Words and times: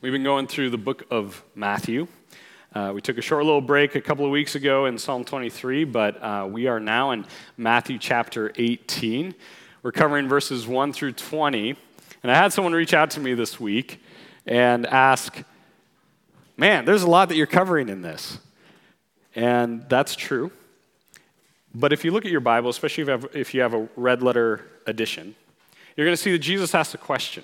We've 0.00 0.12
been 0.12 0.22
going 0.22 0.46
through 0.46 0.70
the 0.70 0.78
book 0.78 1.08
of 1.10 1.42
Matthew. 1.56 2.06
Uh, 2.72 2.92
we 2.94 3.00
took 3.00 3.18
a 3.18 3.20
short 3.20 3.44
little 3.44 3.60
break 3.60 3.96
a 3.96 4.00
couple 4.00 4.24
of 4.24 4.30
weeks 4.30 4.54
ago 4.54 4.86
in 4.86 4.96
Psalm 4.96 5.24
23, 5.24 5.82
but 5.82 6.22
uh, 6.22 6.46
we 6.48 6.68
are 6.68 6.78
now 6.78 7.10
in 7.10 7.26
Matthew 7.56 7.98
chapter 7.98 8.52
18. 8.54 9.34
We're 9.82 9.90
covering 9.90 10.28
verses 10.28 10.68
1 10.68 10.92
through 10.92 11.14
20. 11.14 11.74
And 12.22 12.30
I 12.30 12.36
had 12.36 12.52
someone 12.52 12.74
reach 12.74 12.94
out 12.94 13.10
to 13.10 13.20
me 13.20 13.34
this 13.34 13.58
week 13.58 14.00
and 14.46 14.86
ask, 14.86 15.42
Man, 16.56 16.84
there's 16.84 17.02
a 17.02 17.10
lot 17.10 17.28
that 17.30 17.34
you're 17.34 17.48
covering 17.48 17.88
in 17.88 18.00
this. 18.00 18.38
And 19.34 19.88
that's 19.88 20.14
true. 20.14 20.52
But 21.74 21.92
if 21.92 22.04
you 22.04 22.12
look 22.12 22.24
at 22.24 22.30
your 22.30 22.38
Bible, 22.38 22.70
especially 22.70 23.02
if 23.02 23.08
you 23.08 23.10
have, 23.10 23.26
if 23.34 23.52
you 23.52 23.62
have 23.62 23.74
a 23.74 23.88
red 23.96 24.22
letter 24.22 24.64
edition, 24.86 25.34
you're 25.96 26.06
going 26.06 26.16
to 26.16 26.22
see 26.22 26.30
that 26.30 26.38
Jesus 26.38 26.72
asked 26.72 26.94
a 26.94 26.98
question. 26.98 27.42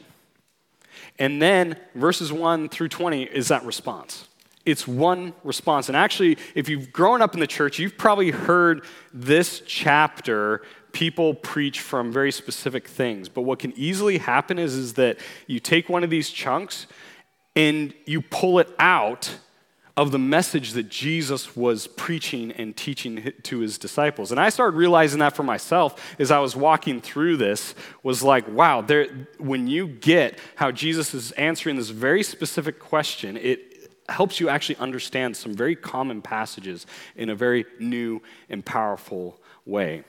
And 1.18 1.40
then 1.40 1.76
verses 1.94 2.32
1 2.32 2.68
through 2.68 2.88
20 2.88 3.24
is 3.24 3.48
that 3.48 3.64
response. 3.64 4.28
It's 4.64 4.88
one 4.88 5.34
response. 5.44 5.88
And 5.88 5.96
actually, 5.96 6.38
if 6.54 6.68
you've 6.68 6.92
grown 6.92 7.20
up 7.20 7.34
in 7.34 7.40
the 7.40 7.46
church, 7.46 7.78
you've 7.78 7.98
probably 7.98 8.30
heard 8.30 8.84
this 9.12 9.62
chapter 9.66 10.62
people 10.92 11.34
preach 11.34 11.80
from 11.80 12.10
very 12.10 12.32
specific 12.32 12.88
things. 12.88 13.28
But 13.28 13.42
what 13.42 13.58
can 13.58 13.72
easily 13.76 14.18
happen 14.18 14.58
is, 14.58 14.74
is 14.74 14.94
that 14.94 15.18
you 15.46 15.60
take 15.60 15.88
one 15.88 16.04
of 16.04 16.10
these 16.10 16.30
chunks 16.30 16.86
and 17.54 17.92
you 18.06 18.22
pull 18.22 18.58
it 18.58 18.68
out 18.78 19.38
of 19.96 20.10
the 20.10 20.18
message 20.18 20.72
that 20.72 20.88
Jesus 20.88 21.54
was 21.54 21.86
preaching 21.86 22.50
and 22.52 22.76
teaching 22.76 23.32
to 23.44 23.60
his 23.60 23.78
disciples. 23.78 24.32
And 24.32 24.40
I 24.40 24.48
started 24.48 24.76
realizing 24.76 25.20
that 25.20 25.36
for 25.36 25.44
myself 25.44 26.16
as 26.18 26.32
I 26.32 26.40
was 26.40 26.56
walking 26.56 27.00
through 27.00 27.36
this 27.36 27.74
was 28.02 28.22
like, 28.22 28.48
wow, 28.48 28.80
there, 28.80 29.06
when 29.38 29.68
you 29.68 29.86
get 29.86 30.40
how 30.56 30.72
Jesus 30.72 31.14
is 31.14 31.30
answering 31.32 31.76
this 31.76 31.90
very 31.90 32.24
specific 32.24 32.80
question, 32.80 33.36
it 33.36 33.92
helps 34.08 34.40
you 34.40 34.48
actually 34.48 34.76
understand 34.76 35.36
some 35.36 35.54
very 35.54 35.76
common 35.76 36.20
passages 36.20 36.86
in 37.14 37.30
a 37.30 37.34
very 37.34 37.64
new 37.78 38.20
and 38.50 38.64
powerful 38.64 39.40
way. 39.64 40.02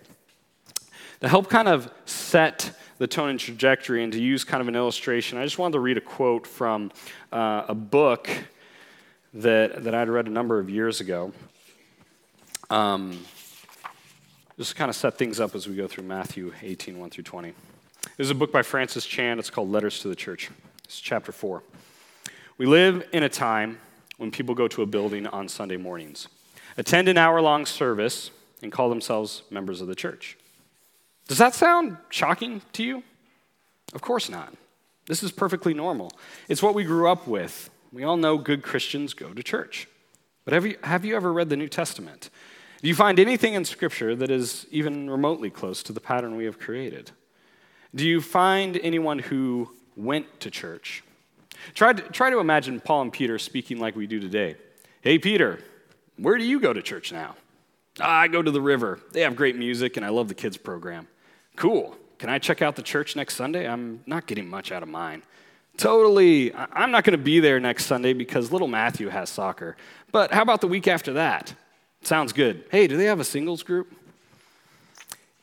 To 1.22 1.30
help 1.30 1.50
kind 1.50 1.68
of 1.68 1.92
set 2.06 2.72
the 2.98 3.08
tone 3.08 3.30
and 3.30 3.40
trajectory 3.40 4.04
and 4.04 4.12
to 4.14 4.22
use 4.22 4.44
kind 4.44 4.62
of 4.62 4.68
an 4.68 4.76
illustration, 4.76 5.38
I 5.38 5.44
just 5.44 5.60
wanted 5.60 5.74
to 5.74 5.80
read 5.80 5.98
a 5.98 6.02
quote 6.02 6.48
from 6.48 6.92
uh, 7.32 7.66
a 7.68 7.76
book 7.76 8.30
that, 9.36 9.84
that 9.84 9.94
I'd 9.94 10.10
read 10.10 10.28
a 10.28 10.32
number 10.32 10.60
of 10.60 10.70
years 10.70 11.02
ago. 11.02 11.34
Um, 12.70 13.20
just 14.58 14.76
kind 14.78 14.90
of 14.90 14.96
set 14.96 15.18
things 15.18 15.40
up 15.40 15.54
as 15.56 15.68
we 15.68 15.76
go 15.76 15.88
through 15.88 16.06
Matthew 16.06 16.54
18, 16.62 16.98
1 16.98 17.10
through 17.10 17.26
20. 17.26 17.54
There's 18.16 18.30
a 18.30 18.36
book 18.36 18.52
by 18.52 18.62
Francis 18.62 19.06
Chan. 19.06 19.38
It's 19.38 19.50
called 19.50 19.70
Letters 19.70 20.00
to 20.00 20.08
the 20.08 20.16
Church. 20.16 20.50
It's 20.86 21.02
chapter 21.02 21.34
4. 21.34 21.62
We 22.58 22.66
live 22.66 23.06
in 23.12 23.24
a 23.24 23.30
time 23.30 23.80
when 24.18 24.32
people 24.32 24.56
go 24.56 24.70
to 24.70 24.82
a 24.82 24.86
building 24.86 25.28
on 25.28 25.50
Sunday 25.50 25.76
mornings, 25.76 26.30
attend 26.78 27.10
an 27.10 27.18
hour 27.18 27.42
long 27.42 27.66
service, 27.66 28.32
and 28.64 28.72
call 28.72 28.88
themselves 28.88 29.44
members 29.50 29.82
of 29.82 29.88
the 29.88 29.96
church. 29.96 30.38
Does 31.28 31.40
that 31.40 31.54
sound 31.54 31.98
shocking 32.10 32.62
to 32.74 32.84
you? 32.84 33.04
Of 33.94 34.02
course 34.02 34.30
not. 34.30 34.54
This 35.08 35.22
is 35.22 35.32
perfectly 35.34 35.74
normal. 35.74 36.14
It's 36.48 36.64
what 36.64 36.74
we 36.74 36.86
grew 36.86 37.10
up 37.10 37.28
with. 37.28 37.70
We 37.96 38.04
all 38.04 38.18
know 38.18 38.38
good 38.38 38.62
Christians 38.62 39.14
go 39.14 39.32
to 39.32 39.42
church. 39.42 39.88
But 40.44 40.54
have 40.54 40.66
you, 40.66 40.78
have 40.84 41.06
you 41.06 41.16
ever 41.16 41.32
read 41.32 41.48
the 41.48 41.56
New 41.56 41.70
Testament? 41.70 42.30
Do 42.82 42.90
you 42.90 42.94
find 42.94 43.22
anything 43.22 43.54
in 43.54 43.64
Scripture 43.64 44.18
that 44.18 44.30
is 44.30 44.68
even 44.70 45.10
remotely 45.10 45.50
close 45.50 45.82
to 45.84 45.94
the 45.94 46.02
pattern 46.02 46.36
we 46.36 46.44
have 46.44 46.60
created? 46.60 47.12
Do 47.96 48.06
you 48.06 48.20
find 48.20 48.78
anyone 48.84 49.20
who 49.20 49.72
went 49.96 50.42
to 50.42 50.52
church? 50.52 51.06
Try 51.74 51.94
to, 51.94 52.02
try 52.02 52.30
to 52.30 52.40
imagine 52.40 52.82
Paul 52.82 53.04
and 53.04 53.14
Peter 53.14 53.40
speaking 53.40 53.80
like 53.80 53.96
we 53.96 54.08
do 54.08 54.20
today. 54.20 54.58
Hey, 55.00 55.18
Peter, 55.18 55.62
where 56.18 56.38
do 56.38 56.44
you 56.44 56.60
go 56.60 56.74
to 56.74 56.82
church 56.82 57.14
now? 57.14 57.38
Ah, 58.02 58.20
I 58.20 58.28
go 58.28 58.42
to 58.42 58.52
the 58.52 58.60
river. 58.60 59.00
They 59.14 59.22
have 59.22 59.38
great 59.38 59.56
music, 59.56 59.96
and 59.96 60.06
I 60.06 60.10
love 60.10 60.28
the 60.28 60.36
kids' 60.36 60.58
program. 60.58 61.08
Cool. 61.56 61.96
Can 62.20 62.30
I 62.30 62.40
check 62.40 62.62
out 62.62 62.76
the 62.76 62.84
church 62.84 63.16
next 63.16 63.36
Sunday? 63.36 63.66
I'm 63.66 64.04
not 64.06 64.28
getting 64.28 64.50
much 64.50 64.74
out 64.74 64.84
of 64.84 64.90
mine. 64.90 65.24
Totally. 65.78 66.54
I'm 66.54 66.92
not 66.92 67.04
going 67.04 67.18
to 67.18 67.24
be 67.24 67.40
there 67.40 67.60
next 67.60 67.86
Sunday 67.86 68.14
because 68.14 68.52
little 68.52 68.68
Matthew 68.68 69.10
has 69.10 69.30
soccer. 69.30 69.76
But 70.12 70.32
how 70.32 70.42
about 70.42 70.62
the 70.62 70.68
week 70.68 70.88
after 70.88 71.14
that? 71.14 71.54
Sounds 72.02 72.34
good. 72.34 72.64
Hey, 72.72 72.88
do 72.88 72.98
they 72.98 73.06
have 73.06 73.20
a 73.20 73.26
singles 73.26 73.64
group? 73.64 73.94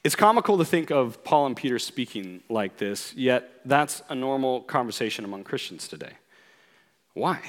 It's 0.05 0.17
comical 0.17 0.59
to 0.59 0.65
think 0.65 0.91
of 0.91 1.23
Paul 1.23 1.47
and 1.47 1.57
Peter 1.57 1.79
speaking 1.79 2.43
like 2.49 2.77
this, 2.77 3.15
yet 3.15 3.61
that's 3.65 4.03
a 4.09 4.15
normal 4.15 4.63
conversation 4.63 5.25
among 5.25 5.45
Christians 5.45 5.87
today. 5.87 6.15
Why? 7.15 7.41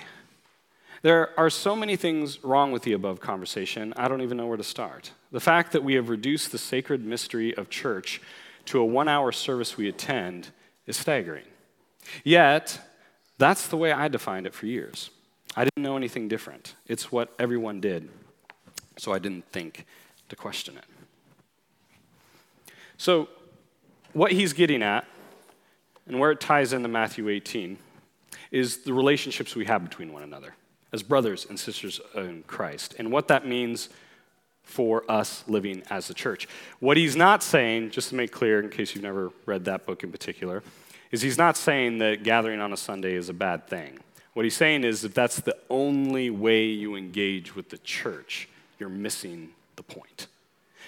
There 1.01 1.38
are 1.38 1.49
so 1.49 1.75
many 1.75 1.95
things 1.95 2.43
wrong 2.43 2.72
with 2.72 2.83
the 2.83 2.93
above 2.93 3.19
conversation, 3.19 3.93
I 3.97 4.07
don't 4.07 4.22
even 4.22 4.38
know 4.38 4.45
where 4.45 4.57
to 4.57 4.63
start. 4.63 5.11
The 5.31 5.39
fact 5.39 5.72
that 5.72 5.83
we 5.83 5.95
have 5.95 6.09
reduced 6.09 6.51
the 6.51 6.57
sacred 6.59 7.03
mystery 7.03 7.55
of 7.55 7.69
church 7.69 8.22
to 8.66 8.79
a 8.79 8.85
one 8.85 9.07
hour 9.07 9.31
service 9.31 9.75
we 9.75 9.89
attend 9.89 10.49
is 10.85 10.95
staggering. 10.95 11.45
Yet, 12.24 12.80
that's 13.38 13.68
the 13.68 13.78
way 13.78 13.91
I 13.91 14.08
defined 14.08 14.46
it 14.46 14.53
for 14.53 14.66
years. 14.66 15.09
I 15.56 15.66
didn't 15.66 15.84
know 15.84 15.97
anything 15.97 16.28
different. 16.28 16.75
It's 16.88 17.12
what 17.12 17.34
everyone 17.38 17.80
did, 17.80 18.09
so 18.97 19.14
I 19.14 19.19
didn't 19.19 19.46
think 19.52 19.86
to 20.30 20.36
question 20.36 20.78
it. 20.78 20.86
So, 22.97 23.28
what 24.14 24.31
he's 24.31 24.53
getting 24.53 24.84
at, 24.84 25.06
and 26.08 26.19
where 26.19 26.31
it 26.31 26.40
ties 26.40 26.74
into 26.74 26.88
Matthew 26.88 27.30
18, 27.30 27.78
is 28.52 28.78
the 28.78 28.94
relationships 28.94 29.56
we 29.56 29.66
have 29.66 29.84
between 29.84 30.14
one 30.14 30.24
another 30.24 30.53
as 30.91 31.02
brothers 31.02 31.46
and 31.50 31.59
sisters 31.59 32.00
in 32.16 32.44
Christ, 32.46 32.96
and 33.00 33.12
what 33.12 33.28
that 33.28 33.47
means 33.47 33.90
for 34.62 35.03
us 35.09 35.44
living 35.47 35.84
as 35.90 36.09
a 36.09 36.14
church. 36.14 36.47
What 36.80 36.96
he's 36.96 37.16
not 37.16 37.44
saying, 37.44 37.90
just 37.90 38.09
to 38.09 38.16
make 38.16 38.31
clear, 38.31 38.59
in 38.59 38.70
case 38.70 38.96
you've 38.96 39.03
never 39.03 39.31
read 39.46 39.66
that 39.66 39.85
book 39.85 40.03
in 40.03 40.12
particular, 40.12 40.64
is 41.13 41.22
he's 41.22 41.38
not 41.38 41.56
saying 41.56 42.00
that 42.00 42.24
gathering 42.24 42.59
on 42.59 42.74
a 42.74 42.78
Sunday 42.78 43.13
is 43.13 43.29
a 43.29 43.34
bad 43.34 43.68
thing. 43.68 44.00
What 44.34 44.46
he's 44.46 44.57
saying 44.57 44.84
is 44.84 45.06
if 45.06 45.13
that's 45.13 45.40
the 45.40 45.56
only 45.69 46.31
way 46.31 46.66
you 46.66 46.96
engage 46.96 47.56
with 47.56 47.69
the 47.69 47.78
church, 47.78 48.50
you're 48.79 48.90
missing 48.90 49.52
the 49.75 49.84
point. 49.84 50.25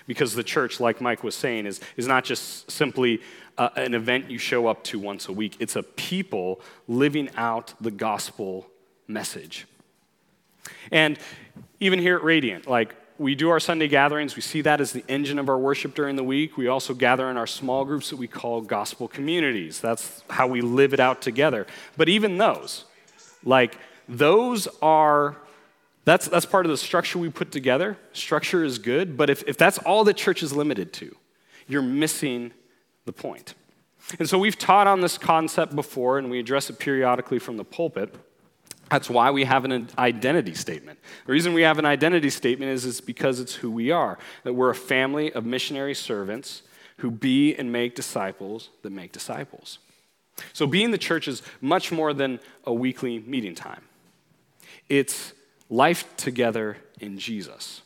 Because 0.07 0.33
the 0.33 0.43
church, 0.43 0.79
like 0.79 0.99
Mike 0.99 1.23
was 1.23 1.35
saying, 1.35 1.67
is, 1.67 1.79
is 1.95 2.07
not 2.07 2.23
just 2.23 2.69
simply 2.71 3.21
uh, 3.59 3.69
an 3.75 3.93
event 3.93 4.31
you 4.31 4.39
show 4.39 4.65
up 4.65 4.83
to 4.85 4.97
once 4.97 5.27
a 5.27 5.31
week, 5.31 5.57
it's 5.59 5.75
a 5.75 5.83
people 5.83 6.59
living 6.87 7.29
out 7.37 7.75
the 7.79 7.91
gospel 7.91 8.65
message. 9.07 9.67
And 10.91 11.19
even 11.79 11.99
here 11.99 12.15
at 12.15 12.23
Radiant, 12.23 12.65
like 12.65 12.95
we 13.17 13.35
do 13.35 13.49
our 13.49 13.59
Sunday 13.59 13.87
gatherings. 13.87 14.35
We 14.35 14.41
see 14.41 14.61
that 14.61 14.81
as 14.81 14.91
the 14.91 15.03
engine 15.07 15.39
of 15.39 15.47
our 15.47 15.57
worship 15.57 15.95
during 15.95 16.15
the 16.15 16.23
week. 16.23 16.57
We 16.57 16.67
also 16.67 16.93
gather 16.93 17.29
in 17.29 17.37
our 17.37 17.47
small 17.47 17.85
groups 17.85 18.09
that 18.09 18.17
we 18.17 18.27
call 18.27 18.61
gospel 18.61 19.07
communities. 19.07 19.79
That's 19.79 20.23
how 20.29 20.47
we 20.47 20.61
live 20.61 20.93
it 20.93 20.99
out 20.99 21.21
together. 21.21 21.65
But 21.95 22.09
even 22.09 22.37
those, 22.37 22.85
like, 23.43 23.77
those 24.09 24.67
are, 24.81 25.37
that's, 26.03 26.27
that's 26.27 26.45
part 26.45 26.65
of 26.65 26.71
the 26.71 26.77
structure 26.77 27.17
we 27.17 27.29
put 27.29 27.51
together. 27.51 27.97
Structure 28.11 28.63
is 28.63 28.79
good, 28.79 29.15
but 29.15 29.29
if, 29.29 29.43
if 29.47 29.57
that's 29.57 29.77
all 29.79 30.03
that 30.03 30.17
church 30.17 30.43
is 30.43 30.53
limited 30.53 30.91
to, 30.93 31.15
you're 31.67 31.81
missing 31.81 32.51
the 33.05 33.13
point. 33.13 33.53
And 34.19 34.29
so 34.29 34.37
we've 34.37 34.57
taught 34.57 34.87
on 34.87 35.01
this 35.01 35.17
concept 35.17 35.75
before, 35.75 36.17
and 36.17 36.29
we 36.29 36.39
address 36.39 36.69
it 36.69 36.79
periodically 36.79 37.39
from 37.39 37.57
the 37.57 37.63
pulpit. 37.63 38.13
That's 38.89 39.09
why 39.09 39.31
we 39.31 39.45
have 39.45 39.65
an 39.65 39.89
identity 39.97 40.53
statement. 40.53 40.99
The 41.25 41.31
reason 41.31 41.53
we 41.53 41.63
have 41.63 41.79
an 41.79 41.85
identity 41.85 42.29
statement 42.29 42.71
is, 42.71 42.85
is 42.85 43.01
because 43.01 43.39
it's 43.39 43.55
who 43.55 43.71
we 43.71 43.91
are. 43.91 44.17
That 44.43 44.53
we're 44.53 44.69
a 44.69 44.75
family 44.75 45.33
of 45.33 45.45
missionary 45.45 45.95
servants 45.95 46.61
who 46.97 47.11
be 47.11 47.55
and 47.55 47.71
make 47.71 47.95
disciples 47.95 48.69
that 48.83 48.91
make 48.91 49.11
disciples. 49.11 49.79
So 50.53 50.67
being 50.67 50.91
the 50.91 50.97
church 50.97 51.27
is 51.27 51.41
much 51.61 51.91
more 51.91 52.13
than 52.13 52.39
a 52.63 52.73
weekly 52.73 53.19
meeting 53.19 53.55
time. 53.55 53.81
It's 54.89 55.33
life 55.69 56.15
together 56.17 56.77
in 56.99 57.17
Jesus. 57.17 57.81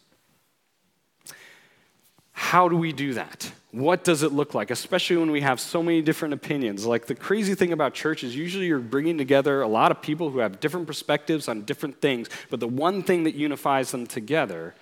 How 2.39 2.69
do 2.69 2.77
we 2.77 2.94
do 2.94 3.15
that? 3.15 3.51
What 3.71 4.06
does 4.06 4.24
it 4.24 4.31
look 4.31 4.53
like, 4.53 4.71
especially 4.71 5.18
when 5.18 5.30
we 5.30 5.41
have 5.41 5.59
so 5.59 5.83
many 5.83 6.01
different 6.01 6.33
opinions? 6.33 6.86
Like 6.86 7.06
the 7.06 7.13
crazy 7.13 7.53
thing 7.53 7.74
about 7.74 7.94
church 7.94 8.24
is 8.24 8.33
usually 8.33 8.65
you're 8.65 8.80
bringing 8.80 9.18
together 9.18 9.62
a 9.62 9.68
lot 9.68 9.91
of 9.91 10.01
people 10.01 10.30
who 10.30 10.39
have 10.39 10.62
different 10.62 10.88
perspectives 10.88 11.50
on 11.50 11.63
different 11.63 12.01
things, 12.01 12.30
but 12.50 12.62
the 12.62 12.68
one 12.68 13.03
thing 13.03 13.25
that 13.25 13.36
unifies 13.36 13.91
them 13.91 14.07
together 14.07 14.74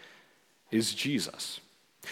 is 0.70 0.94
Jesus. 0.94 1.60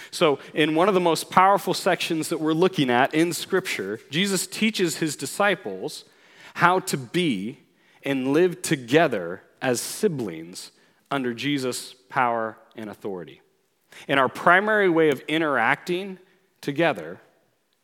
So, 0.10 0.40
in 0.56 0.74
one 0.74 0.88
of 0.88 0.96
the 0.96 1.00
most 1.00 1.30
powerful 1.30 1.76
sections 1.76 2.30
that 2.30 2.42
we're 2.42 2.54
looking 2.54 2.90
at 2.90 3.14
in 3.14 3.32
Scripture, 3.32 4.00
Jesus 4.10 4.48
teaches 4.48 4.98
his 4.98 5.16
disciples 5.16 6.06
how 6.56 6.80
to 6.80 6.98
be 6.98 7.60
and 8.02 8.34
live 8.34 8.64
together 8.64 9.44
as 9.62 9.80
siblings 9.80 10.72
under 11.12 11.36
Jesus' 11.36 11.94
power 12.10 12.58
and 12.76 12.90
authority. 12.90 13.42
And 14.08 14.20
our 14.20 14.30
primary 14.30 14.90
way 14.90 15.10
of 15.10 15.22
interacting 15.28 16.20
together 16.62 17.20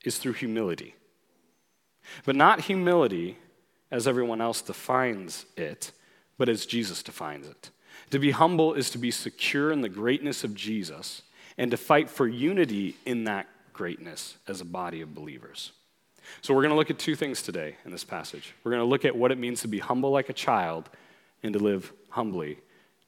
is 0.03 0.17
through 0.17 0.33
humility. 0.33 0.95
But 2.25 2.35
not 2.35 2.61
humility 2.61 3.37
as 3.91 4.07
everyone 4.07 4.41
else 4.41 4.61
defines 4.61 5.45
it, 5.57 5.91
but 6.37 6.49
as 6.49 6.65
Jesus 6.65 7.03
defines 7.03 7.47
it. 7.47 7.69
To 8.11 8.19
be 8.19 8.31
humble 8.31 8.73
is 8.73 8.89
to 8.91 8.97
be 8.97 9.11
secure 9.11 9.71
in 9.71 9.81
the 9.81 9.89
greatness 9.89 10.43
of 10.43 10.55
Jesus 10.55 11.21
and 11.57 11.71
to 11.71 11.77
fight 11.77 12.09
for 12.09 12.27
unity 12.27 12.95
in 13.05 13.25
that 13.25 13.47
greatness 13.73 14.37
as 14.47 14.61
a 14.61 14.65
body 14.65 15.01
of 15.01 15.13
believers. 15.13 15.71
So, 16.41 16.53
we're 16.53 16.61
going 16.61 16.71
to 16.71 16.77
look 16.77 16.91
at 16.91 16.99
two 16.99 17.15
things 17.15 17.41
today 17.41 17.75
in 17.83 17.91
this 17.91 18.03
passage. 18.03 18.53
We're 18.63 18.71
going 18.71 18.83
to 18.83 18.87
look 18.87 19.05
at 19.05 19.15
what 19.15 19.31
it 19.31 19.37
means 19.37 19.61
to 19.61 19.67
be 19.67 19.79
humble 19.79 20.11
like 20.11 20.29
a 20.29 20.33
child 20.33 20.89
and 21.43 21.53
to 21.53 21.59
live 21.59 21.91
humbly 22.09 22.59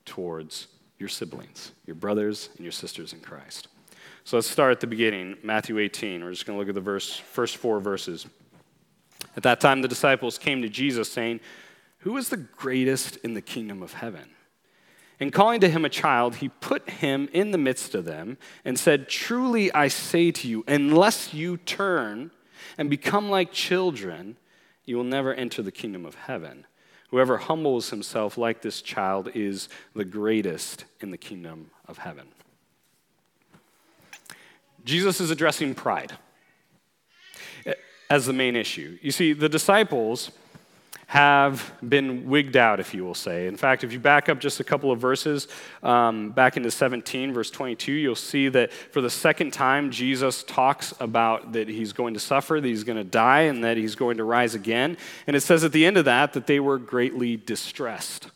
towards 0.05 0.67
your 1.03 1.09
siblings, 1.09 1.73
your 1.85 1.95
brothers 1.95 2.47
and 2.55 2.63
your 2.63 2.71
sisters 2.71 3.11
in 3.11 3.19
Christ. 3.19 3.67
So, 4.23 4.37
let's 4.37 4.49
start 4.49 4.71
at 4.71 4.79
the 4.79 4.87
beginning, 4.87 5.35
Matthew 5.43 5.79
18. 5.79 6.23
We're 6.23 6.31
just 6.31 6.45
going 6.45 6.55
to 6.55 6.59
look 6.61 6.69
at 6.69 6.75
the 6.75 6.79
verse, 6.79 7.17
first 7.17 7.57
four 7.57 7.81
verses. 7.81 8.25
At 9.35 9.43
that 9.43 9.59
time, 9.59 9.81
the 9.81 9.89
disciples 9.89 10.37
came 10.37 10.61
to 10.61 10.69
Jesus 10.69 11.11
saying, 11.11 11.41
Who 11.99 12.15
is 12.15 12.29
the 12.29 12.37
greatest 12.37 13.17
in 13.17 13.33
the 13.33 13.41
kingdom 13.41 13.83
of 13.83 13.95
heaven? 13.95 14.29
And 15.19 15.33
calling 15.33 15.59
to 15.59 15.69
him 15.69 15.83
a 15.83 15.89
child, 15.89 16.35
he 16.35 16.47
put 16.47 16.89
him 16.89 17.27
in 17.33 17.51
the 17.51 17.57
midst 17.57 17.95
of 17.95 18.05
them 18.05 18.37
and 18.63 18.79
said, 18.79 19.09
Truly 19.09 19.73
I 19.73 19.89
say 19.89 20.31
to 20.31 20.47
you, 20.47 20.63
unless 20.69 21.33
you 21.33 21.57
turn 21.57 22.31
and 22.77 22.89
become 22.89 23.29
like 23.29 23.51
children, 23.51 24.37
you 24.85 24.95
will 24.95 25.03
never 25.03 25.33
enter 25.33 25.61
the 25.61 25.71
kingdom 25.71 26.05
of 26.05 26.15
heaven. 26.15 26.65
Whoever 27.13 27.37
humbles 27.37 27.91
himself 27.91 28.39
like 28.39 28.63
this 28.63 28.81
child 28.81 29.29
is 29.35 29.69
the 29.93 30.03
greatest 30.03 30.85
in 30.99 31.11
the 31.11 31.17
kingdom 31.19 31.69
of 31.87 31.99
heaven. 31.99 32.25
Jesus 34.83 35.21
is 35.21 35.29
addressing 35.29 35.75
pride 35.75 36.13
as 38.09 38.25
the 38.25 38.33
main 38.33 38.55
issue. 38.55 38.97
You 38.99 39.11
see, 39.11 39.31
the 39.31 39.47
disciples 39.47 40.31
have 41.07 41.73
been 41.87 42.27
wigged 42.27 42.57
out, 42.57 42.79
if 42.79 42.93
you 42.93 43.05
will 43.05 43.13
say. 43.13 43.45
In 43.45 43.55
fact, 43.55 43.83
if 43.83 43.93
you 43.93 43.99
back 43.99 44.29
up 44.29 44.39
just 44.39 44.59
a 44.59 44.63
couple 44.63 44.91
of 44.91 44.99
verses, 44.99 45.47
um, 45.83 46.31
back 46.31 46.57
into 46.57 46.71
17, 46.71 47.33
verse 47.33 47.51
22, 47.51 47.91
you'll 47.91 48.15
see 48.15 48.49
that 48.49 48.73
for 48.73 48.99
the 48.99 49.09
second 49.09 49.53
time, 49.53 49.91
Jesus 49.91 50.43
talks 50.43 50.93
about 50.99 51.53
that 51.53 51.67
he's 51.67 51.93
going 51.93 52.15
to 52.15 52.19
suffer, 52.19 52.59
that 52.59 52.67
he's 52.67 52.83
going 52.83 52.97
to 52.97 53.03
die, 53.03 53.41
and 53.41 53.63
that 53.63 53.77
he's 53.77 53.93
going 53.93 54.17
to 54.17 54.23
rise 54.23 54.55
again. 54.55 54.97
And 55.27 55.35
it 55.35 55.41
says 55.41 55.63
at 55.63 55.71
the 55.71 55.85
end 55.85 55.97
of 55.97 56.05
that 56.05 56.33
that 56.33 56.47
they 56.47 56.59
were 56.59 56.79
greatly 56.79 57.37
distressed. 57.37 58.31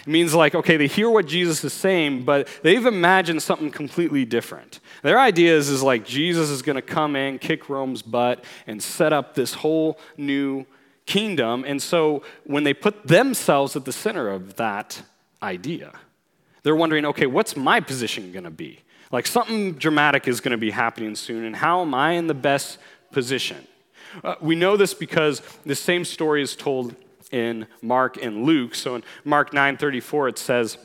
It 0.00 0.10
means 0.10 0.34
like, 0.34 0.54
okay, 0.54 0.78
they 0.78 0.86
hear 0.86 1.10
what 1.10 1.26
Jesus 1.26 1.62
is 1.62 1.74
saying, 1.74 2.24
but 2.24 2.48
they've 2.62 2.86
imagined 2.86 3.42
something 3.42 3.70
completely 3.70 4.24
different. 4.24 4.80
Their 5.02 5.18
idea 5.18 5.54
is, 5.54 5.68
is 5.68 5.82
like 5.82 6.06
Jesus 6.06 6.48
is 6.48 6.62
going 6.62 6.76
to 6.76 6.82
come 6.82 7.16
in, 7.16 7.38
kick 7.38 7.68
Rome's 7.68 8.00
butt, 8.00 8.44
and 8.66 8.82
set 8.82 9.12
up 9.12 9.34
this 9.34 9.52
whole 9.52 9.98
new 10.16 10.64
kingdom. 11.08 11.64
And 11.66 11.82
so 11.82 12.22
when 12.44 12.64
they 12.64 12.74
put 12.74 13.06
themselves 13.06 13.74
at 13.74 13.86
the 13.86 13.92
center 13.92 14.28
of 14.28 14.56
that 14.56 15.02
idea, 15.42 15.92
they're 16.62 16.76
wondering, 16.76 17.06
okay, 17.06 17.26
what's 17.26 17.56
my 17.56 17.80
position 17.80 18.30
going 18.30 18.44
to 18.44 18.50
be? 18.50 18.80
Like 19.10 19.26
something 19.26 19.72
dramatic 19.72 20.28
is 20.28 20.40
going 20.40 20.52
to 20.52 20.58
be 20.58 20.70
happening 20.70 21.14
soon, 21.14 21.46
and 21.46 21.56
how 21.56 21.80
am 21.80 21.94
I 21.94 22.12
in 22.12 22.26
the 22.26 22.34
best 22.34 22.76
position? 23.10 23.66
Uh, 24.22 24.34
we 24.42 24.54
know 24.54 24.76
this 24.76 24.92
because 24.92 25.40
the 25.64 25.74
same 25.74 26.04
story 26.04 26.42
is 26.42 26.54
told 26.54 26.94
in 27.30 27.66
Mark 27.80 28.22
and 28.22 28.44
Luke. 28.44 28.74
So 28.74 28.96
in 28.96 29.02
Mark 29.24 29.52
9:34 29.54 30.28
it 30.28 30.38
says, 30.38 30.76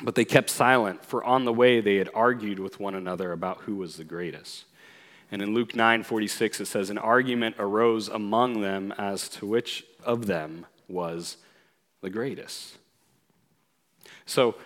"But 0.00 0.14
they 0.14 0.24
kept 0.24 0.50
silent, 0.50 1.04
for 1.04 1.24
on 1.24 1.44
the 1.44 1.52
way 1.52 1.80
they 1.80 1.96
had 1.96 2.10
argued 2.14 2.60
with 2.60 2.78
one 2.78 2.94
another 2.94 3.32
about 3.32 3.62
who 3.62 3.74
was 3.74 3.96
the 3.96 4.04
greatest." 4.04 4.66
And 5.32 5.40
in 5.40 5.54
Luke 5.54 5.74
9 5.74 6.02
46, 6.02 6.60
it 6.60 6.66
says, 6.66 6.90
An 6.90 6.98
argument 6.98 7.56
arose 7.58 8.08
among 8.08 8.60
them 8.60 8.92
as 8.98 9.30
to 9.30 9.46
which 9.46 9.84
of 10.04 10.26
them 10.26 10.66
was 10.88 11.38
the 12.02 12.10
greatest. 12.10 12.76
So, 14.26 14.56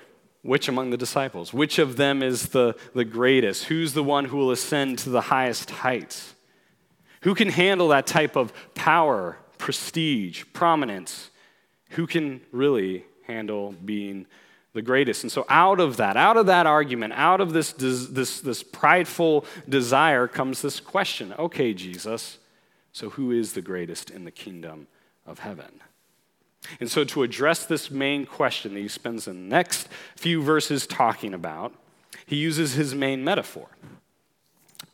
which 0.42 0.68
among 0.68 0.90
the 0.90 0.96
disciples? 0.96 1.52
Which 1.54 1.78
of 1.78 1.96
them 1.96 2.22
is 2.22 2.48
the, 2.48 2.76
the 2.94 3.04
greatest? 3.04 3.64
Who's 3.64 3.94
the 3.94 4.02
one 4.02 4.26
who 4.26 4.36
will 4.36 4.50
ascend 4.50 4.98
to 5.00 5.10
the 5.10 5.22
highest 5.22 5.70
heights? 5.70 6.34
Who 7.22 7.34
can 7.34 7.48
handle 7.48 7.88
that 7.88 8.06
type 8.06 8.36
of 8.36 8.52
power, 8.74 9.38
prestige, 9.58 10.44
prominence? 10.52 11.30
Who 11.90 12.06
can 12.06 12.40
really 12.52 13.04
handle 13.26 13.72
being 13.84 14.26
the 14.76 14.82
greatest. 14.82 15.24
And 15.24 15.32
so, 15.32 15.44
out 15.48 15.80
of 15.80 15.96
that, 15.96 16.16
out 16.16 16.36
of 16.36 16.46
that 16.46 16.66
argument, 16.66 17.14
out 17.14 17.40
of 17.40 17.52
this, 17.52 17.72
this, 17.72 18.40
this 18.40 18.62
prideful 18.62 19.44
desire 19.68 20.28
comes 20.28 20.62
this 20.62 20.78
question 20.78 21.34
okay, 21.38 21.74
Jesus, 21.74 22.38
so 22.92 23.10
who 23.10 23.32
is 23.32 23.54
the 23.54 23.62
greatest 23.62 24.10
in 24.10 24.24
the 24.24 24.30
kingdom 24.30 24.86
of 25.26 25.40
heaven? 25.40 25.80
And 26.78 26.90
so, 26.90 27.02
to 27.04 27.24
address 27.24 27.66
this 27.66 27.90
main 27.90 28.26
question 28.26 28.74
that 28.74 28.80
he 28.80 28.88
spends 28.88 29.24
the 29.24 29.34
next 29.34 29.88
few 30.14 30.42
verses 30.42 30.86
talking 30.86 31.34
about, 31.34 31.74
he 32.26 32.36
uses 32.36 32.74
his 32.74 32.94
main 32.94 33.24
metaphor 33.24 33.68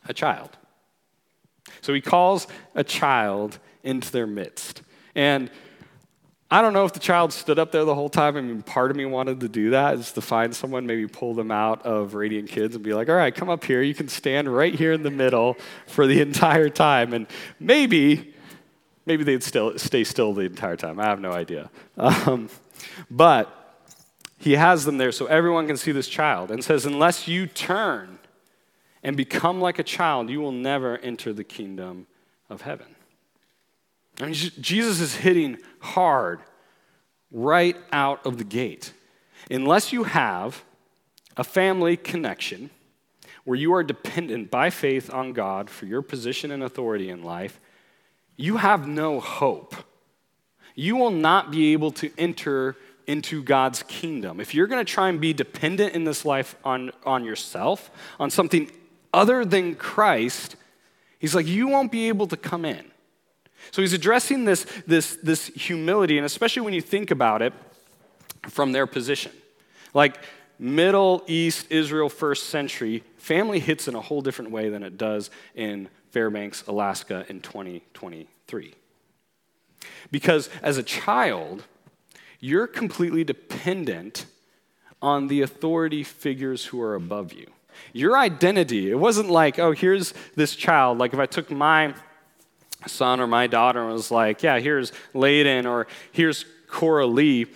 a 0.08 0.14
child. 0.14 0.56
So, 1.80 1.92
he 1.92 2.00
calls 2.00 2.46
a 2.74 2.84
child 2.84 3.58
into 3.82 4.12
their 4.12 4.28
midst. 4.28 4.82
And 5.14 5.50
I 6.52 6.60
don't 6.60 6.74
know 6.74 6.84
if 6.84 6.92
the 6.92 7.00
child 7.00 7.32
stood 7.32 7.58
up 7.58 7.72
there 7.72 7.86
the 7.86 7.94
whole 7.94 8.10
time. 8.10 8.36
I 8.36 8.42
mean, 8.42 8.60
part 8.60 8.90
of 8.90 8.96
me 8.98 9.06
wanted 9.06 9.40
to 9.40 9.48
do 9.48 9.70
that, 9.70 9.94
is 9.94 10.12
to 10.12 10.20
find 10.20 10.54
someone, 10.54 10.84
maybe 10.84 11.06
pull 11.06 11.32
them 11.32 11.50
out 11.50 11.86
of 11.86 12.12
Radiant 12.12 12.50
Kids 12.50 12.74
and 12.74 12.84
be 12.84 12.92
like, 12.92 13.08
all 13.08 13.14
right, 13.14 13.34
come 13.34 13.48
up 13.48 13.64
here. 13.64 13.80
You 13.80 13.94
can 13.94 14.06
stand 14.06 14.54
right 14.54 14.74
here 14.74 14.92
in 14.92 15.02
the 15.02 15.10
middle 15.10 15.56
for 15.86 16.06
the 16.06 16.20
entire 16.20 16.68
time. 16.68 17.14
And 17.14 17.26
maybe, 17.58 18.34
maybe 19.06 19.24
they'd 19.24 19.42
still 19.42 19.78
stay 19.78 20.04
still 20.04 20.34
the 20.34 20.42
entire 20.42 20.76
time. 20.76 21.00
I 21.00 21.06
have 21.06 21.20
no 21.20 21.32
idea. 21.32 21.70
Um, 21.96 22.50
but 23.10 23.80
he 24.36 24.52
has 24.52 24.84
them 24.84 24.98
there 24.98 25.10
so 25.10 25.24
everyone 25.24 25.66
can 25.66 25.78
see 25.78 25.90
this 25.90 26.06
child 26.06 26.50
and 26.50 26.62
says, 26.62 26.84
unless 26.84 27.26
you 27.26 27.46
turn 27.46 28.18
and 29.02 29.16
become 29.16 29.58
like 29.58 29.78
a 29.78 29.84
child, 29.84 30.28
you 30.28 30.42
will 30.42 30.52
never 30.52 30.98
enter 30.98 31.32
the 31.32 31.44
kingdom 31.44 32.06
of 32.50 32.60
heaven. 32.60 32.88
I 34.22 34.26
mean, 34.26 34.34
Jesus 34.34 35.00
is 35.00 35.16
hitting 35.16 35.58
hard 35.80 36.40
right 37.32 37.76
out 37.92 38.24
of 38.24 38.38
the 38.38 38.44
gate. 38.44 38.92
Unless 39.50 39.92
you 39.92 40.04
have 40.04 40.62
a 41.36 41.42
family 41.42 41.96
connection 41.96 42.70
where 43.44 43.58
you 43.58 43.74
are 43.74 43.82
dependent 43.82 44.48
by 44.48 44.70
faith 44.70 45.12
on 45.12 45.32
God 45.32 45.68
for 45.68 45.86
your 45.86 46.02
position 46.02 46.52
and 46.52 46.62
authority 46.62 47.10
in 47.10 47.24
life, 47.24 47.58
you 48.36 48.58
have 48.58 48.86
no 48.86 49.18
hope. 49.18 49.74
You 50.76 50.94
will 50.94 51.10
not 51.10 51.50
be 51.50 51.72
able 51.72 51.90
to 51.92 52.10
enter 52.16 52.76
into 53.08 53.42
God's 53.42 53.82
kingdom. 53.82 54.38
If 54.38 54.54
you're 54.54 54.68
going 54.68 54.84
to 54.84 54.90
try 54.90 55.08
and 55.08 55.20
be 55.20 55.32
dependent 55.32 55.94
in 55.94 56.04
this 56.04 56.24
life 56.24 56.54
on, 56.64 56.92
on 57.04 57.24
yourself, 57.24 57.90
on 58.20 58.30
something 58.30 58.70
other 59.12 59.44
than 59.44 59.74
Christ, 59.74 60.54
he's 61.18 61.34
like, 61.34 61.48
you 61.48 61.66
won't 61.66 61.90
be 61.90 62.06
able 62.06 62.28
to 62.28 62.36
come 62.36 62.64
in. 62.64 62.91
So 63.70 63.82
he's 63.82 63.92
addressing 63.92 64.44
this, 64.44 64.66
this, 64.86 65.16
this 65.22 65.46
humility, 65.46 66.18
and 66.18 66.26
especially 66.26 66.62
when 66.62 66.74
you 66.74 66.82
think 66.82 67.10
about 67.10 67.42
it 67.42 67.52
from 68.48 68.72
their 68.72 68.86
position. 68.86 69.32
Like 69.94 70.18
Middle 70.58 71.22
East 71.26 71.66
Israel, 71.70 72.08
first 72.08 72.48
century, 72.48 73.02
family 73.16 73.60
hits 73.60 73.88
in 73.88 73.94
a 73.94 74.00
whole 74.00 74.20
different 74.20 74.50
way 74.50 74.68
than 74.68 74.82
it 74.82 74.98
does 74.98 75.30
in 75.54 75.88
Fairbanks, 76.10 76.66
Alaska 76.66 77.24
in 77.28 77.40
2023. 77.40 78.74
Because 80.10 80.50
as 80.62 80.76
a 80.76 80.82
child, 80.82 81.64
you're 82.38 82.66
completely 82.66 83.24
dependent 83.24 84.26
on 85.00 85.28
the 85.28 85.42
authority 85.42 86.04
figures 86.04 86.66
who 86.66 86.80
are 86.80 86.94
above 86.94 87.32
you. 87.32 87.46
Your 87.92 88.16
identity, 88.16 88.90
it 88.90 88.98
wasn't 88.98 89.30
like, 89.30 89.58
oh, 89.58 89.72
here's 89.72 90.14
this 90.36 90.54
child. 90.54 90.98
Like 90.98 91.12
if 91.12 91.18
I 91.18 91.26
took 91.26 91.50
my 91.50 91.94
son 92.86 93.20
or 93.20 93.26
my 93.26 93.46
daughter 93.46 93.84
was 93.86 94.10
like, 94.10 94.42
yeah, 94.42 94.58
here's 94.58 94.92
Layden 95.14 95.66
or 95.66 95.86
here's 96.12 96.44
Cora 96.68 97.06
Lee, 97.06 97.46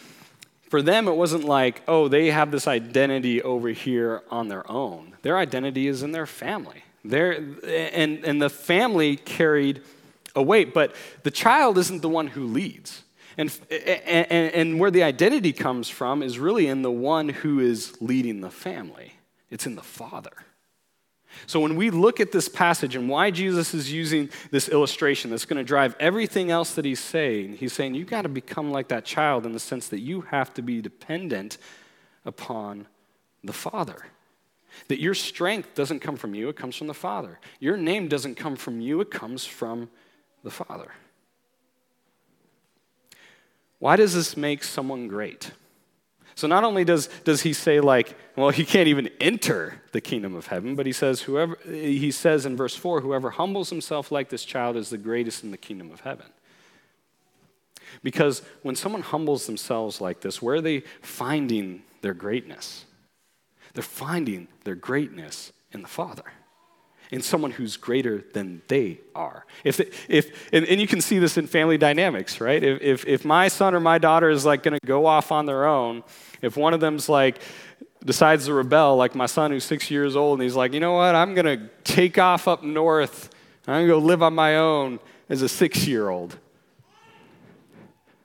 for 0.68 0.82
them 0.82 1.08
it 1.08 1.16
wasn't 1.16 1.44
like, 1.44 1.82
oh, 1.88 2.08
they 2.08 2.30
have 2.30 2.50
this 2.50 2.66
identity 2.66 3.42
over 3.42 3.68
here 3.68 4.22
on 4.30 4.48
their 4.48 4.68
own. 4.70 5.16
Their 5.22 5.38
identity 5.38 5.86
is 5.86 6.02
in 6.02 6.12
their 6.12 6.26
family. 6.26 6.82
They're, 7.04 7.32
and, 7.32 8.24
and 8.24 8.42
the 8.42 8.50
family 8.50 9.16
carried 9.16 9.82
a 10.34 10.42
weight, 10.42 10.74
but 10.74 10.94
the 11.22 11.30
child 11.30 11.78
isn't 11.78 12.02
the 12.02 12.08
one 12.08 12.26
who 12.26 12.46
leads. 12.46 13.02
And, 13.38 13.56
and, 13.70 14.52
and 14.52 14.80
where 14.80 14.90
the 14.90 15.02
identity 15.02 15.52
comes 15.52 15.88
from 15.88 16.22
is 16.22 16.38
really 16.38 16.66
in 16.66 16.82
the 16.82 16.90
one 16.90 17.28
who 17.28 17.60
is 17.60 18.00
leading 18.00 18.40
the 18.40 18.50
family, 18.50 19.12
it's 19.50 19.66
in 19.66 19.76
the 19.76 19.82
father. 19.82 20.32
So 21.46 21.60
when 21.60 21.76
we 21.76 21.90
look 21.90 22.20
at 22.20 22.32
this 22.32 22.48
passage 22.48 22.96
and 22.96 23.08
why 23.08 23.30
Jesus 23.30 23.74
is 23.74 23.92
using 23.92 24.30
this 24.50 24.68
illustration 24.68 25.30
that's 25.30 25.44
going 25.44 25.58
to 25.58 25.64
drive 25.64 25.94
everything 26.00 26.50
else 26.50 26.74
that 26.74 26.84
he's 26.84 27.00
saying, 27.00 27.54
he's 27.54 27.72
saying 27.72 27.94
you've 27.94 28.08
got 28.08 28.22
to 28.22 28.28
become 28.28 28.70
like 28.70 28.88
that 28.88 29.04
child 29.04 29.44
in 29.44 29.52
the 29.52 29.60
sense 29.60 29.88
that 29.88 30.00
you 30.00 30.22
have 30.22 30.54
to 30.54 30.62
be 30.62 30.80
dependent 30.80 31.58
upon 32.24 32.86
the 33.44 33.52
Father. 33.52 34.06
That 34.88 35.00
your 35.00 35.14
strength 35.14 35.74
doesn't 35.74 36.00
come 36.00 36.16
from 36.16 36.34
you, 36.34 36.48
it 36.48 36.56
comes 36.56 36.76
from 36.76 36.86
the 36.86 36.94
Father. 36.94 37.38
Your 37.60 37.76
name 37.76 38.08
doesn't 38.08 38.34
come 38.36 38.56
from 38.56 38.80
you, 38.80 39.00
it 39.00 39.10
comes 39.10 39.44
from 39.44 39.90
the 40.42 40.50
Father. 40.50 40.92
why 43.78 43.96
does 43.96 44.14
this 44.14 44.36
make 44.36 44.64
someone 44.64 45.08
great? 45.08 45.50
So 46.36 46.46
not 46.46 46.64
only 46.64 46.84
does, 46.84 47.08
does 47.24 47.40
he 47.40 47.54
say 47.54 47.80
like, 47.80 48.14
well, 48.36 48.50
he 48.50 48.66
can't 48.66 48.88
even 48.88 49.08
enter 49.20 49.82
the 49.92 50.02
kingdom 50.02 50.34
of 50.34 50.46
heaven, 50.46 50.76
but 50.76 50.84
he 50.84 50.92
says 50.92 51.22
whoever 51.22 51.58
he 51.64 52.10
says 52.10 52.44
in 52.44 52.56
verse 52.56 52.76
4, 52.76 53.00
whoever 53.00 53.30
humbles 53.30 53.70
himself 53.70 54.12
like 54.12 54.28
this 54.28 54.44
child 54.44 54.76
is 54.76 54.90
the 54.90 54.98
greatest 54.98 55.42
in 55.42 55.50
the 55.50 55.56
kingdom 55.56 55.90
of 55.90 56.00
heaven. 56.00 56.26
Because 58.02 58.42
when 58.62 58.76
someone 58.76 59.00
humbles 59.00 59.46
themselves 59.46 60.00
like 60.00 60.20
this, 60.20 60.42
where 60.42 60.56
are 60.56 60.60
they 60.60 60.82
finding 61.00 61.82
their 62.02 62.14
greatness? 62.14 62.84
They're 63.72 63.82
finding 63.82 64.48
their 64.64 64.74
greatness 64.74 65.52
in 65.72 65.80
the 65.80 65.88
Father 65.88 66.24
in 67.10 67.22
someone 67.22 67.52
who's 67.52 67.76
greater 67.76 68.24
than 68.32 68.62
they 68.68 69.00
are. 69.14 69.46
If, 69.64 69.80
if, 70.08 70.52
and, 70.52 70.64
and 70.66 70.80
you 70.80 70.86
can 70.86 71.00
see 71.00 71.18
this 71.18 71.38
in 71.38 71.46
family 71.46 71.78
dynamics, 71.78 72.40
right? 72.40 72.62
If, 72.62 72.82
if, 72.82 73.06
if 73.06 73.24
my 73.24 73.48
son 73.48 73.74
or 73.74 73.80
my 73.80 73.98
daughter 73.98 74.28
is 74.28 74.44
like 74.44 74.62
going 74.62 74.78
to 74.78 74.86
go 74.86 75.06
off 75.06 75.30
on 75.30 75.46
their 75.46 75.66
own, 75.66 76.02
if 76.42 76.56
one 76.56 76.74
of 76.74 76.80
them's 76.80 77.08
like, 77.08 77.38
decides 78.04 78.46
to 78.46 78.54
rebel, 78.54 78.96
like 78.96 79.14
my 79.14 79.26
son 79.26 79.50
who's 79.50 79.64
six 79.64 79.90
years 79.90 80.16
old, 80.16 80.38
and 80.38 80.42
he's 80.42 80.54
like, 80.54 80.72
you 80.72 80.80
know 80.80 80.94
what, 80.94 81.14
I'm 81.14 81.34
going 81.34 81.58
to 81.58 81.68
take 81.82 82.18
off 82.18 82.46
up 82.48 82.62
north, 82.62 83.30
I'm 83.66 83.74
going 83.74 83.86
to 83.86 83.92
go 83.94 83.98
live 83.98 84.22
on 84.22 84.34
my 84.34 84.56
own 84.56 85.00
as 85.28 85.42
a 85.42 85.48
six 85.48 85.86
year 85.86 86.08
old. 86.08 86.38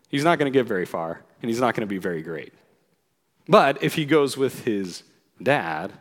He's 0.09 0.23
not 0.23 0.37
going 0.37 0.51
to 0.51 0.57
get 0.57 0.67
very 0.67 0.85
far, 0.85 1.23
and 1.41 1.49
he's 1.49 1.59
not 1.59 1.73
going 1.73 1.81
to 1.81 1.87
be 1.87 1.97
very 1.97 2.21
great. 2.21 2.53
But 3.47 3.81
if 3.81 3.95
he 3.95 4.05
goes 4.05 4.37
with 4.37 4.65
his 4.65 5.03
dad, 5.41 5.93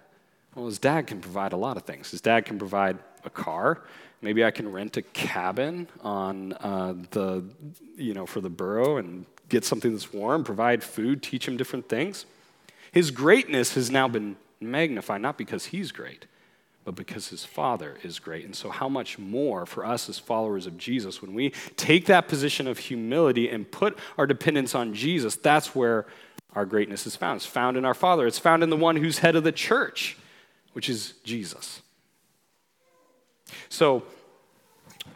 well, 0.54 0.66
his 0.66 0.78
dad 0.78 1.06
can 1.06 1.20
provide 1.20 1.52
a 1.52 1.56
lot 1.56 1.76
of 1.76 1.84
things. 1.84 2.10
His 2.10 2.20
dad 2.20 2.44
can 2.44 2.58
provide 2.58 2.98
a 3.24 3.30
car. 3.30 3.82
Maybe 4.22 4.44
I 4.44 4.50
can 4.50 4.70
rent 4.70 4.96
a 4.96 5.02
cabin 5.02 5.88
on 6.02 6.52
uh, 6.54 6.94
the, 7.10 7.44
you 7.96 8.14
know, 8.14 8.26
for 8.26 8.40
the 8.40 8.50
burrow 8.50 8.96
and 8.96 9.24
get 9.48 9.64
something 9.64 9.92
that's 9.92 10.12
warm, 10.12 10.44
provide 10.44 10.82
food, 10.82 11.22
teach 11.22 11.46
him 11.46 11.56
different 11.56 11.88
things. 11.88 12.26
His 12.92 13.10
greatness 13.10 13.74
has 13.74 13.90
now 13.90 14.08
been 14.08 14.36
magnified, 14.60 15.22
not 15.22 15.38
because 15.38 15.66
he's 15.66 15.92
great, 15.92 16.26
but 16.84 16.94
because 16.94 17.28
his 17.28 17.44
father 17.44 17.98
is 18.02 18.18
great. 18.18 18.44
And 18.44 18.54
so, 18.54 18.68
how 18.68 18.88
much 18.88 19.18
more 19.18 19.64
for 19.64 19.86
us 19.86 20.08
as 20.08 20.18
followers 20.18 20.66
of 20.66 20.76
Jesus, 20.76 21.22
when 21.22 21.32
we 21.32 21.50
take 21.76 22.06
that 22.06 22.28
position 22.28 22.66
of 22.66 22.78
humility 22.78 23.48
and 23.48 23.70
put 23.70 23.96
our 24.18 24.26
dependence 24.26 24.74
on 24.74 24.92
Jesus, 24.92 25.36
that's 25.36 25.74
where 25.74 26.06
our 26.54 26.66
greatness 26.66 27.06
is 27.06 27.14
found. 27.14 27.36
It's 27.36 27.46
found 27.46 27.76
in 27.76 27.84
our 27.84 27.94
Father, 27.94 28.26
it's 28.26 28.38
found 28.38 28.62
in 28.62 28.70
the 28.70 28.76
one 28.76 28.96
who's 28.96 29.18
head 29.18 29.36
of 29.36 29.44
the 29.44 29.52
church 29.52 30.16
which 30.72 30.88
is 30.88 31.14
Jesus. 31.24 31.82
So, 33.68 34.04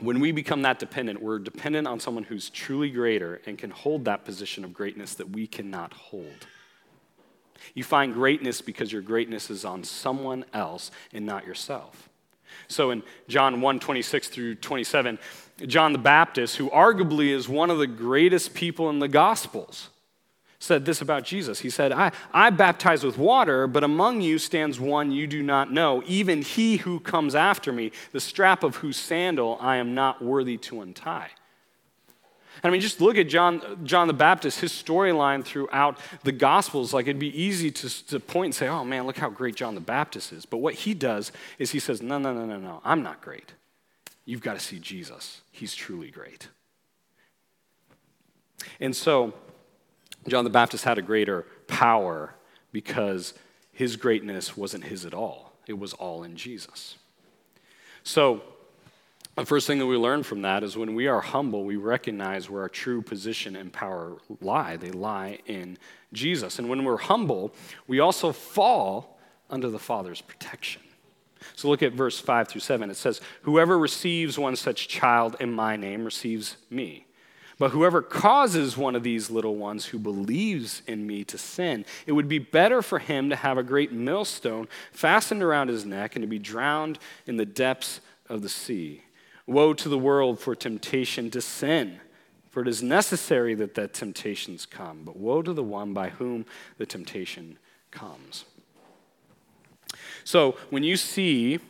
when 0.00 0.18
we 0.18 0.32
become 0.32 0.62
that 0.62 0.78
dependent, 0.78 1.22
we're 1.22 1.38
dependent 1.38 1.86
on 1.86 2.00
someone 2.00 2.24
who's 2.24 2.50
truly 2.50 2.90
greater 2.90 3.40
and 3.46 3.56
can 3.56 3.70
hold 3.70 4.06
that 4.06 4.24
position 4.24 4.64
of 4.64 4.72
greatness 4.72 5.14
that 5.14 5.30
we 5.30 5.46
cannot 5.46 5.92
hold. 5.92 6.46
You 7.74 7.84
find 7.84 8.12
greatness 8.12 8.60
because 8.60 8.92
your 8.92 9.02
greatness 9.02 9.50
is 9.50 9.64
on 9.64 9.84
someone 9.84 10.44
else 10.52 10.90
and 11.12 11.24
not 11.24 11.46
yourself. 11.46 12.08
So 12.68 12.90
in 12.90 13.02
John 13.28 13.60
1 13.60 13.80
26 13.80 14.28
through 14.28 14.54
27, 14.56 15.18
John 15.66 15.92
the 15.92 15.98
Baptist, 15.98 16.56
who 16.56 16.70
arguably 16.70 17.28
is 17.28 17.48
one 17.48 17.70
of 17.70 17.78
the 17.78 17.86
greatest 17.86 18.54
people 18.54 18.90
in 18.90 18.98
the 18.98 19.08
Gospels, 19.08 19.90
said 20.64 20.84
this 20.84 21.00
about 21.00 21.24
Jesus. 21.24 21.60
He 21.60 21.70
said, 21.70 21.92
I, 21.92 22.10
I 22.32 22.50
baptize 22.50 23.04
with 23.04 23.18
water, 23.18 23.66
but 23.66 23.84
among 23.84 24.22
you 24.22 24.38
stands 24.38 24.80
one 24.80 25.12
you 25.12 25.26
do 25.26 25.42
not 25.42 25.70
know, 25.70 26.02
even 26.06 26.42
he 26.42 26.78
who 26.78 27.00
comes 27.00 27.34
after 27.34 27.72
me, 27.72 27.92
the 28.12 28.20
strap 28.20 28.62
of 28.64 28.76
whose 28.76 28.96
sandal 28.96 29.58
I 29.60 29.76
am 29.76 29.94
not 29.94 30.22
worthy 30.22 30.56
to 30.58 30.80
untie. 30.80 31.30
I 32.62 32.70
mean, 32.70 32.80
just 32.80 33.00
look 33.00 33.18
at 33.18 33.28
John, 33.28 33.60
John 33.84 34.06
the 34.06 34.14
Baptist, 34.14 34.60
his 34.60 34.72
storyline 34.72 35.44
throughout 35.44 35.98
the 36.22 36.32
Gospels. 36.32 36.94
Like, 36.94 37.06
it'd 37.06 37.18
be 37.18 37.38
easy 37.38 37.70
to, 37.70 38.06
to 38.06 38.20
point 38.20 38.46
and 38.46 38.54
say, 38.54 38.68
oh 38.68 38.84
man, 38.84 39.06
look 39.06 39.18
how 39.18 39.28
great 39.28 39.56
John 39.56 39.74
the 39.74 39.80
Baptist 39.82 40.32
is. 40.32 40.46
But 40.46 40.58
what 40.58 40.74
he 40.74 40.94
does 40.94 41.30
is 41.58 41.72
he 41.72 41.78
says, 41.78 42.00
no, 42.00 42.16
no, 42.18 42.32
no, 42.32 42.46
no, 42.46 42.58
no, 42.58 42.80
I'm 42.84 43.02
not 43.02 43.20
great. 43.20 43.52
You've 44.24 44.40
got 44.40 44.54
to 44.54 44.60
see 44.60 44.78
Jesus. 44.78 45.42
He's 45.50 45.74
truly 45.74 46.10
great. 46.10 46.48
And 48.80 48.96
so, 48.96 49.34
John 50.28 50.44
the 50.44 50.50
Baptist 50.50 50.84
had 50.84 50.98
a 50.98 51.02
greater 51.02 51.46
power 51.66 52.34
because 52.72 53.34
his 53.72 53.96
greatness 53.96 54.56
wasn't 54.56 54.84
his 54.84 55.04
at 55.04 55.14
all, 55.14 55.52
it 55.66 55.78
was 55.78 55.92
all 55.94 56.22
in 56.22 56.36
Jesus. 56.36 56.96
So, 58.02 58.42
the 59.36 59.44
first 59.44 59.66
thing 59.66 59.78
that 59.78 59.86
we 59.86 59.96
learn 59.96 60.22
from 60.22 60.42
that 60.42 60.62
is 60.62 60.76
when 60.76 60.94
we 60.94 61.08
are 61.08 61.20
humble, 61.20 61.64
we 61.64 61.74
recognize 61.74 62.48
where 62.48 62.62
our 62.62 62.68
true 62.68 63.02
position 63.02 63.56
and 63.56 63.72
power 63.72 64.18
lie. 64.40 64.76
They 64.76 64.92
lie 64.92 65.40
in 65.46 65.76
Jesus. 66.12 66.60
And 66.60 66.68
when 66.68 66.84
we're 66.84 66.98
humble, 66.98 67.52
we 67.88 67.98
also 67.98 68.30
fall 68.30 69.18
under 69.50 69.68
the 69.68 69.78
Father's 69.78 70.20
protection. 70.20 70.82
So 71.56 71.68
look 71.68 71.82
at 71.82 71.92
verse 71.92 72.20
5 72.20 72.48
through 72.48 72.60
7. 72.60 72.90
It 72.90 72.96
says, 72.96 73.20
Whoever 73.42 73.76
receives 73.76 74.38
one 74.38 74.54
such 74.54 74.86
child 74.86 75.36
in 75.40 75.52
my 75.52 75.76
name 75.76 76.04
receives 76.04 76.56
me. 76.70 77.06
But 77.64 77.70
whoever 77.70 78.02
causes 78.02 78.76
one 78.76 78.94
of 78.94 79.02
these 79.02 79.30
little 79.30 79.56
ones 79.56 79.86
who 79.86 79.98
believes 79.98 80.82
in 80.86 81.06
me 81.06 81.24
to 81.24 81.38
sin, 81.38 81.86
it 82.06 82.12
would 82.12 82.28
be 82.28 82.38
better 82.38 82.82
for 82.82 82.98
him 82.98 83.30
to 83.30 83.36
have 83.36 83.56
a 83.56 83.62
great 83.62 83.90
millstone 83.90 84.68
fastened 84.92 85.42
around 85.42 85.68
his 85.68 85.86
neck 85.86 86.14
and 86.14 86.22
to 86.22 86.26
be 86.26 86.38
drowned 86.38 86.98
in 87.24 87.38
the 87.38 87.46
depths 87.46 88.02
of 88.28 88.42
the 88.42 88.50
sea. 88.50 89.04
Woe 89.46 89.72
to 89.72 89.88
the 89.88 89.96
world 89.96 90.38
for 90.40 90.54
temptation 90.54 91.30
to 91.30 91.40
sin, 91.40 92.00
for 92.50 92.60
it 92.60 92.68
is 92.68 92.82
necessary 92.82 93.54
that 93.54 93.76
that 93.76 93.94
temptations 93.94 94.66
come, 94.66 95.00
but 95.02 95.16
woe 95.16 95.40
to 95.40 95.54
the 95.54 95.64
one 95.64 95.94
by 95.94 96.10
whom 96.10 96.44
the 96.76 96.84
temptation 96.84 97.56
comes. 97.90 98.44
So 100.22 100.58
when 100.68 100.82
you 100.82 100.98
see 100.98 101.60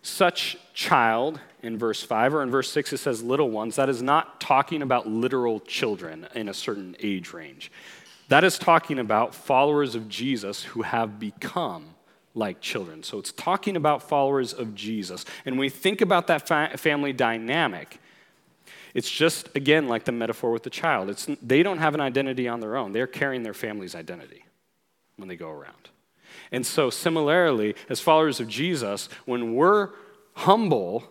such 0.00 0.56
child 0.72 1.40
in 1.66 1.78
verse 1.78 2.02
5, 2.02 2.34
or 2.34 2.42
in 2.42 2.50
verse 2.50 2.70
6, 2.70 2.92
it 2.92 2.98
says 2.98 3.22
little 3.22 3.50
ones. 3.50 3.76
That 3.76 3.88
is 3.88 4.02
not 4.02 4.40
talking 4.40 4.82
about 4.82 5.06
literal 5.06 5.60
children 5.60 6.26
in 6.34 6.48
a 6.48 6.54
certain 6.54 6.96
age 7.00 7.32
range. 7.32 7.70
That 8.28 8.44
is 8.44 8.58
talking 8.58 8.98
about 8.98 9.34
followers 9.34 9.94
of 9.94 10.08
Jesus 10.08 10.62
who 10.64 10.82
have 10.82 11.18
become 11.18 11.94
like 12.34 12.60
children. 12.60 13.02
So 13.02 13.18
it's 13.18 13.32
talking 13.32 13.76
about 13.76 14.02
followers 14.02 14.52
of 14.52 14.74
Jesus. 14.74 15.24
And 15.44 15.54
when 15.54 15.60
we 15.60 15.68
think 15.70 16.00
about 16.00 16.26
that 16.26 16.46
fa- 16.46 16.76
family 16.76 17.12
dynamic, 17.12 17.98
it's 18.94 19.10
just, 19.10 19.54
again, 19.54 19.88
like 19.88 20.04
the 20.04 20.12
metaphor 20.12 20.50
with 20.50 20.62
the 20.62 20.70
child. 20.70 21.10
It's, 21.10 21.28
they 21.42 21.62
don't 21.62 21.78
have 21.78 21.94
an 21.94 22.00
identity 22.00 22.48
on 22.48 22.60
their 22.60 22.76
own, 22.76 22.92
they're 22.92 23.06
carrying 23.06 23.42
their 23.42 23.54
family's 23.54 23.94
identity 23.94 24.44
when 25.16 25.28
they 25.28 25.36
go 25.36 25.50
around. 25.50 25.90
And 26.52 26.64
so, 26.64 26.90
similarly, 26.90 27.74
as 27.88 28.00
followers 28.00 28.40
of 28.40 28.48
Jesus, 28.48 29.08
when 29.24 29.54
we're 29.54 29.90
humble 30.34 31.04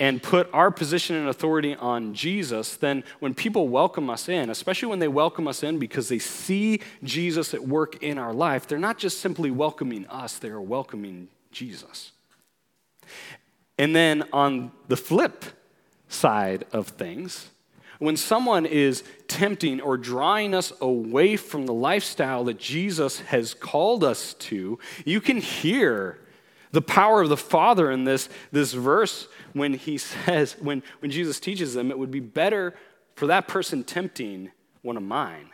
and 0.00 0.22
put 0.22 0.48
our 0.54 0.70
position 0.70 1.14
and 1.14 1.28
authority 1.28 1.76
on 1.76 2.14
Jesus, 2.14 2.74
then 2.76 3.04
when 3.20 3.34
people 3.34 3.68
welcome 3.68 4.08
us 4.08 4.30
in, 4.30 4.48
especially 4.48 4.88
when 4.88 4.98
they 4.98 5.08
welcome 5.08 5.46
us 5.46 5.62
in 5.62 5.78
because 5.78 6.08
they 6.08 6.18
see 6.18 6.80
Jesus 7.04 7.52
at 7.52 7.68
work 7.68 8.02
in 8.02 8.16
our 8.16 8.32
life, 8.32 8.66
they're 8.66 8.78
not 8.78 8.96
just 8.96 9.20
simply 9.20 9.50
welcoming 9.50 10.06
us, 10.06 10.38
they 10.38 10.48
are 10.48 10.60
welcoming 10.60 11.28
Jesus. 11.52 12.12
And 13.78 13.94
then 13.94 14.24
on 14.32 14.72
the 14.88 14.96
flip 14.96 15.44
side 16.08 16.64
of 16.72 16.88
things, 16.88 17.50
when 17.98 18.16
someone 18.16 18.64
is 18.64 19.04
tempting 19.28 19.82
or 19.82 19.98
drawing 19.98 20.54
us 20.54 20.72
away 20.80 21.36
from 21.36 21.66
the 21.66 21.74
lifestyle 21.74 22.44
that 22.44 22.58
Jesus 22.58 23.20
has 23.20 23.52
called 23.52 24.02
us 24.02 24.32
to, 24.34 24.78
you 25.04 25.20
can 25.20 25.36
hear 25.36 26.18
the 26.72 26.82
power 26.82 27.20
of 27.20 27.28
the 27.28 27.36
Father 27.36 27.90
in 27.90 28.04
this, 28.04 28.28
this 28.52 28.72
verse 28.72 29.28
when 29.52 29.74
he 29.74 29.98
says, 29.98 30.56
when, 30.60 30.82
when 31.00 31.10
Jesus 31.10 31.40
teaches 31.40 31.74
them, 31.74 31.90
it 31.90 31.98
would 31.98 32.10
be 32.10 32.20
better 32.20 32.74
for 33.14 33.26
that 33.26 33.48
person 33.48 33.84
tempting 33.84 34.50
one 34.82 34.96
of 34.96 35.02
mine 35.02 35.50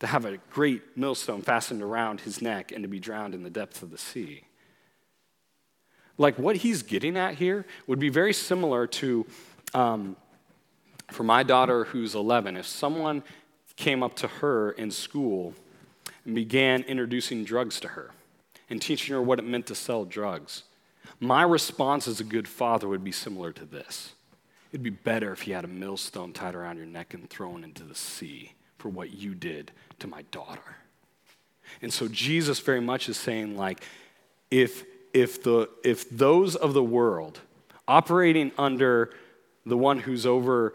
to 0.00 0.06
have 0.06 0.24
a 0.24 0.38
great 0.50 0.96
millstone 0.96 1.42
fastened 1.42 1.82
around 1.82 2.22
his 2.22 2.40
neck 2.40 2.72
and 2.72 2.82
to 2.82 2.88
be 2.88 2.98
drowned 2.98 3.34
in 3.34 3.42
the 3.42 3.50
depths 3.50 3.82
of 3.82 3.90
the 3.90 3.98
sea. 3.98 4.44
Like 6.16 6.38
what 6.38 6.56
he's 6.56 6.82
getting 6.82 7.16
at 7.16 7.34
here 7.34 7.66
would 7.86 7.98
be 7.98 8.08
very 8.08 8.32
similar 8.32 8.86
to, 8.86 9.26
um, 9.74 10.16
for 11.10 11.22
my 11.22 11.42
daughter 11.42 11.84
who's 11.84 12.14
11, 12.14 12.56
if 12.56 12.66
someone 12.66 13.22
came 13.76 14.02
up 14.02 14.14
to 14.16 14.26
her 14.26 14.72
in 14.72 14.90
school 14.90 15.54
and 16.24 16.34
began 16.34 16.82
introducing 16.82 17.44
drugs 17.44 17.80
to 17.80 17.88
her 17.88 18.10
and 18.68 18.80
teaching 18.80 19.14
her 19.14 19.22
what 19.22 19.38
it 19.38 19.44
meant 19.44 19.66
to 19.66 19.74
sell 19.74 20.04
drugs. 20.04 20.64
My 21.20 21.42
response 21.42 22.08
as 22.08 22.18
a 22.18 22.24
good 22.24 22.48
father 22.48 22.88
would 22.88 23.04
be 23.04 23.12
similar 23.12 23.52
to 23.52 23.64
this 23.64 24.14
It'd 24.72 24.82
be 24.82 24.90
better 24.90 25.32
if 25.32 25.48
you 25.48 25.54
had 25.54 25.64
a 25.64 25.68
millstone 25.68 26.32
tied 26.32 26.54
around 26.54 26.76
your 26.76 26.86
neck 26.86 27.14
and 27.14 27.28
thrown 27.28 27.64
into 27.64 27.82
the 27.82 27.94
sea 27.94 28.52
for 28.78 28.88
what 28.88 29.12
you 29.12 29.34
did 29.34 29.72
to 29.98 30.06
my 30.06 30.22
daughter. 30.30 30.76
And 31.82 31.92
so 31.92 32.08
Jesus 32.08 32.60
very 32.60 32.80
much 32.80 33.08
is 33.08 33.16
saying, 33.16 33.56
like, 33.56 33.82
if, 34.50 34.84
if, 35.12 35.42
the, 35.42 35.68
if 35.84 36.08
those 36.08 36.54
of 36.54 36.72
the 36.72 36.82
world 36.82 37.40
operating 37.88 38.52
under 38.56 39.10
the 39.66 39.76
one 39.76 39.98
who's 39.98 40.24
over 40.24 40.74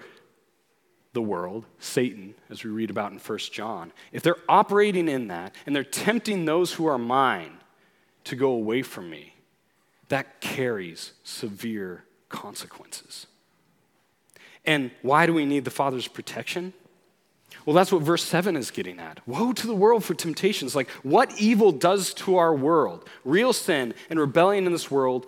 the 1.14 1.22
world, 1.22 1.66
Satan, 1.80 2.36
as 2.50 2.64
we 2.64 2.70
read 2.70 2.90
about 2.90 3.14
in 3.14 3.20
1 3.20 3.38
John, 3.52 3.94
if 4.12 4.24
they're 4.24 4.36
operating 4.50 5.08
in 5.08 5.30
that 5.30 5.56
and 5.66 5.74
they're 5.74 5.84
tempting 5.86 6.44
those 6.44 6.74
who 6.74 6.86
are 6.86 6.98
mine 6.98 7.58
to 8.26 8.36
go 8.36 8.50
away 8.50 8.82
from 8.82 9.10
me, 9.10 9.35
that 10.10 10.42
carries 10.42 11.14
severe 11.24 12.06
consequences. 12.30 13.28
And 14.66 14.92
why 15.02 15.26
do 15.26 15.34
we 15.34 15.46
need 15.46 15.66
the 15.66 15.72
Father's 15.72 16.08
protection? 16.08 16.74
Well, 17.66 17.76
that's 17.76 17.92
what 17.92 18.02
verse 18.02 18.24
7 18.24 18.56
is 18.56 18.72
getting 18.72 19.00
at. 19.00 19.26
Woe 19.28 19.54
to 19.54 19.68
the 19.68 19.76
world 19.76 20.04
for 20.04 20.14
temptations. 20.14 20.76
Like, 20.76 20.90
what 21.04 21.32
evil 21.40 21.72
does 21.72 22.14
to 22.16 22.38
our 22.38 22.54
world, 22.54 23.08
real 23.24 23.54
sin 23.54 23.94
and 24.10 24.20
rebellion 24.20 24.66
in 24.66 24.72
this 24.72 24.92
world, 24.92 25.26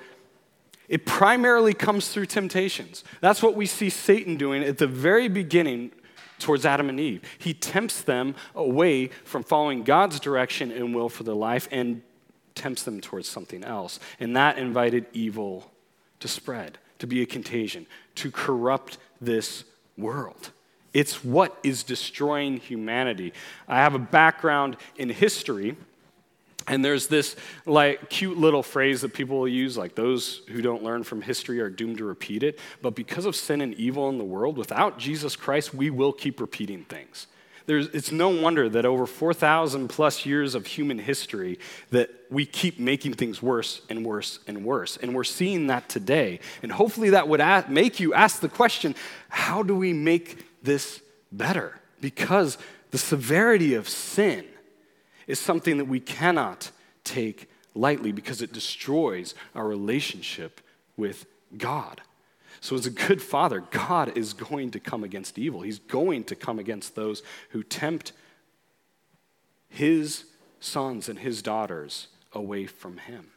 it 0.88 1.06
primarily 1.06 1.74
comes 1.74 2.10
through 2.10 2.28
temptations. 2.28 3.04
That's 3.22 3.44
what 3.44 3.56
we 3.56 3.66
see 3.66 3.90
Satan 3.90 4.38
doing 4.38 4.64
at 4.64 4.78
the 4.78 4.88
very 4.88 5.28
beginning 5.28 5.92
towards 6.40 6.66
Adam 6.66 6.90
and 6.90 7.00
Eve. 7.00 7.24
He 7.38 7.54
tempts 7.54 8.02
them 8.02 8.36
away 8.56 9.08
from 9.24 9.44
following 9.44 9.84
God's 9.84 10.20
direction 10.20 10.72
and 10.72 10.96
will 10.96 11.10
for 11.10 11.24
their 11.24 11.36
life 11.36 11.68
and 11.72 12.02
tempts 12.58 12.84
them 12.84 13.00
towards 13.00 13.30
something 13.30 13.64
else. 13.64 14.00
And 14.20 14.36
that 14.36 14.58
invited 14.58 15.06
evil 15.14 15.72
to 16.20 16.28
spread, 16.28 16.78
to 17.00 17.08
be 17.08 17.22
a 17.22 17.26
contagion, 17.26 17.86
to 18.16 18.32
corrupt 18.32 18.98
this 19.22 19.64
world. 19.98 20.52
It's 20.94 21.24
what 21.24 21.58
is 21.64 21.84
destroying 21.84 22.58
humanity. 22.58 23.32
I 23.68 23.78
have 23.78 23.94
a 23.94 24.00
background 24.00 24.78
in 24.98 25.10
history. 25.10 25.78
And 26.68 26.84
there's 26.84 27.08
this 27.08 27.36
like 27.66 28.10
cute 28.10 28.38
little 28.38 28.64
phrase 28.64 29.02
that 29.02 29.14
people 29.14 29.40
will 29.40 29.48
use, 29.48 29.78
like 29.78 29.96
those 29.96 30.42
who 30.50 30.62
don't 30.62 30.84
learn 30.84 31.04
from 31.04 31.22
history 31.22 31.62
are 31.62 31.70
doomed 31.70 32.00
to 32.00 32.04
repeat 32.04 32.44
it. 32.44 32.60
But 32.82 32.96
because 32.96 33.26
of 33.26 33.36
sin 33.36 33.62
and 33.62 33.74
evil 33.76 34.10
in 34.10 34.18
the 34.18 34.26
world, 34.26 34.58
without 34.58 34.98
Jesus 34.98 35.36
Christ, 35.36 35.74
we 35.74 35.90
will 35.90 36.12
keep 36.12 36.42
repeating 36.42 36.84
things. 36.84 37.28
There's, 37.68 37.88
it's 37.88 38.14
no 38.14 38.30
wonder 38.30 38.70
that 38.70 38.86
over 38.86 39.06
4,000 39.06 39.90
plus 39.90 40.26
years 40.26 40.56
of 40.56 40.66
human 40.66 41.00
history 41.00 41.60
that 41.92 42.10
we 42.32 42.46
keep 42.46 42.80
making 42.80 43.14
things 43.14 43.42
worse 43.42 43.82
and 43.90 44.06
worse 44.06 44.40
and 44.48 44.64
worse. 44.64 44.98
And 44.98 45.14
we're 45.14 45.26
seeing 45.26 45.68
that 45.68 45.90
today. 45.90 46.40
And 46.64 46.72
hopefully 46.72 47.10
that 47.12 47.28
would 47.28 47.42
make 47.70 48.00
you 48.00 48.14
ask 48.14 48.40
the 48.40 48.48
question, 48.50 48.96
how 49.28 49.64
do 49.64 49.76
we 49.76 49.92
make 49.92 50.64
this 50.64 51.02
better? 51.32 51.80
Because 52.00 52.58
the 52.92 52.98
severity 52.98 53.74
of 53.74 53.90
sin 53.90 54.46
is 55.28 55.38
something 55.38 55.78
that 55.78 55.86
we 55.86 56.00
cannot 56.00 56.72
take 57.04 57.50
lightly 57.76 58.14
because 58.14 58.42
it 58.42 58.54
destroys 58.54 59.36
our 59.54 59.68
relationship 59.68 60.62
with 60.96 61.26
God. 61.58 62.02
So, 62.62 62.76
as 62.76 62.86
a 62.86 62.92
good 62.92 63.22
father, 63.22 63.64
God 63.72 64.18
is 64.18 64.34
going 64.34 64.72
to 64.72 64.80
come 64.80 65.04
against 65.04 65.38
evil. 65.38 65.62
He's 65.62 65.80
going 65.80 66.24
to 66.26 66.36
come 66.36 66.60
against 66.60 66.96
those 66.96 67.24
who 67.50 67.64
tempt 67.64 68.14
his 69.70 70.26
sons 70.60 71.08
and 71.08 71.20
his 71.20 71.42
daughters 71.42 72.08
away 72.34 72.66
from 72.66 72.98
him. 72.98 73.28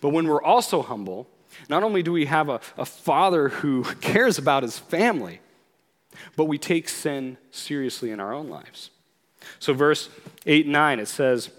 But 0.00 0.10
when 0.10 0.26
we're 0.26 0.42
also 0.42 0.82
humble, 0.82 1.28
not 1.68 1.82
only 1.82 2.02
do 2.02 2.12
we 2.12 2.26
have 2.26 2.48
a, 2.48 2.60
a 2.76 2.84
father 2.84 3.48
who 3.48 3.84
cares 4.00 4.38
about 4.38 4.62
his 4.62 4.78
family, 4.78 5.40
but 6.36 6.44
we 6.44 6.58
take 6.58 6.88
sin 6.88 7.36
seriously 7.50 8.10
in 8.10 8.20
our 8.20 8.32
own 8.32 8.48
lives. 8.48 8.90
So, 9.58 9.74
verse 9.74 10.08
8 10.46 10.66
and 10.66 10.72
9, 10.72 11.00
it 11.00 11.08
says, 11.08 11.50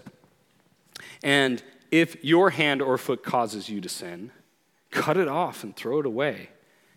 And 1.22 1.62
if 1.90 2.22
your 2.24 2.50
hand 2.50 2.80
or 2.82 2.98
foot 2.98 3.22
causes 3.22 3.68
you 3.68 3.80
to 3.80 3.88
sin, 3.88 4.30
cut 4.94 5.16
it 5.16 5.28
off 5.28 5.64
and 5.64 5.76
throw 5.76 5.98
it 5.98 6.06
away. 6.06 6.48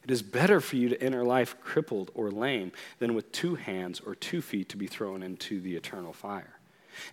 It 0.04 0.12
is 0.12 0.22
better 0.22 0.62
for 0.62 0.78
you 0.78 0.88
to 0.88 1.04
enter 1.04 1.26
life 1.26 1.60
crippled 1.60 2.12
or 2.14 2.32
lame 2.32 2.72
than 3.00 3.14
with 3.14 3.32
two 3.34 3.56
hands 3.56 4.00
or 4.00 4.16
two 4.16 4.42
feet 4.42 4.70
to 4.70 4.78
be 4.78 4.88
thrown 4.88 5.22
into 5.22 5.60
the 5.60 5.76
eternal 5.76 6.14
fire. 6.14 6.54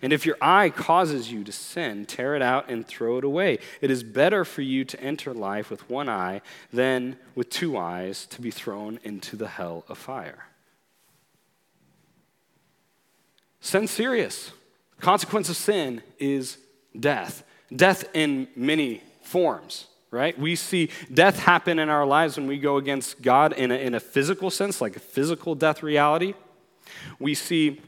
And 0.01 0.13
if 0.13 0.25
your 0.25 0.37
eye 0.39 0.69
causes 0.69 1.31
you 1.31 1.43
to 1.43 1.51
sin, 1.51 2.05
tear 2.05 2.35
it 2.35 2.41
out 2.41 2.69
and 2.69 2.87
throw 2.87 3.17
it 3.17 3.23
away. 3.23 3.59
It 3.81 3.91
is 3.91 4.03
better 4.03 4.45
for 4.45 4.61
you 4.61 4.85
to 4.85 4.99
enter 4.99 5.33
life 5.33 5.69
with 5.69 5.89
one 5.89 6.07
eye 6.07 6.41
than 6.71 7.17
with 7.35 7.49
two 7.49 7.77
eyes 7.77 8.25
to 8.27 8.41
be 8.41 8.51
thrown 8.51 8.99
into 9.03 9.35
the 9.35 9.47
hell 9.47 9.83
of 9.89 9.97
fire. 9.97 10.45
Sin 13.59 13.87
serious. 13.87 14.51
Consequence 14.99 15.49
of 15.49 15.57
sin 15.57 16.01
is 16.19 16.57
death. 16.97 17.43
Death 17.75 18.05
in 18.13 18.47
many 18.55 19.03
forms, 19.21 19.87
right? 20.11 20.37
We 20.37 20.55
see 20.55 20.89
death 21.13 21.39
happen 21.39 21.79
in 21.79 21.89
our 21.89 22.05
lives 22.05 22.37
when 22.37 22.47
we 22.47 22.57
go 22.57 22.77
against 22.77 23.21
God 23.21 23.53
in 23.53 23.71
a, 23.71 23.75
in 23.75 23.93
a 23.93 23.99
physical 23.99 24.49
sense, 24.49 24.81
like 24.81 24.95
a 24.95 24.99
physical 24.99 25.55
death 25.55 25.83
reality. 25.83 26.33
We 27.19 27.33
see 27.33 27.81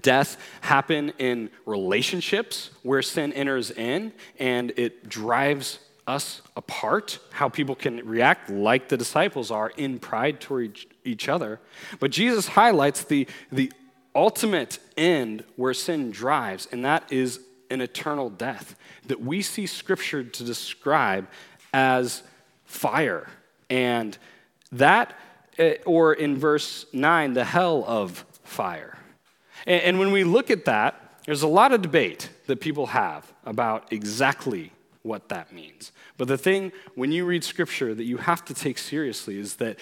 death 0.00 0.36
happen 0.60 1.12
in 1.18 1.50
relationships 1.66 2.70
where 2.82 3.02
sin 3.02 3.32
enters 3.32 3.70
in 3.70 4.12
and 4.38 4.72
it 4.76 5.08
drives 5.08 5.78
us 6.06 6.42
apart, 6.56 7.18
how 7.30 7.48
people 7.48 7.74
can 7.74 8.04
react 8.06 8.50
like 8.50 8.88
the 8.88 8.96
disciples 8.96 9.50
are 9.50 9.70
in 9.76 9.98
pride 9.98 10.40
toward 10.40 10.78
each 11.04 11.28
other. 11.28 11.60
But 12.00 12.10
Jesus 12.10 12.48
highlights 12.48 13.04
the, 13.04 13.28
the 13.52 13.72
ultimate 14.14 14.78
end 14.96 15.44
where 15.56 15.72
sin 15.72 16.10
drives, 16.10 16.66
and 16.72 16.84
that 16.84 17.10
is 17.12 17.40
an 17.70 17.80
eternal 17.80 18.30
death 18.30 18.76
that 19.06 19.20
we 19.20 19.42
see 19.42 19.66
scripture 19.66 20.24
to 20.24 20.44
describe 20.44 21.28
as 21.72 22.22
fire. 22.64 23.28
And 23.68 24.16
that, 24.72 25.14
eh, 25.58 25.76
or 25.86 26.12
in 26.12 26.36
verse 26.36 26.86
9, 26.92 27.32
the 27.32 27.44
hell 27.44 27.84
of 27.86 28.24
fire. 28.42 28.98
And 29.66 29.98
when 29.98 30.10
we 30.10 30.24
look 30.24 30.50
at 30.50 30.64
that, 30.64 31.22
there's 31.26 31.42
a 31.42 31.48
lot 31.48 31.72
of 31.72 31.82
debate 31.82 32.30
that 32.46 32.60
people 32.60 32.86
have 32.86 33.30
about 33.44 33.92
exactly 33.92 34.72
what 35.02 35.28
that 35.28 35.52
means. 35.52 35.92
But 36.16 36.28
the 36.28 36.38
thing, 36.38 36.72
when 36.94 37.12
you 37.12 37.24
read 37.24 37.44
scripture, 37.44 37.94
that 37.94 38.04
you 38.04 38.18
have 38.18 38.44
to 38.46 38.54
take 38.54 38.78
seriously 38.78 39.38
is 39.38 39.56
that 39.56 39.78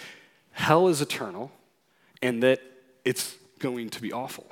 hell 0.52 0.88
is 0.88 1.00
eternal 1.00 1.52
and 2.22 2.42
that 2.42 2.60
it's 3.04 3.36
going 3.58 3.90
to 3.90 4.02
be 4.02 4.12
awful. 4.12 4.46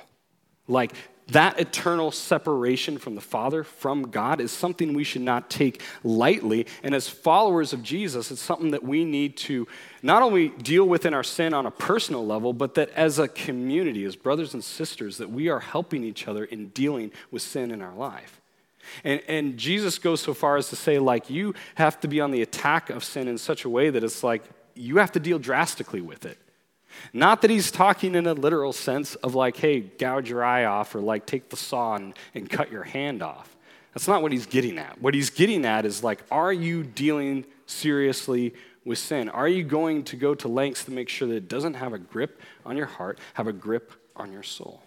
Like 0.67 0.93
that 1.29 1.59
eternal 1.59 2.11
separation 2.11 2.97
from 2.97 3.15
the 3.15 3.21
Father, 3.21 3.63
from 3.63 4.11
God, 4.11 4.39
is 4.39 4.51
something 4.51 4.93
we 4.93 5.03
should 5.03 5.21
not 5.21 5.49
take 5.49 5.81
lightly. 6.03 6.67
And 6.83 6.95
as 6.95 7.09
followers 7.09 7.73
of 7.73 7.83
Jesus, 7.83 8.31
it's 8.31 8.41
something 8.41 8.71
that 8.71 8.83
we 8.83 9.03
need 9.03 9.35
to 9.37 9.67
not 10.01 10.21
only 10.21 10.49
deal 10.49 10.87
with 10.87 11.05
in 11.05 11.13
our 11.13 11.23
sin 11.23 11.53
on 11.53 11.65
a 11.65 11.71
personal 11.71 12.25
level, 12.25 12.53
but 12.53 12.75
that 12.75 12.89
as 12.91 13.19
a 13.19 13.27
community, 13.27 14.05
as 14.05 14.15
brothers 14.15 14.53
and 14.53 14.63
sisters, 14.63 15.17
that 15.17 15.29
we 15.29 15.49
are 15.49 15.59
helping 15.59 16.03
each 16.03 16.27
other 16.27 16.45
in 16.45 16.69
dealing 16.69 17.11
with 17.29 17.41
sin 17.41 17.71
in 17.71 17.81
our 17.81 17.95
life. 17.95 18.39
And, 19.03 19.21
and 19.27 19.57
Jesus 19.57 19.99
goes 19.99 20.21
so 20.21 20.33
far 20.33 20.55
as 20.55 20.69
to 20.69 20.77
say, 20.77 20.97
like, 20.97 21.29
you 21.29 21.53
have 21.75 21.99
to 22.01 22.07
be 22.07 22.21
on 22.21 22.31
the 22.31 22.41
attack 22.41 22.89
of 22.89 23.03
sin 23.03 23.27
in 23.27 23.37
such 23.37 23.65
a 23.65 23.69
way 23.69 23.89
that 23.89 24.03
it's 24.03 24.23
like 24.23 24.43
you 24.75 24.97
have 24.97 25.11
to 25.11 25.19
deal 25.19 25.39
drastically 25.39 25.99
with 25.99 26.25
it. 26.25 26.37
Not 27.13 27.41
that 27.41 27.51
he's 27.51 27.71
talking 27.71 28.15
in 28.15 28.27
a 28.27 28.33
literal 28.33 28.73
sense 28.73 29.15
of 29.15 29.35
like, 29.35 29.57
hey, 29.57 29.81
gouge 29.81 30.29
your 30.29 30.43
eye 30.43 30.65
off 30.65 30.95
or 30.95 31.01
like 31.01 31.25
take 31.25 31.49
the 31.49 31.57
saw 31.57 31.95
and, 31.95 32.13
and 32.33 32.49
cut 32.49 32.71
your 32.71 32.83
hand 32.83 33.21
off. 33.21 33.55
That's 33.93 34.07
not 34.07 34.21
what 34.21 34.31
he's 34.31 34.45
getting 34.45 34.77
at. 34.77 35.01
What 35.01 35.13
he's 35.13 35.29
getting 35.29 35.65
at 35.65 35.85
is 35.85 36.03
like, 36.03 36.23
are 36.31 36.53
you 36.53 36.83
dealing 36.83 37.45
seriously 37.65 38.53
with 38.85 38.99
sin? 38.99 39.29
Are 39.29 39.47
you 39.47 39.63
going 39.63 40.03
to 40.05 40.15
go 40.15 40.35
to 40.35 40.47
lengths 40.47 40.85
to 40.85 40.91
make 40.91 41.09
sure 41.09 41.27
that 41.27 41.35
it 41.35 41.49
doesn't 41.49 41.75
have 41.75 41.93
a 41.93 41.97
grip 41.97 42.41
on 42.65 42.77
your 42.77 42.85
heart, 42.85 43.19
have 43.33 43.47
a 43.47 43.53
grip 43.53 43.93
on 44.15 44.31
your 44.31 44.43
soul? 44.43 44.81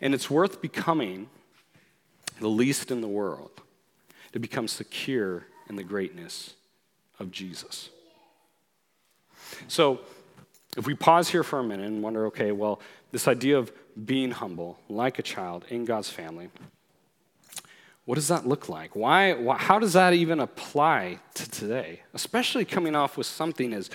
And 0.00 0.12
it's 0.12 0.30
worth 0.30 0.60
becoming 0.60 1.28
the 2.40 2.48
least 2.48 2.90
in 2.90 3.00
the 3.00 3.08
world 3.08 3.62
to 4.32 4.38
become 4.38 4.68
secure 4.68 5.46
in 5.68 5.76
the 5.76 5.82
greatness 5.82 6.54
of 7.18 7.30
Jesus. 7.30 7.88
So, 9.68 10.00
if 10.76 10.86
we 10.86 10.94
pause 10.94 11.28
here 11.28 11.42
for 11.42 11.58
a 11.58 11.64
minute 11.64 11.86
and 11.86 12.02
wonder, 12.02 12.26
okay, 12.26 12.52
well, 12.52 12.80
this 13.10 13.26
idea 13.26 13.58
of 13.58 13.72
being 14.04 14.30
humble, 14.30 14.78
like 14.88 15.18
a 15.18 15.22
child 15.22 15.64
in 15.70 15.84
God's 15.86 16.10
family, 16.10 16.50
what 18.04 18.14
does 18.14 18.28
that 18.28 18.46
look 18.46 18.68
like? 18.68 18.94
Why, 18.94 19.32
why, 19.34 19.56
how 19.56 19.78
does 19.78 19.94
that 19.94 20.14
even 20.14 20.38
apply 20.38 21.18
to 21.34 21.50
today? 21.50 22.02
Especially 22.14 22.64
coming 22.64 22.94
off 22.94 23.16
with 23.16 23.26
something 23.26 23.72
as, 23.72 23.90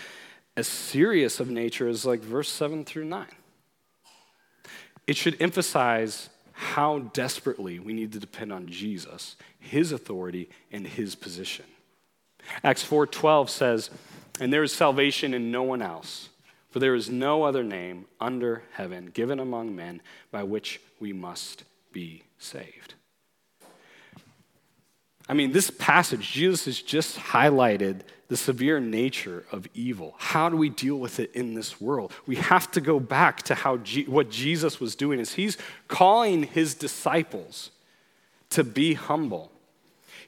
as 0.57 0.67
serious 0.67 1.39
of 1.39 1.49
nature 1.49 1.87
as 1.87 2.05
like 2.05 2.19
verse 2.19 2.49
7 2.49 2.83
through 2.83 3.05
9. 3.05 3.25
It 5.07 5.15
should 5.17 5.41
emphasize 5.41 6.29
how 6.51 6.99
desperately 6.99 7.79
we 7.79 7.93
need 7.93 8.11
to 8.11 8.19
depend 8.19 8.51
on 8.51 8.67
Jesus, 8.67 9.35
his 9.59 9.91
authority, 9.91 10.49
and 10.71 10.85
his 10.85 11.15
position. 11.15 11.65
Acts 12.63 12.83
4:12 12.83 13.49
says, 13.49 13.89
and 14.39 14.51
there 14.51 14.63
is 14.63 14.71
salvation 14.71 15.33
in 15.33 15.51
no 15.51 15.63
one 15.63 15.81
else, 15.81 16.29
for 16.69 16.79
there 16.79 16.95
is 16.95 17.09
no 17.09 17.43
other 17.43 17.63
name 17.63 18.05
under 18.19 18.63
heaven 18.73 19.11
given 19.13 19.39
among 19.39 19.75
men 19.75 20.01
by 20.31 20.43
which 20.43 20.81
we 20.99 21.13
must 21.13 21.63
be 21.91 22.23
saved. 22.39 22.95
I 25.29 25.33
mean, 25.33 25.51
this 25.51 25.69
passage, 25.69 26.31
Jesus 26.31 26.65
has 26.65 26.81
just 26.81 27.17
highlighted 27.17 28.01
the 28.27 28.35
severe 28.35 28.79
nature 28.79 29.45
of 29.51 29.67
evil. 29.73 30.15
How 30.17 30.49
do 30.49 30.57
we 30.57 30.69
deal 30.69 30.97
with 30.97 31.19
it 31.19 31.31
in 31.33 31.53
this 31.53 31.79
world? 31.79 32.11
We 32.25 32.37
have 32.37 32.71
to 32.71 32.81
go 32.81 32.99
back 32.99 33.43
to 33.43 33.55
how 33.55 33.77
G- 33.77 34.05
what 34.05 34.29
Jesus 34.29 34.79
was 34.79 34.95
doing 34.95 35.19
is 35.19 35.33
he's 35.33 35.57
calling 35.87 36.43
his 36.43 36.73
disciples 36.73 37.71
to 38.49 38.63
be 38.63 38.93
humble. 38.93 39.51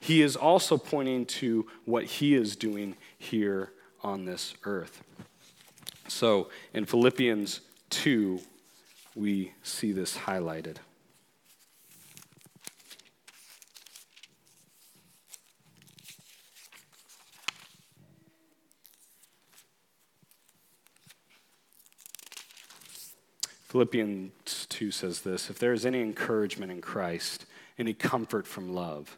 He 0.04 0.22
is 0.22 0.36
also 0.36 0.78
pointing 0.78 1.26
to 1.28 1.66
what 1.86 2.04
he 2.04 2.36
is 2.36 2.58
doing 2.58 2.98
here 3.18 3.72
on 4.04 4.26
this 4.26 4.54
earth. 4.66 5.02
So, 6.10 6.50
in 6.74 6.84
Philippians 6.84 7.62
2, 7.90 8.42
we 9.16 9.54
see 9.64 9.94
this 9.94 10.18
highlighted. 10.18 10.80
Philippians 23.70 24.66
2 24.68 24.92
says 24.92 25.22
this 25.22 25.50
If 25.50 25.60
there 25.60 25.72
is 25.72 25.86
any 25.86 26.02
encouragement 26.02 26.74
in 26.74 26.82
Christ, 26.82 27.46
any 27.80 27.94
comfort 27.94 28.46
from 28.46 28.76
love, 28.76 29.18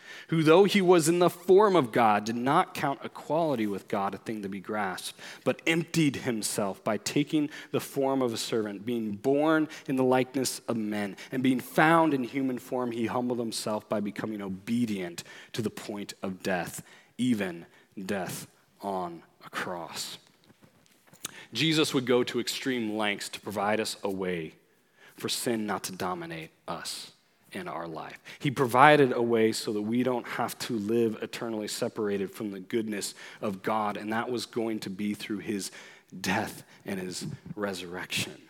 who, 0.31 0.43
though 0.43 0.63
he 0.63 0.81
was 0.81 1.09
in 1.09 1.19
the 1.19 1.29
form 1.29 1.75
of 1.75 1.91
God, 1.91 2.23
did 2.23 2.37
not 2.37 2.73
count 2.73 3.01
equality 3.03 3.67
with 3.67 3.89
God 3.89 4.15
a 4.15 4.17
thing 4.17 4.41
to 4.43 4.47
be 4.47 4.61
grasped, 4.61 5.19
but 5.43 5.61
emptied 5.67 6.15
himself 6.15 6.81
by 6.85 6.95
taking 6.95 7.49
the 7.71 7.81
form 7.81 8.21
of 8.21 8.33
a 8.33 8.37
servant, 8.37 8.85
being 8.85 9.11
born 9.11 9.67
in 9.89 9.97
the 9.97 10.05
likeness 10.05 10.61
of 10.69 10.77
men, 10.77 11.17
and 11.33 11.43
being 11.43 11.59
found 11.59 12.13
in 12.13 12.23
human 12.23 12.59
form, 12.59 12.93
he 12.93 13.07
humbled 13.07 13.39
himself 13.39 13.89
by 13.89 13.99
becoming 13.99 14.41
obedient 14.41 15.25
to 15.51 15.61
the 15.61 15.69
point 15.69 16.13
of 16.23 16.41
death, 16.41 16.81
even 17.17 17.65
death 18.05 18.47
on 18.79 19.23
a 19.45 19.49
cross. 19.49 20.17
Jesus 21.51 21.93
would 21.93 22.05
go 22.05 22.23
to 22.23 22.39
extreme 22.39 22.95
lengths 22.95 23.27
to 23.27 23.41
provide 23.41 23.81
us 23.81 23.97
a 24.01 24.09
way 24.09 24.53
for 25.17 25.27
sin 25.27 25.65
not 25.65 25.83
to 25.83 25.91
dominate 25.91 26.51
us 26.69 27.11
in 27.51 27.67
our 27.67 27.87
life. 27.87 28.19
He 28.39 28.51
provided 28.51 29.11
a 29.13 29.21
way 29.21 29.51
so 29.51 29.73
that 29.73 29.81
we 29.81 30.03
don't 30.03 30.27
have 30.27 30.57
to 30.59 30.73
live 30.73 31.17
eternally 31.21 31.67
separated 31.67 32.31
from 32.31 32.51
the 32.51 32.59
goodness 32.59 33.13
of 33.41 33.61
God, 33.61 33.97
and 33.97 34.11
that 34.13 34.29
was 34.29 34.45
going 34.45 34.79
to 34.81 34.89
be 34.89 35.13
through 35.13 35.39
his 35.39 35.71
death 36.19 36.63
and 36.85 36.99
his 36.99 37.25
resurrection. 37.55 38.41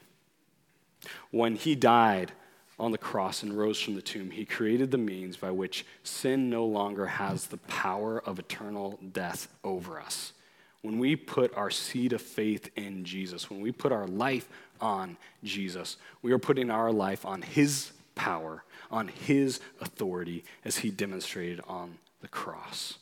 When 1.32 1.56
he 1.56 1.76
died 1.76 2.32
on 2.80 2.92
the 2.92 2.98
cross 2.98 3.44
and 3.44 3.58
rose 3.58 3.80
from 3.80 3.96
the 3.96 4.02
tomb, 4.02 4.32
he 4.32 4.46
created 4.46 4.92
the 4.92 4.98
means 4.98 5.38
by 5.38 5.52
which 5.52 5.86
sin 6.04 6.50
no 6.50 6.66
longer 6.66 7.06
has 7.06 7.48
the 7.48 7.58
power 7.58 8.20
of 8.20 8.40
eternal 8.40 9.00
death 9.12 9.48
over 9.64 10.00
us 10.00 10.34
when 10.82 10.98
we 10.98 11.16
put 11.16 11.56
our 11.56 11.70
seed 11.70 12.14
of 12.14 12.22
faith 12.22 12.70
in 12.76 13.04
Jesus, 13.04 13.50
when 13.50 13.62
we 13.62 13.72
put 13.72 13.92
our 13.92 14.08
life 14.08 14.50
on 14.80 15.18
Jesus, 15.44 15.98
we 16.22 16.32
are 16.32 16.40
putting 16.40 16.72
our 16.72 16.92
life 16.92 17.26
on 17.26 17.42
His 17.42 17.92
power, 18.16 18.64
on 18.92 19.08
His 19.08 19.60
authority, 19.80 20.44
as 20.64 20.78
He 20.78 20.92
demonstrated 20.92 21.62
on 21.68 21.98
the 22.22 22.28
cross. 22.28 23.00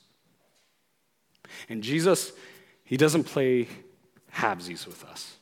And 1.67 1.83
Jesus, 1.83 2.31
He 2.83 2.97
doesn't 2.97 3.23
play 3.25 3.67
halvesies 4.33 4.85
with 4.85 5.03
us. 5.03 5.39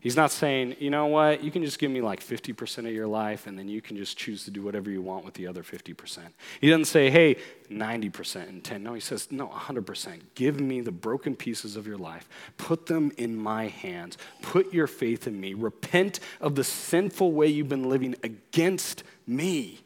He's 0.00 0.14
not 0.14 0.30
saying, 0.30 0.76
you 0.78 0.90
know 0.90 1.06
what, 1.06 1.42
you 1.42 1.50
can 1.50 1.64
just 1.64 1.80
give 1.80 1.90
me 1.90 2.00
like 2.00 2.20
50% 2.20 2.78
of 2.86 2.92
your 2.92 3.08
life 3.08 3.48
and 3.48 3.58
then 3.58 3.66
you 3.66 3.82
can 3.82 3.96
just 3.96 4.16
choose 4.16 4.44
to 4.44 4.50
do 4.52 4.62
whatever 4.62 4.90
you 4.90 5.02
want 5.02 5.24
with 5.24 5.34
the 5.34 5.48
other 5.48 5.64
50%. 5.64 6.20
He 6.60 6.68
doesn't 6.68 6.84
say, 6.84 7.10
hey, 7.10 7.36
90% 7.68 8.48
and 8.48 8.62
10. 8.62 8.82
No, 8.84 8.94
he 8.94 9.00
says, 9.00 9.32
no, 9.32 9.48
100%. 9.48 10.20
Give 10.36 10.60
me 10.60 10.82
the 10.82 10.92
broken 10.92 11.34
pieces 11.34 11.74
of 11.74 11.84
your 11.84 11.98
life. 11.98 12.28
Put 12.58 12.86
them 12.86 13.10
in 13.18 13.36
my 13.36 13.66
hands. 13.66 14.18
Put 14.40 14.72
your 14.72 14.86
faith 14.86 15.26
in 15.26 15.40
me. 15.40 15.54
Repent 15.54 16.20
of 16.40 16.54
the 16.54 16.64
sinful 16.64 17.32
way 17.32 17.48
you've 17.48 17.68
been 17.68 17.88
living 17.88 18.14
against 18.22 19.02
me. 19.26 19.80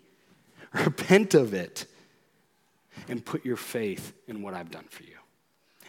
Repent 0.84 1.34
of 1.34 1.54
it 1.54 1.86
and 3.08 3.24
put 3.24 3.44
your 3.44 3.56
faith 3.56 4.12
in 4.26 4.42
what 4.42 4.54
I've 4.54 4.70
done 4.70 4.86
for 4.90 5.02
you. 5.02 5.16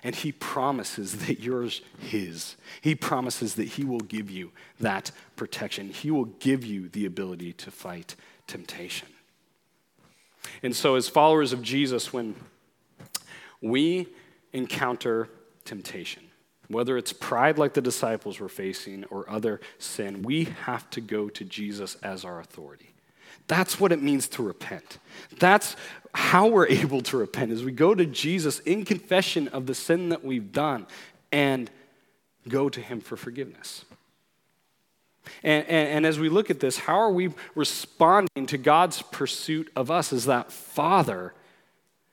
And 0.03 0.13
he 0.13 0.33
promises 0.33 1.25
that 1.27 1.39
you're 1.39 1.69
his. 1.99 2.57
He 2.81 2.93
promises 2.93 3.55
that 3.55 3.69
he 3.69 3.85
will 3.85 4.01
give 4.01 4.29
you 4.29 4.51
that 4.79 5.11
protection. 5.37 5.89
He 5.89 6.11
will 6.11 6.25
give 6.25 6.65
you 6.65 6.89
the 6.89 7.05
ability 7.05 7.53
to 7.53 7.71
fight 7.71 8.15
temptation. 8.45 9.07
And 10.61 10.75
so, 10.75 10.95
as 10.95 11.07
followers 11.07 11.53
of 11.53 11.61
Jesus, 11.61 12.11
when 12.11 12.35
we 13.61 14.09
encounter 14.51 15.29
temptation, 15.63 16.23
whether 16.67 16.97
it's 16.97 17.13
pride 17.13 17.57
like 17.57 17.73
the 17.73 17.81
disciples 17.81 18.41
were 18.41 18.49
facing 18.49 19.05
or 19.05 19.29
other 19.29 19.61
sin, 19.77 20.21
we 20.21 20.45
have 20.65 20.89
to 20.89 20.99
go 20.99 21.29
to 21.29 21.45
Jesus 21.45 21.95
as 22.03 22.25
our 22.25 22.41
authority. 22.41 22.92
That's 23.47 23.79
what 23.79 23.91
it 23.91 24.01
means 24.01 24.27
to 24.29 24.43
repent. 24.43 24.99
That's 25.39 25.75
how 26.13 26.47
we're 26.47 26.67
able 26.69 27.01
to 27.01 27.17
repent 27.17 27.51
is 27.51 27.63
we 27.63 27.71
go 27.71 27.95
to 27.95 28.05
Jesus 28.05 28.59
in 28.59 28.85
confession 28.85 29.47
of 29.49 29.65
the 29.65 29.75
sin 29.75 30.09
that 30.09 30.23
we've 30.23 30.51
done 30.51 30.87
and 31.31 31.69
go 32.47 32.69
to 32.69 32.81
him 32.81 33.01
for 33.01 33.17
forgiveness. 33.17 33.85
And, 35.41 35.65
and, 35.67 35.89
and, 35.89 36.05
as 36.05 36.19
we 36.19 36.27
look 36.27 36.49
at 36.49 36.59
this, 36.59 36.77
how 36.77 36.95
are 36.95 37.11
we 37.11 37.31
responding 37.55 38.45
to 38.47 38.57
God's 38.57 39.01
pursuit 39.01 39.71
of 39.73 39.89
us 39.89 40.11
as 40.11 40.25
that 40.25 40.51
father 40.51 41.33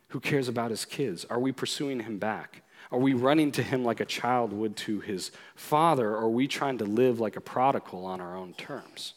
who 0.08 0.20
cares 0.20 0.46
about 0.46 0.70
his 0.70 0.84
kids? 0.84 1.24
Are 1.24 1.40
we 1.40 1.50
pursuing 1.50 2.00
him 2.00 2.18
back? 2.18 2.62
Are 2.92 2.98
we 2.98 3.14
running 3.14 3.50
to 3.52 3.64
him 3.64 3.84
like 3.84 3.98
a 3.98 4.04
child 4.04 4.52
would 4.52 4.76
to 4.78 5.00
his 5.00 5.32
father? 5.56 6.10
Or 6.10 6.24
are 6.24 6.28
we 6.28 6.46
trying 6.46 6.78
to 6.78 6.84
live 6.84 7.18
like 7.18 7.36
a 7.36 7.40
prodigal 7.40 8.06
on 8.06 8.20
our 8.20 8.36
own 8.36 8.52
terms? 8.54 9.14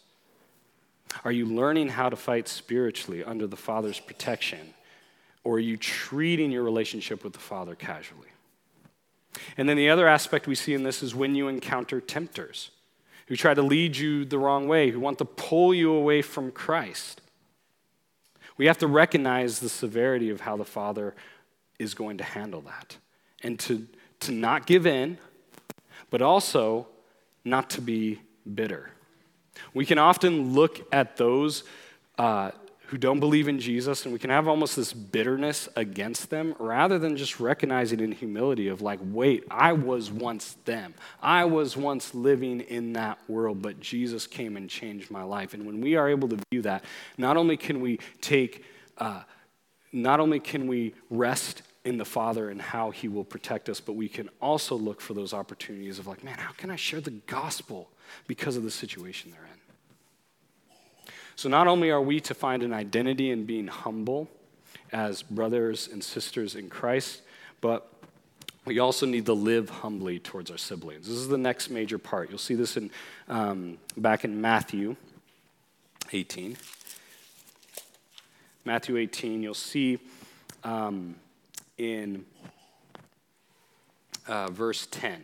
Are 1.23 1.32
you 1.32 1.45
learning 1.45 1.89
how 1.89 2.10
to 2.10 2.15
fight 2.15 2.47
spiritually 2.47 3.23
under 3.23 3.47
the 3.47 3.56
Father's 3.56 3.99
protection? 3.99 4.73
Or 5.43 5.56
are 5.56 5.60
you 5.60 5.78
treating 5.78 6.52
your 6.52 6.63
relationship 6.63 7.23
with 7.23 7.34
the 7.34 7.39
Father 7.39 7.76
casually? 7.76 8.30
And 9.58 9.67
then 9.67 9.78
the 9.78 9.89
other 9.89 10.08
aspect 10.08 10.47
we 10.47 10.56
see 10.56 10.73
in 10.73 10.84
this 10.84 11.04
is 11.04 11.15
when 11.15 11.36
you 11.36 11.47
encounter 11.47 11.99
tempters 11.99 12.71
who 13.28 13.36
try 13.36 13.54
to 13.54 13.62
lead 13.62 13.95
you 13.97 14.26
the 14.26 14.38
wrong 14.38 14.67
way, 14.67 14.91
who 14.91 14.99
want 14.99 15.17
to 15.17 15.26
pull 15.26 15.73
you 15.73 15.93
away 15.93 16.21
from 16.21 16.52
Christ. 16.52 17.21
We 18.58 18.67
have 18.67 18.78
to 18.80 18.88
recognize 18.88 19.60
the 19.60 19.69
severity 19.69 20.30
of 20.30 20.41
how 20.41 20.58
the 20.58 20.65
Father 20.65 21.15
is 21.80 21.93
going 21.93 22.17
to 22.17 22.23
handle 22.23 22.62
that 22.62 22.97
and 23.41 23.60
to, 23.62 23.88
to 24.21 24.32
not 24.32 24.65
give 24.67 24.86
in, 24.86 25.17
but 26.10 26.21
also 26.21 26.88
not 27.43 27.69
to 27.71 27.82
be 27.82 28.21
bitter. 28.54 28.91
We 29.74 29.86
can 29.86 29.98
often 29.98 30.54
look 30.54 30.88
at 30.92 31.18
those 31.18 31.63
uh, 32.18 32.52
who 32.94 33.00
don't 33.00 33.20
believe 33.20 33.48
in 33.48 33.60
Jesus 33.60 34.06
and 34.06 34.13
we 34.13 34.20
can 34.20 34.30
have 34.30 34.48
almost 34.48 34.76
this 34.76 34.94
bitterness 34.94 35.68
against 35.76 36.30
them 36.30 36.54
rather 36.60 37.00
than 37.00 37.18
just 37.18 37.39
recognizing 37.39 38.00
in 38.00 38.12
humility 38.12 38.68
of 38.68 38.84
like, 38.84 39.00
wait, 39.02 39.46
I 39.50 39.74
was 39.74 40.12
once 40.12 40.58
them. 40.66 40.94
I 41.20 41.46
was 41.46 41.76
once 41.76 42.13
living 42.13 42.62
in 42.62 42.94
that 42.94 43.18
world, 43.28 43.63
but 43.63 43.80
Jesus 43.80 44.28
came 44.28 44.58
and 44.58 44.70
changed 44.70 45.10
my 45.10 45.24
life. 45.24 45.56
And 45.56 45.66
when 45.66 45.82
we 45.82 45.96
are 45.96 46.08
able 46.08 46.28
to 46.30 46.38
view 46.52 46.62
that, 46.62 46.86
not 47.18 47.36
only 47.36 47.58
can 47.58 47.82
we 47.82 48.00
take, 48.22 48.63
uh, 49.00 49.24
not 49.92 50.20
only 50.20 50.39
can 50.39 50.68
we 50.68 50.94
rest 51.10 51.63
in 51.86 51.98
the 51.98 52.06
Father 52.06 52.52
and 52.52 52.62
how 52.62 52.92
He 52.92 53.08
will 53.08 53.26
protect 53.26 53.70
us, 53.70 53.80
but 53.80 53.94
we 53.94 54.08
can 54.08 54.30
also 54.39 54.76
look 54.76 55.02
for 55.02 55.16
those 55.16 55.34
opportunities 55.34 55.98
of 55.98 56.06
like, 56.06 56.24
man, 56.24 56.38
how 56.38 56.52
can 56.52 56.70
I 56.70 56.76
share 56.76 57.02
the 57.02 57.12
gospel 57.12 57.89
because 58.28 58.58
of 58.58 58.63
the 58.63 58.72
situation 58.72 59.32
they're 59.32 59.46
in? 59.46 61.13
So, 61.36 61.50
not 61.50 61.68
only 61.68 61.89
are 61.89 62.02
we 62.02 62.20
to 62.22 62.34
find 62.34 62.63
an 62.63 62.74
identity 62.74 63.32
in 63.32 63.46
being 63.46 63.68
humble 63.68 64.30
as 64.92 65.24
brothers 65.24 65.89
and 65.92 66.04
sisters 66.04 66.56
in 66.56 66.70
Christ, 66.70 67.22
but 67.60 67.92
we 68.66 68.80
also 68.80 69.06
need 69.06 69.26
to 69.26 69.34
live 69.34 69.70
humbly 69.70 70.20
towards 70.20 70.50
our 70.52 70.58
siblings. 70.58 71.08
This 71.08 71.18
is 71.18 71.28
the 71.28 71.38
next 71.38 71.70
major 71.70 71.98
part. 71.98 72.30
You'll 72.30 72.38
see 72.38 72.56
this 72.56 72.78
in, 72.78 72.92
um, 73.28 73.78
back 73.98 74.24
in 74.24 74.39
Matthew 74.39 74.96
18. 76.12 76.56
Matthew 78.63 78.98
18, 78.98 79.44
you'll 79.44 79.54
see 79.54 80.00
um, 80.63 81.16
in 81.78 82.24
uh, 84.28 84.50
verse 84.52 84.88
10. 84.92 85.22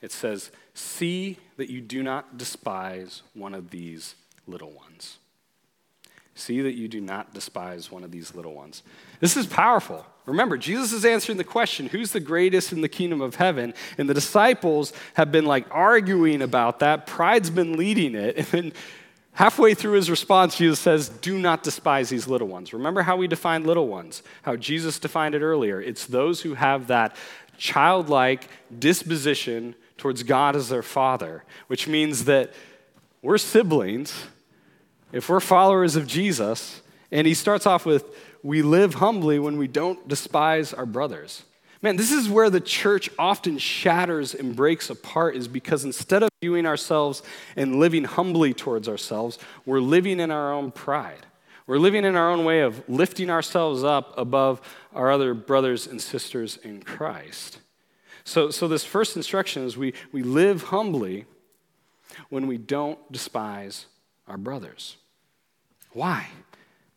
It 0.00 0.12
says, 0.12 0.52
See 0.76 1.38
that 1.56 1.70
you 1.70 1.80
do 1.80 2.02
not 2.02 2.36
despise 2.36 3.22
one 3.32 3.54
of 3.54 3.70
these 3.70 4.14
little 4.46 4.72
ones. 4.72 5.16
See 6.34 6.60
that 6.60 6.74
you 6.74 6.86
do 6.86 7.00
not 7.00 7.32
despise 7.32 7.90
one 7.90 8.04
of 8.04 8.10
these 8.10 8.34
little 8.34 8.52
ones. 8.52 8.82
This 9.18 9.38
is 9.38 9.46
powerful. 9.46 10.04
Remember, 10.26 10.58
Jesus 10.58 10.92
is 10.92 11.06
answering 11.06 11.38
the 11.38 11.44
question 11.44 11.86
who's 11.86 12.12
the 12.12 12.20
greatest 12.20 12.72
in 12.72 12.82
the 12.82 12.90
kingdom 12.90 13.22
of 13.22 13.36
heaven? 13.36 13.72
And 13.96 14.06
the 14.06 14.12
disciples 14.12 14.92
have 15.14 15.32
been 15.32 15.46
like 15.46 15.66
arguing 15.70 16.42
about 16.42 16.80
that. 16.80 17.06
Pride's 17.06 17.48
been 17.48 17.78
leading 17.78 18.14
it. 18.14 18.36
And 18.36 18.46
then 18.48 18.72
halfway 19.32 19.72
through 19.72 19.92
his 19.92 20.10
response, 20.10 20.58
Jesus 20.58 20.78
says, 20.78 21.08
Do 21.08 21.38
not 21.38 21.62
despise 21.62 22.10
these 22.10 22.28
little 22.28 22.48
ones. 22.48 22.74
Remember 22.74 23.00
how 23.00 23.16
we 23.16 23.28
defined 23.28 23.66
little 23.66 23.88
ones, 23.88 24.22
how 24.42 24.56
Jesus 24.56 24.98
defined 24.98 25.34
it 25.34 25.40
earlier. 25.40 25.80
It's 25.80 26.04
those 26.04 26.42
who 26.42 26.52
have 26.52 26.88
that 26.88 27.16
childlike 27.56 28.50
disposition 28.78 29.74
towards 29.96 30.22
God 30.22 30.56
as 30.56 30.68
their 30.68 30.82
father, 30.82 31.44
which 31.66 31.88
means 31.88 32.24
that 32.24 32.52
we're 33.22 33.38
siblings 33.38 34.26
if 35.12 35.28
we're 35.28 35.40
followers 35.40 35.96
of 35.96 36.06
Jesus, 36.06 36.82
and 37.10 37.26
he 37.26 37.34
starts 37.34 37.66
off 37.66 37.86
with, 37.86 38.04
we 38.42 38.62
live 38.62 38.94
humbly 38.94 39.38
when 39.38 39.56
we 39.56 39.68
don't 39.68 40.06
despise 40.08 40.74
our 40.74 40.86
brothers. 40.86 41.44
Man, 41.80 41.96
this 41.96 42.10
is 42.10 42.28
where 42.28 42.50
the 42.50 42.60
church 42.60 43.08
often 43.18 43.58
shatters 43.58 44.34
and 44.34 44.56
breaks 44.56 44.90
apart, 44.90 45.36
is 45.36 45.46
because 45.46 45.84
instead 45.84 46.22
of 46.22 46.28
viewing 46.42 46.66
ourselves 46.66 47.22
and 47.54 47.76
living 47.76 48.04
humbly 48.04 48.52
towards 48.52 48.88
ourselves, 48.88 49.38
we're 49.64 49.80
living 49.80 50.18
in 50.18 50.30
our 50.30 50.52
own 50.52 50.72
pride. 50.72 51.26
We're 51.66 51.78
living 51.78 52.04
in 52.04 52.16
our 52.16 52.30
own 52.30 52.44
way 52.44 52.60
of 52.60 52.88
lifting 52.88 53.30
ourselves 53.30 53.84
up 53.84 54.14
above 54.18 54.60
our 54.94 55.10
other 55.10 55.34
brothers 55.34 55.86
and 55.86 56.00
sisters 56.00 56.56
in 56.58 56.82
Christ. 56.82 57.58
So, 58.26 58.50
so 58.50 58.66
this 58.66 58.84
first 58.84 59.16
instruction 59.16 59.62
is 59.62 59.76
we, 59.76 59.94
we 60.10 60.24
live 60.24 60.64
humbly 60.64 61.26
when 62.28 62.48
we 62.48 62.58
don't 62.58 62.98
despise 63.12 63.86
our 64.26 64.36
brothers. 64.36 64.96
Why? 65.92 66.26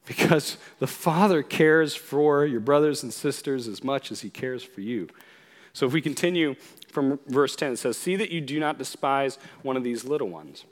Because 0.07 0.57
the 0.79 0.87
Father 0.87 1.43
cares 1.43 1.93
for 1.93 2.47
your 2.47 2.59
brothers 2.59 3.03
and 3.03 3.13
sisters 3.13 3.67
as 3.67 3.83
much 3.83 4.11
as 4.11 4.21
He 4.21 4.31
cares 4.31 4.63
for 4.63 4.81
you. 4.81 5.07
So 5.71 5.85
if 5.85 5.93
we 5.93 6.01
continue 6.01 6.55
from 6.87 7.19
verse 7.27 7.55
10, 7.55 7.73
it 7.73 7.77
says, 7.77 7.95
See 7.95 8.15
that 8.15 8.31
you 8.31 8.41
do 8.41 8.59
not 8.59 8.79
despise 8.79 9.37
one 9.61 9.77
of 9.77 9.83
these 9.83 10.03
little 10.03 10.29
ones. 10.29 10.65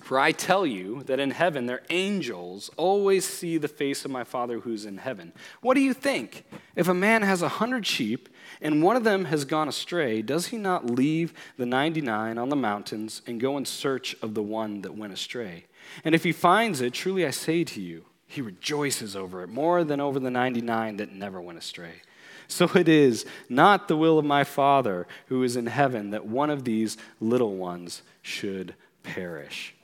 For 0.00 0.18
I 0.18 0.32
tell 0.32 0.64
you 0.64 1.02
that 1.02 1.20
in 1.20 1.32
heaven 1.32 1.66
their 1.66 1.82
angels 1.90 2.70
always 2.78 3.26
see 3.26 3.58
the 3.58 3.68
face 3.68 4.06
of 4.06 4.10
my 4.10 4.24
Father 4.24 4.60
who's 4.60 4.86
in 4.86 4.96
heaven. 4.96 5.34
What 5.60 5.74
do 5.74 5.80
you 5.80 5.92
think? 5.92 6.44
If 6.76 6.88
a 6.88 6.94
man 6.94 7.20
has 7.20 7.42
a 7.42 7.48
hundred 7.48 7.86
sheep 7.86 8.30
and 8.60 8.82
one 8.82 8.96
of 8.96 9.04
them 9.04 9.26
has 9.26 9.44
gone 9.44 9.68
astray, 9.68 10.22
does 10.22 10.46
he 10.46 10.56
not 10.56 10.90
leave 10.90 11.34
the 11.56 11.66
99 11.66 12.38
on 12.38 12.48
the 12.48 12.56
mountains 12.56 13.22
and 13.26 13.40
go 13.40 13.56
in 13.56 13.64
search 13.64 14.16
of 14.22 14.34
the 14.34 14.42
one 14.42 14.82
that 14.82 14.96
went 14.96 15.12
astray? 15.12 15.64
And 16.04 16.14
if 16.14 16.24
he 16.24 16.32
finds 16.32 16.80
it, 16.80 16.92
truly 16.92 17.26
I 17.26 17.30
say 17.30 17.64
to 17.64 17.80
you, 17.80 18.04
he 18.26 18.40
rejoices 18.40 19.14
over 19.14 19.42
it 19.42 19.48
more 19.48 19.84
than 19.84 20.00
over 20.00 20.18
the 20.18 20.30
99 20.30 20.96
that 20.96 21.12
never 21.12 21.40
went 21.40 21.58
astray. 21.58 22.02
So 22.48 22.70
it 22.74 22.88
is 22.88 23.24
not 23.48 23.88
the 23.88 23.96
will 23.96 24.18
of 24.18 24.24
my 24.24 24.44
Father 24.44 25.06
who 25.26 25.42
is 25.42 25.56
in 25.56 25.66
heaven 25.66 26.10
that 26.10 26.26
one 26.26 26.50
of 26.50 26.64
these 26.64 26.96
little 27.20 27.56
ones 27.56 28.02
should 28.22 28.74
perish. 29.02 29.74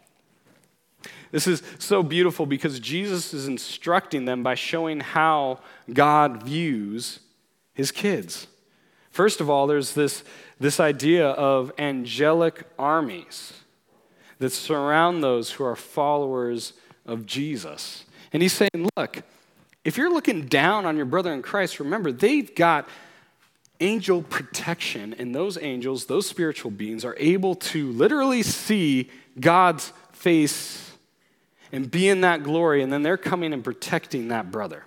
This 1.30 1.46
is 1.46 1.62
so 1.78 2.02
beautiful 2.02 2.46
because 2.46 2.78
Jesus 2.78 3.32
is 3.32 3.48
instructing 3.48 4.26
them 4.26 4.42
by 4.42 4.54
showing 4.54 5.00
how 5.00 5.60
God 5.92 6.42
views 6.42 7.20
his 7.74 7.90
kids. 7.90 8.46
First 9.12 9.40
of 9.40 9.50
all, 9.50 9.66
there's 9.66 9.92
this, 9.92 10.24
this 10.58 10.80
idea 10.80 11.28
of 11.28 11.70
angelic 11.78 12.64
armies 12.78 13.52
that 14.38 14.50
surround 14.50 15.22
those 15.22 15.52
who 15.52 15.64
are 15.64 15.76
followers 15.76 16.72
of 17.06 17.26
Jesus. 17.26 18.04
And 18.32 18.42
he's 18.42 18.54
saying, 18.54 18.88
look, 18.96 19.22
if 19.84 19.96
you're 19.96 20.12
looking 20.12 20.46
down 20.46 20.86
on 20.86 20.96
your 20.96 21.04
brother 21.04 21.32
in 21.32 21.42
Christ, 21.42 21.78
remember, 21.78 22.10
they've 22.10 22.52
got 22.54 22.88
angel 23.80 24.22
protection, 24.22 25.14
and 25.18 25.34
those 25.34 25.58
angels, 25.58 26.06
those 26.06 26.26
spiritual 26.26 26.70
beings, 26.70 27.04
are 27.04 27.16
able 27.18 27.54
to 27.56 27.90
literally 27.92 28.42
see 28.42 29.10
God's 29.38 29.92
face 30.12 30.92
and 31.70 31.90
be 31.90 32.08
in 32.08 32.22
that 32.22 32.42
glory, 32.44 32.82
and 32.82 32.92
then 32.92 33.02
they're 33.02 33.16
coming 33.16 33.52
and 33.52 33.62
protecting 33.62 34.28
that 34.28 34.50
brother. 34.50 34.84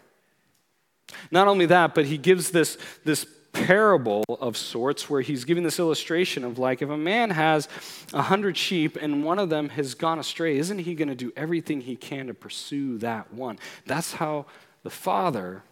Not 1.29 1.47
only 1.47 1.65
that, 1.67 1.93
but 1.93 2.05
he 2.05 2.17
gives 2.17 2.51
this, 2.51 2.77
this 3.03 3.25
parable 3.55 4.23
of 4.29 4.57
sorts 4.57 5.09
where 5.09 5.21
he's 5.21 5.45
giving 5.45 5.63
this 5.63 5.79
illustration 5.79 6.43
of 6.43 6.59
like 6.59 6.81
if 6.81 6.89
a 6.89 6.97
man 6.97 7.29
has 7.29 7.67
a 8.13 8.21
hundred 8.21 8.57
sheep 8.57 8.97
and 8.99 9.23
one 9.23 9.39
of 9.39 9.49
them 9.49 9.69
has 9.69 9.95
gone 9.95 10.19
astray 10.19 10.57
isn't 10.57 10.79
he 10.79 10.93
going 10.93 11.07
to 11.07 11.15
do 11.15 11.31
everything 11.37 11.81
he 11.81 11.95
can 11.95 12.27
to 12.27 12.33
pursue 12.33 12.97
that 12.97 13.33
one 13.33 13.57
that's 13.85 14.13
how 14.13 14.45
the 14.83 14.89
father 14.89 15.63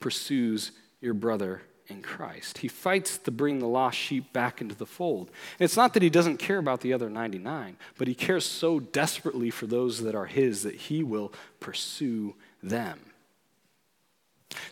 pursues 0.00 0.72
your 1.00 1.14
brother 1.14 1.62
in 1.88 2.02
Christ. 2.02 2.58
He 2.58 2.68
fights 2.68 3.18
to 3.18 3.30
bring 3.30 3.58
the 3.58 3.66
lost 3.66 3.96
sheep 3.98 4.32
back 4.32 4.60
into 4.60 4.74
the 4.74 4.86
fold. 4.86 5.28
And 5.58 5.64
it's 5.64 5.76
not 5.76 5.94
that 5.94 6.02
he 6.02 6.10
doesn't 6.10 6.36
care 6.36 6.58
about 6.58 6.82
the 6.82 6.92
other 6.92 7.08
99, 7.08 7.76
but 7.96 8.08
he 8.08 8.14
cares 8.14 8.44
so 8.44 8.78
desperately 8.78 9.50
for 9.50 9.66
those 9.66 10.02
that 10.02 10.14
are 10.14 10.26
his 10.26 10.62
that 10.62 10.74
he 10.74 11.02
will 11.02 11.32
pursue 11.60 12.34
them. 12.62 13.00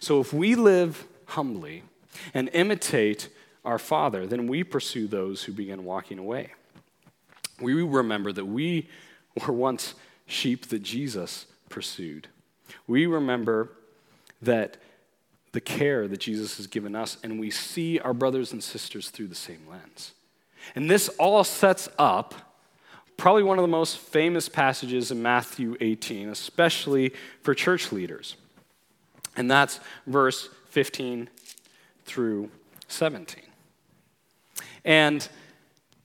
So 0.00 0.20
if 0.20 0.32
we 0.32 0.54
live 0.54 1.06
humbly 1.26 1.82
and 2.34 2.48
imitate 2.52 3.28
our 3.64 3.78
Father, 3.78 4.26
then 4.26 4.46
we 4.46 4.62
pursue 4.64 5.06
those 5.06 5.44
who 5.44 5.52
begin 5.52 5.84
walking 5.84 6.18
away. 6.18 6.52
We 7.60 7.74
remember 7.82 8.32
that 8.32 8.44
we 8.44 8.88
were 9.46 9.52
once 9.52 9.94
sheep 10.26 10.68
that 10.68 10.82
Jesus 10.82 11.46
pursued. 11.68 12.28
We 12.86 13.06
remember 13.06 13.72
that 14.42 14.76
the 15.52 15.60
care 15.60 16.06
that 16.06 16.20
Jesus 16.20 16.58
has 16.58 16.66
given 16.66 16.94
us, 16.94 17.16
and 17.22 17.40
we 17.40 17.50
see 17.50 17.98
our 17.98 18.12
brothers 18.12 18.52
and 18.52 18.62
sisters 18.62 19.10
through 19.10 19.28
the 19.28 19.34
same 19.34 19.66
lens. 19.68 20.12
And 20.74 20.90
this 20.90 21.08
all 21.18 21.44
sets 21.44 21.88
up 21.98 22.34
probably 23.16 23.42
one 23.42 23.58
of 23.58 23.62
the 23.62 23.68
most 23.68 23.96
famous 23.98 24.48
passages 24.48 25.10
in 25.10 25.22
Matthew 25.22 25.76
18, 25.80 26.28
especially 26.28 27.12
for 27.42 27.54
church 27.54 27.92
leaders. 27.92 28.36
And 29.36 29.50
that's 29.50 29.80
verse 30.06 30.50
15 30.76 31.30
through 32.04 32.50
17. 32.88 33.42
And 34.84 35.26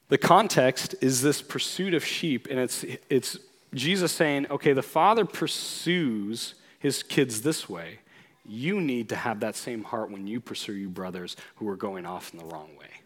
the 0.08 0.18
context 0.18 0.96
is 1.02 1.22
this 1.22 1.42
pursuit 1.42 1.94
of 1.94 2.06
sheep, 2.06 2.48
and 2.50 2.58
it's, 2.58 2.86
it's 3.10 3.38
Jesus 3.74 4.14
saying, 4.14 4.48
okay, 4.50 4.72
the 4.72 4.82
Father 4.82 5.26
pursues 5.26 6.56
his 6.80 7.04
kids 7.04 7.42
this 7.42 7.68
way. 7.68 8.00
You 8.46 8.80
need 8.80 9.10
to 9.10 9.18
have 9.18 9.42
that 9.42 9.58
same 9.58 9.84
heart 9.84 10.10
when 10.10 10.26
you 10.26 10.40
pursue 10.40 10.72
your 10.72 10.90
brothers 10.90 11.36
who 11.56 11.68
are 11.68 11.76
going 11.76 12.06
off 12.06 12.32
in 12.32 12.40
the 12.40 12.46
wrong 12.46 12.70
way. 12.80 13.02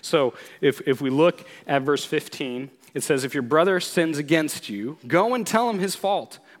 So 0.00 0.34
if, 0.60 0.80
if 0.88 1.00
we 1.00 1.10
look 1.10 1.46
at 1.68 1.82
verse 1.82 2.04
15, 2.04 2.68
it 2.94 3.04
says, 3.04 3.22
If 3.22 3.32
your 3.32 3.44
brother 3.44 3.78
sins 3.78 4.18
against 4.18 4.68
you, 4.68 4.98
go 5.06 5.34
and 5.34 5.46
tell 5.46 5.70
him 5.70 5.78
his 5.78 5.94
fault 5.94 6.40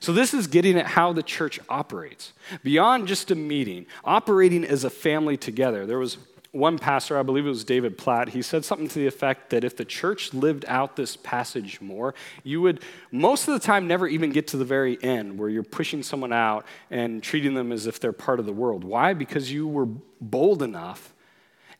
So, 0.00 0.12
this 0.12 0.34
is 0.34 0.46
getting 0.46 0.76
at 0.78 0.86
how 0.86 1.12
the 1.12 1.22
church 1.22 1.60
operates. 1.68 2.32
Beyond 2.62 3.08
just 3.08 3.30
a 3.30 3.34
meeting, 3.34 3.86
operating 4.04 4.64
as 4.64 4.84
a 4.84 4.90
family 4.90 5.36
together. 5.36 5.86
There 5.86 5.98
was 5.98 6.18
one 6.52 6.78
pastor, 6.78 7.18
I 7.18 7.22
believe 7.22 7.46
it 7.46 7.50
was 7.50 7.64
David 7.64 7.98
Platt, 7.98 8.30
he 8.30 8.40
said 8.42 8.64
something 8.64 8.88
to 8.88 8.98
the 8.98 9.06
effect 9.06 9.50
that 9.50 9.64
if 9.64 9.76
the 9.76 9.84
church 9.84 10.32
lived 10.32 10.64
out 10.66 10.96
this 10.96 11.16
passage 11.16 11.80
more, 11.80 12.14
you 12.42 12.62
would 12.62 12.80
most 13.12 13.48
of 13.48 13.54
the 13.54 13.60
time 13.60 13.86
never 13.86 14.06
even 14.06 14.30
get 14.30 14.48
to 14.48 14.56
the 14.56 14.64
very 14.64 15.02
end 15.02 15.38
where 15.38 15.48
you're 15.48 15.62
pushing 15.62 16.02
someone 16.02 16.32
out 16.32 16.64
and 16.90 17.22
treating 17.22 17.54
them 17.54 17.70
as 17.70 17.86
if 17.86 18.00
they're 18.00 18.12
part 18.12 18.40
of 18.40 18.46
the 18.46 18.52
world. 18.52 18.82
Why? 18.82 19.12
Because 19.12 19.52
you 19.52 19.68
were 19.68 19.86
bold 20.20 20.62
enough 20.62 21.12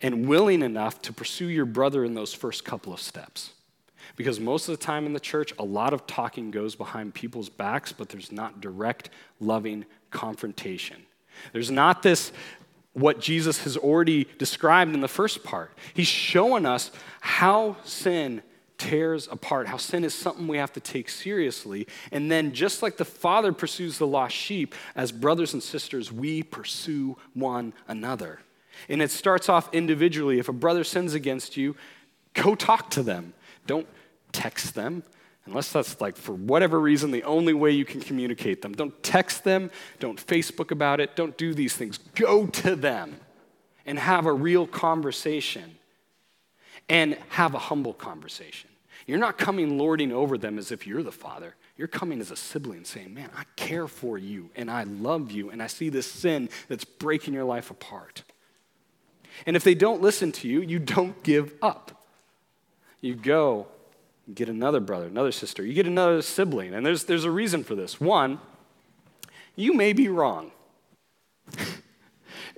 and 0.02 0.28
willing 0.28 0.62
enough 0.62 1.00
to 1.02 1.12
pursue 1.12 1.46
your 1.46 1.66
brother 1.66 2.04
in 2.04 2.14
those 2.14 2.34
first 2.34 2.64
couple 2.64 2.92
of 2.92 3.00
steps. 3.00 3.52
Because 4.16 4.40
most 4.40 4.68
of 4.68 4.78
the 4.78 4.84
time 4.84 5.06
in 5.06 5.12
the 5.12 5.20
church, 5.20 5.52
a 5.58 5.64
lot 5.64 5.92
of 5.92 6.06
talking 6.06 6.50
goes 6.50 6.74
behind 6.74 7.14
people's 7.14 7.48
backs, 7.48 7.92
but 7.92 8.08
there's 8.08 8.32
not 8.32 8.60
direct, 8.60 9.10
loving 9.40 9.84
confrontation. 10.10 10.96
There's 11.52 11.70
not 11.70 12.02
this 12.02 12.32
what 12.92 13.20
Jesus 13.20 13.62
has 13.64 13.76
already 13.76 14.26
described 14.38 14.94
in 14.94 15.00
the 15.00 15.08
first 15.08 15.44
part. 15.44 15.72
He's 15.94 16.08
showing 16.08 16.66
us 16.66 16.90
how 17.20 17.76
sin 17.84 18.42
tears 18.76 19.28
apart, 19.30 19.66
how 19.66 19.76
sin 19.76 20.04
is 20.04 20.14
something 20.14 20.46
we 20.46 20.58
have 20.58 20.72
to 20.72 20.80
take 20.80 21.08
seriously. 21.08 21.86
And 22.12 22.30
then, 22.30 22.52
just 22.52 22.82
like 22.82 22.96
the 22.96 23.04
Father 23.04 23.52
pursues 23.52 23.98
the 23.98 24.06
lost 24.06 24.34
sheep, 24.34 24.74
as 24.94 25.12
brothers 25.12 25.52
and 25.52 25.62
sisters, 25.62 26.12
we 26.12 26.42
pursue 26.42 27.16
one 27.34 27.72
another. 27.86 28.40
And 28.88 29.02
it 29.02 29.10
starts 29.10 29.48
off 29.48 29.72
individually. 29.74 30.38
If 30.38 30.48
a 30.48 30.52
brother 30.52 30.84
sins 30.84 31.14
against 31.14 31.56
you, 31.56 31.76
go 32.34 32.54
talk 32.54 32.90
to 32.90 33.02
them. 33.02 33.34
Don't 33.66 33.86
text 34.32 34.74
them, 34.74 35.02
unless 35.46 35.72
that's 35.72 36.00
like 36.00 36.16
for 36.16 36.32
whatever 36.32 36.78
reason 36.78 37.10
the 37.10 37.24
only 37.24 37.54
way 37.54 37.70
you 37.70 37.84
can 37.84 38.00
communicate 38.00 38.62
them. 38.62 38.72
Don't 38.72 39.02
text 39.02 39.44
them, 39.44 39.70
don't 39.98 40.24
Facebook 40.24 40.70
about 40.70 41.00
it, 41.00 41.16
don't 41.16 41.36
do 41.36 41.54
these 41.54 41.74
things. 41.74 41.98
Go 42.14 42.46
to 42.46 42.76
them 42.76 43.16
and 43.86 43.98
have 43.98 44.26
a 44.26 44.32
real 44.32 44.66
conversation 44.66 45.76
and 46.88 47.16
have 47.30 47.54
a 47.54 47.58
humble 47.58 47.94
conversation. 47.94 48.70
You're 49.06 49.18
not 49.18 49.38
coming 49.38 49.78
lording 49.78 50.12
over 50.12 50.36
them 50.36 50.58
as 50.58 50.70
if 50.70 50.86
you're 50.86 51.02
the 51.02 51.12
father. 51.12 51.54
You're 51.76 51.88
coming 51.88 52.20
as 52.20 52.30
a 52.30 52.36
sibling 52.36 52.84
saying, 52.84 53.14
Man, 53.14 53.30
I 53.34 53.44
care 53.56 53.88
for 53.88 54.18
you 54.18 54.50
and 54.54 54.70
I 54.70 54.82
love 54.82 55.30
you 55.30 55.50
and 55.50 55.62
I 55.62 55.66
see 55.66 55.88
this 55.88 56.06
sin 56.10 56.50
that's 56.68 56.84
breaking 56.84 57.32
your 57.32 57.44
life 57.44 57.70
apart. 57.70 58.24
And 59.46 59.56
if 59.56 59.64
they 59.64 59.74
don't 59.74 60.02
listen 60.02 60.32
to 60.32 60.48
you, 60.48 60.60
you 60.60 60.78
don't 60.78 61.22
give 61.22 61.54
up. 61.62 62.04
You 63.00 63.14
go 63.14 63.68
get 64.34 64.48
another 64.48 64.80
brother, 64.80 65.06
another 65.06 65.32
sister, 65.32 65.64
you 65.64 65.74
get 65.74 65.86
another 65.86 66.22
sibling. 66.22 66.74
And 66.74 66.84
there's, 66.84 67.04
there's 67.04 67.24
a 67.24 67.30
reason 67.30 67.64
for 67.64 67.74
this. 67.74 68.00
One, 68.00 68.40
you 69.56 69.74
may 69.74 69.92
be 69.92 70.08
wrong. 70.08 70.52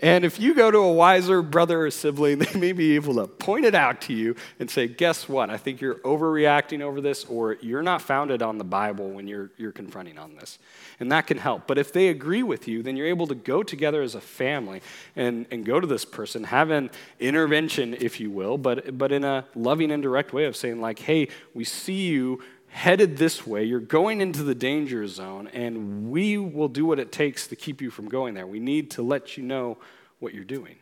And 0.02 0.24
if 0.24 0.40
you 0.40 0.54
go 0.54 0.70
to 0.70 0.78
a 0.78 0.92
wiser 0.92 1.42
brother 1.42 1.84
or 1.84 1.90
sibling, 1.90 2.38
they 2.40 2.58
may 2.58 2.72
be 2.72 2.94
able 2.94 3.14
to 3.16 3.26
point 3.26 3.66
it 3.66 3.74
out 3.74 4.00
to 4.02 4.14
you 4.14 4.34
and 4.58 4.70
say, 4.70 4.88
Guess 4.88 5.28
what? 5.28 5.50
I 5.50 5.58
think 5.58 5.80
you're 5.80 5.96
overreacting 5.96 6.80
over 6.80 7.00
this, 7.00 7.24
or 7.26 7.58
you're 7.60 7.82
not 7.82 8.02
founded 8.02 8.42
on 8.42 8.58
the 8.58 8.64
Bible 8.64 9.10
when 9.10 9.28
you're, 9.28 9.50
you're 9.56 9.72
confronting 9.72 10.18
on 10.18 10.34
this. 10.34 10.58
And 10.98 11.12
that 11.12 11.26
can 11.26 11.38
help. 11.38 11.66
But 11.66 11.78
if 11.78 11.92
they 11.92 12.08
agree 12.08 12.42
with 12.42 12.66
you, 12.66 12.82
then 12.82 12.96
you're 12.96 13.06
able 13.06 13.26
to 13.26 13.34
go 13.34 13.62
together 13.62 14.02
as 14.02 14.14
a 14.14 14.20
family 14.20 14.82
and, 15.16 15.46
and 15.50 15.64
go 15.64 15.80
to 15.80 15.86
this 15.86 16.04
person, 16.04 16.44
have 16.44 16.70
an 16.70 16.90
intervention, 17.18 17.94
if 18.00 18.20
you 18.20 18.30
will, 18.30 18.58
but, 18.58 18.96
but 18.98 19.12
in 19.12 19.24
a 19.24 19.44
loving 19.54 19.90
and 19.92 20.02
direct 20.02 20.32
way 20.32 20.44
of 20.44 20.56
saying, 20.56 20.80
like, 20.80 20.98
hey, 20.98 21.28
we 21.54 21.64
see 21.64 22.06
you 22.08 22.42
headed 22.70 23.16
this 23.16 23.46
way. 23.46 23.64
You're 23.64 23.80
going 23.80 24.20
into 24.20 24.42
the 24.42 24.54
danger 24.54 25.06
zone, 25.06 25.48
and 25.48 26.10
we 26.10 26.38
will 26.38 26.68
do 26.68 26.86
what 26.86 26.98
it 26.98 27.12
takes 27.12 27.46
to 27.48 27.56
keep 27.56 27.80
you 27.80 27.90
from 27.90 28.08
going 28.08 28.34
there. 28.34 28.46
We 28.46 28.60
need 28.60 28.90
to 28.92 29.02
let 29.02 29.36
you 29.36 29.42
know 29.42 29.78
what 30.18 30.34
you're 30.34 30.44
doing. 30.44 30.76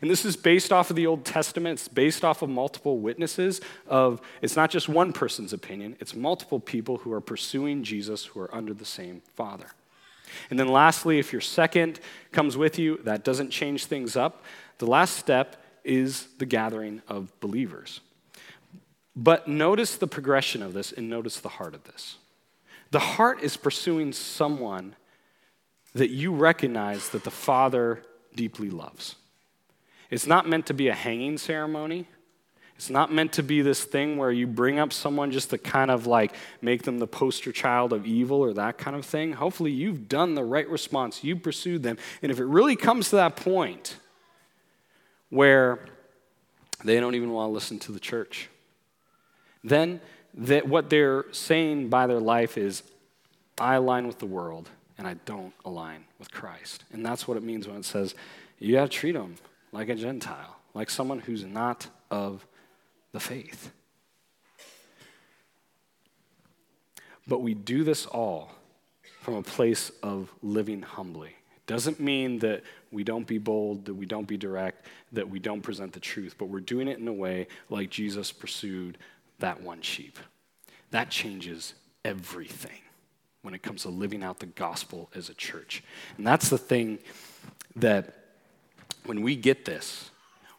And 0.00 0.10
this 0.10 0.24
is 0.24 0.36
based 0.36 0.72
off 0.72 0.90
of 0.90 0.96
the 0.96 1.06
Old 1.06 1.24
Testament. 1.24 1.78
It's 1.78 1.88
based 1.88 2.24
off 2.24 2.42
of 2.42 2.50
multiple 2.50 2.98
witnesses 2.98 3.60
of 3.86 4.20
it's 4.42 4.56
not 4.56 4.70
just 4.70 4.88
one 4.88 5.12
person's 5.12 5.52
opinion, 5.52 5.96
it's 6.00 6.14
multiple 6.14 6.58
people 6.58 6.98
who 6.98 7.12
are 7.12 7.20
pursuing 7.20 7.84
Jesus 7.84 8.24
who 8.24 8.40
are 8.40 8.52
under 8.54 8.74
the 8.74 8.84
same 8.84 9.22
Father. 9.36 9.70
And 10.50 10.58
then 10.58 10.68
lastly, 10.68 11.18
if 11.18 11.32
your 11.32 11.40
second 11.40 12.00
comes 12.32 12.56
with 12.56 12.78
you, 12.78 12.98
that 13.04 13.24
doesn't 13.24 13.50
change 13.50 13.86
things 13.86 14.16
up. 14.16 14.42
The 14.78 14.86
last 14.86 15.16
step 15.16 15.56
is 15.84 16.26
the 16.38 16.46
gathering 16.46 17.00
of 17.08 17.32
believers. 17.40 18.00
But 19.20 19.48
notice 19.48 19.96
the 19.96 20.06
progression 20.06 20.62
of 20.62 20.74
this 20.74 20.92
and 20.92 21.10
notice 21.10 21.40
the 21.40 21.48
heart 21.48 21.74
of 21.74 21.82
this. 21.82 22.18
The 22.92 23.00
heart 23.00 23.42
is 23.42 23.56
pursuing 23.56 24.12
someone 24.12 24.94
that 25.92 26.10
you 26.10 26.32
recognize 26.32 27.08
that 27.08 27.24
the 27.24 27.30
Father 27.32 28.04
deeply 28.36 28.70
loves. 28.70 29.16
It's 30.08 30.28
not 30.28 30.48
meant 30.48 30.66
to 30.66 30.74
be 30.74 30.86
a 30.86 30.94
hanging 30.94 31.36
ceremony. 31.36 32.06
It's 32.76 32.90
not 32.90 33.12
meant 33.12 33.32
to 33.32 33.42
be 33.42 33.60
this 33.60 33.82
thing 33.82 34.18
where 34.18 34.30
you 34.30 34.46
bring 34.46 34.78
up 34.78 34.92
someone 34.92 35.32
just 35.32 35.50
to 35.50 35.58
kind 35.58 35.90
of 35.90 36.06
like 36.06 36.32
make 36.62 36.84
them 36.84 37.00
the 37.00 37.08
poster 37.08 37.50
child 37.50 37.92
of 37.92 38.06
evil 38.06 38.38
or 38.38 38.52
that 38.52 38.78
kind 38.78 38.94
of 38.94 39.04
thing. 39.04 39.32
Hopefully, 39.32 39.72
you've 39.72 40.08
done 40.08 40.36
the 40.36 40.44
right 40.44 40.68
response. 40.68 41.24
You 41.24 41.34
pursued 41.34 41.82
them. 41.82 41.98
And 42.22 42.30
if 42.30 42.38
it 42.38 42.44
really 42.44 42.76
comes 42.76 43.10
to 43.10 43.16
that 43.16 43.34
point 43.34 43.96
where 45.28 45.80
they 46.84 47.00
don't 47.00 47.16
even 47.16 47.32
want 47.32 47.48
to 47.48 47.52
listen 47.52 47.80
to 47.80 47.90
the 47.90 47.98
church, 47.98 48.48
then 49.68 50.00
that 50.34 50.68
what 50.68 50.90
they're 50.90 51.24
saying 51.32 51.88
by 51.88 52.06
their 52.06 52.20
life 52.20 52.56
is, 52.56 52.82
I 53.58 53.74
align 53.74 54.06
with 54.06 54.18
the 54.18 54.26
world 54.26 54.70
and 54.96 55.06
I 55.06 55.14
don't 55.24 55.54
align 55.64 56.04
with 56.18 56.30
Christ. 56.30 56.84
And 56.92 57.04
that's 57.04 57.26
what 57.26 57.36
it 57.36 57.42
means 57.42 57.66
when 57.66 57.76
it 57.76 57.84
says 57.84 58.14
you 58.58 58.74
got 58.74 58.84
to 58.84 58.88
treat 58.88 59.12
them 59.12 59.36
like 59.72 59.88
a 59.88 59.94
Gentile, 59.94 60.56
like 60.74 60.90
someone 60.90 61.20
who's 61.20 61.44
not 61.44 61.88
of 62.10 62.46
the 63.12 63.20
faith. 63.20 63.70
But 67.26 67.42
we 67.42 67.54
do 67.54 67.84
this 67.84 68.06
all 68.06 68.52
from 69.20 69.34
a 69.34 69.42
place 69.42 69.92
of 70.02 70.32
living 70.42 70.82
humbly. 70.82 71.28
It 71.56 71.66
doesn't 71.66 72.00
mean 72.00 72.38
that 72.38 72.62
we 72.90 73.04
don't 73.04 73.26
be 73.26 73.36
bold, 73.36 73.84
that 73.84 73.94
we 73.94 74.06
don't 74.06 74.26
be 74.26 74.38
direct, 74.38 74.86
that 75.12 75.28
we 75.28 75.38
don't 75.38 75.60
present 75.60 75.92
the 75.92 76.00
truth, 76.00 76.36
but 76.38 76.46
we're 76.46 76.60
doing 76.60 76.88
it 76.88 76.98
in 76.98 77.06
a 77.06 77.12
way 77.12 77.48
like 77.68 77.90
Jesus 77.90 78.32
pursued 78.32 78.96
that 79.38 79.62
one 79.62 79.80
sheep. 79.80 80.18
That 80.90 81.10
changes 81.10 81.74
everything 82.04 82.80
when 83.42 83.54
it 83.54 83.62
comes 83.62 83.82
to 83.82 83.88
living 83.88 84.22
out 84.22 84.40
the 84.40 84.46
gospel 84.46 85.10
as 85.14 85.28
a 85.28 85.34
church. 85.34 85.82
And 86.16 86.26
that's 86.26 86.48
the 86.48 86.58
thing 86.58 86.98
that 87.76 88.14
when 89.04 89.22
we 89.22 89.36
get 89.36 89.64
this, 89.64 90.10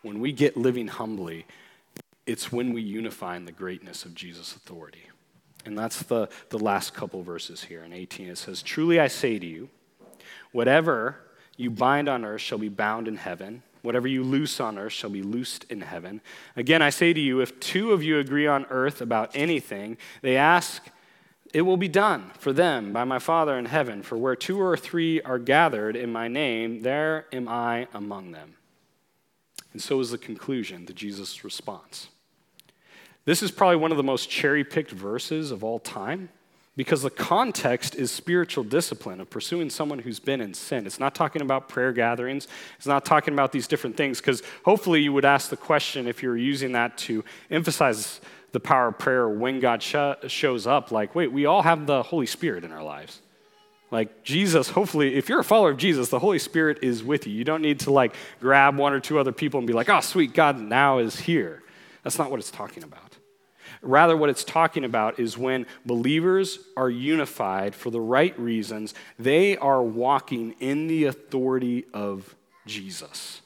when 0.01 0.19
we 0.19 0.31
get 0.31 0.55
living 0.55 0.87
humbly, 0.87 1.45
it's 2.25 2.51
when 2.51 2.73
we 2.73 2.81
unify 2.81 3.35
in 3.35 3.45
the 3.45 3.51
greatness 3.51 4.05
of 4.05 4.15
Jesus' 4.15 4.55
authority. 4.55 5.03
And 5.65 5.77
that's 5.77 6.03
the, 6.03 6.29
the 6.49 6.59
last 6.59 6.93
couple 6.93 7.21
verses 7.21 7.63
here 7.63 7.83
in 7.83 7.91
18. 7.91 8.29
It 8.29 8.37
says, 8.37 8.61
Truly 8.61 8.99
I 8.99 9.07
say 9.07 9.39
to 9.39 9.45
you, 9.45 9.69
whatever 10.51 11.17
you 11.57 11.69
bind 11.69 12.07
on 12.07 12.23
earth 12.23 12.41
shall 12.41 12.57
be 12.57 12.69
bound 12.69 13.07
in 13.07 13.17
heaven 13.17 13.63
Whatever 13.81 14.07
you 14.07 14.23
loose 14.23 14.59
on 14.59 14.77
earth 14.77 14.93
shall 14.93 15.09
be 15.09 15.21
loosed 15.21 15.65
in 15.69 15.81
heaven. 15.81 16.21
Again, 16.55 16.81
I 16.81 16.89
say 16.89 17.13
to 17.13 17.19
you, 17.19 17.39
if 17.39 17.59
two 17.59 17.91
of 17.91 18.03
you 18.03 18.19
agree 18.19 18.47
on 18.47 18.65
earth 18.69 19.01
about 19.01 19.31
anything, 19.33 19.97
they 20.21 20.35
ask, 20.35 20.89
it 21.53 21.61
will 21.61 21.77
be 21.77 21.87
done 21.87 22.31
for 22.37 22.53
them 22.53 22.93
by 22.93 23.03
my 23.03 23.19
Father 23.19 23.57
in 23.57 23.65
heaven. 23.65 24.03
For 24.03 24.17
where 24.17 24.35
two 24.35 24.61
or 24.61 24.77
three 24.77 25.21
are 25.21 25.39
gathered 25.39 25.95
in 25.95 26.11
my 26.11 26.27
name, 26.27 26.81
there 26.81 27.25
am 27.31 27.47
I 27.47 27.87
among 27.93 28.31
them. 28.31 28.55
And 29.71 29.81
so 29.81 29.99
is 29.99 30.11
the 30.11 30.17
conclusion 30.17 30.85
to 30.85 30.93
Jesus' 30.93 31.43
response. 31.43 32.09
This 33.25 33.43
is 33.43 33.51
probably 33.51 33.77
one 33.77 33.91
of 33.91 33.97
the 33.97 34.03
most 34.03 34.29
cherry 34.29 34.63
picked 34.63 34.91
verses 34.91 35.51
of 35.51 35.63
all 35.63 35.79
time 35.79 36.29
because 36.75 37.01
the 37.01 37.09
context 37.09 37.95
is 37.95 38.11
spiritual 38.11 38.63
discipline 38.63 39.19
of 39.19 39.29
pursuing 39.29 39.69
someone 39.69 39.99
who's 39.99 40.19
been 40.19 40.39
in 40.39 40.53
sin. 40.53 40.85
It's 40.85 40.99
not 40.99 41.13
talking 41.13 41.41
about 41.41 41.67
prayer 41.67 41.91
gatherings, 41.91 42.47
it's 42.77 42.87
not 42.87 43.05
talking 43.05 43.33
about 43.33 43.51
these 43.51 43.67
different 43.67 43.97
things, 43.97 44.19
because 44.19 44.41
hopefully 44.63 45.01
you 45.01 45.11
would 45.13 45.25
ask 45.25 45.49
the 45.49 45.57
question 45.57 46.07
if 46.07 46.23
you're 46.23 46.37
using 46.37 46.71
that 46.73 46.97
to 46.99 47.23
emphasize 47.51 48.21
the 48.51 48.59
power 48.59 48.87
of 48.87 48.97
prayer 48.97 49.27
when 49.27 49.59
God 49.59 49.83
sh- 49.83 49.95
shows 50.27 50.65
up, 50.65 50.91
like, 50.91 51.13
wait, 51.15 51.31
we 51.31 51.45
all 51.45 51.61
have 51.61 51.85
the 51.85 52.01
Holy 52.01 52.25
Spirit 52.25 52.63
in 52.63 52.71
our 52.71 52.83
lives. 52.83 53.21
Like 53.91 54.23
Jesus, 54.23 54.69
hopefully, 54.69 55.15
if 55.15 55.29
you're 55.29 55.39
a 55.39 55.43
follower 55.43 55.71
of 55.71 55.77
Jesus, 55.77 56.09
the 56.09 56.19
Holy 56.19 56.39
Spirit 56.39 56.79
is 56.83 57.03
with 57.03 57.25
you. 57.25 57.33
You 57.33 57.43
don't 57.43 57.61
need 57.61 57.79
to 57.81 57.91
like 57.91 58.15
grab 58.39 58.77
one 58.77 58.93
or 58.93 58.99
two 58.99 59.17
other 59.17 59.31
people 59.31 59.57
and 59.57 59.65
be 59.65 59.73
like, 59.73 59.89
oh, 59.89 59.99
sweet, 60.01 60.33
God 60.33 60.59
now 60.59 60.99
is 60.99 61.19
here. 61.19 61.63
That's 62.03 62.19
not 62.19 62.29
what 62.29 62.39
it's 62.39 62.51
talking 62.51 62.83
about. 62.83 63.08
Rather, 63.81 64.17
what 64.17 64.29
it's 64.29 64.43
talking 64.43 64.83
about 64.83 65.19
is 65.19 65.37
when 65.37 65.65
believers 65.85 66.59
are 66.75 66.89
unified 66.89 67.73
for 67.73 67.89
the 67.89 68.01
right 68.01 68.37
reasons, 68.37 68.93
they 69.17 69.55
are 69.57 69.81
walking 69.81 70.55
in 70.59 70.87
the 70.87 71.05
authority 71.05 71.85
of 71.93 72.35
Jesus. 72.65 73.41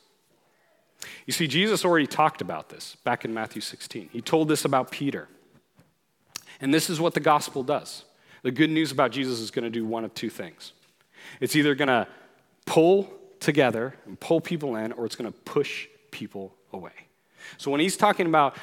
You 1.26 1.34
see, 1.34 1.48
Jesus 1.48 1.86
already 1.86 2.08
talked 2.08 2.42
about 2.42 2.70
this 2.70 2.98
back 3.04 3.26
in 3.26 3.34
Matthew 3.34 3.62
16. 3.62 4.10
He 4.12 4.22
told 4.22 4.48
this 4.48 4.66
about 4.66 4.92
Peter. 4.92 5.28
And 6.60 6.74
this 6.74 6.90
is 6.90 7.00
what 7.00 7.14
the 7.14 7.20
gospel 7.20 7.64
does. 7.64 8.04
The 8.42 8.52
good 8.52 8.70
news 8.70 8.92
about 8.92 9.12
Jesus 9.12 9.40
is 9.40 9.52
going 9.52 9.64
to 9.64 9.70
do 9.70 9.86
one 9.86 10.04
of 10.04 10.14
two 10.14 10.30
things 10.30 10.74
it's 11.40 11.56
either 11.56 11.74
going 11.74 11.88
to 11.88 12.06
pull 12.66 13.10
together 13.40 13.96
and 14.06 14.20
pull 14.20 14.42
people 14.42 14.76
in, 14.76 14.92
or 14.92 15.06
it's 15.06 15.16
going 15.16 15.32
to 15.32 15.38
push 15.40 15.88
people 16.12 16.54
away. 16.72 16.92
So 17.58 17.72
when 17.72 17.80
he's 17.80 17.98
talking 17.98 18.26
about 18.26 18.56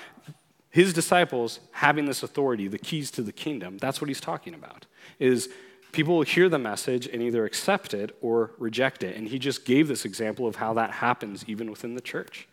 his 0.71 0.93
disciples 0.93 1.61
having 1.73 2.07
this 2.07 2.23
authority, 2.23 2.68
the 2.68 2.79
keys 2.79 3.11
to 3.12 3.23
the 3.23 3.33
kingdom, 3.33 3.79
that's 3.79 4.01
what 4.01 4.09
he's 4.09 4.21
talking 4.21 4.55
about. 4.55 4.87
Is 5.18 5.49
people 5.93 6.16
will 6.16 6.23
hear 6.23 6.49
the 6.49 6.59
message 6.59 7.07
and 7.07 7.23
either 7.23 7.45
accept 7.45 7.95
it 7.95 8.16
or 8.21 8.53
reject 8.59 9.03
it. 9.03 9.16
And 9.16 9.29
he 9.29 9.39
just 9.39 9.64
gave 9.64 9.89
this 9.89 10.05
example 10.05 10.47
of 10.47 10.57
how 10.57 10.75
that 10.75 10.93
happens 10.93 11.45
even 11.49 11.71
within 11.71 11.95
the 11.95 12.01
church. 12.01 12.47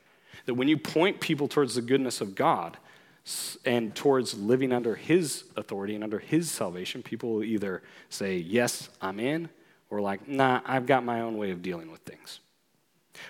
That 0.45 0.55
when 0.55 0.67
you 0.67 0.77
point 0.77 1.19
people 1.19 1.47
towards 1.47 1.75
the 1.75 1.81
goodness 1.81 2.21
of 2.21 2.35
God 2.35 2.77
and 3.65 3.93
towards 3.93 4.33
living 4.33 4.71
under 4.71 4.95
his 4.95 5.43
authority 5.55 5.93
and 5.93 6.03
under 6.03 6.19
his 6.19 6.49
salvation, 6.49 7.03
people 7.03 7.33
will 7.33 7.43
either 7.43 7.83
say, 8.09 8.37
Yes, 8.37 8.89
I'm 9.01 9.19
in, 9.19 9.49
or 9.89 10.01
like, 10.01 10.27
Nah, 10.27 10.61
I've 10.65 10.85
got 10.85 11.03
my 11.03 11.21
own 11.21 11.37
way 11.37 11.51
of 11.51 11.61
dealing 11.61 11.91
with 11.91 12.01
things. 12.01 12.39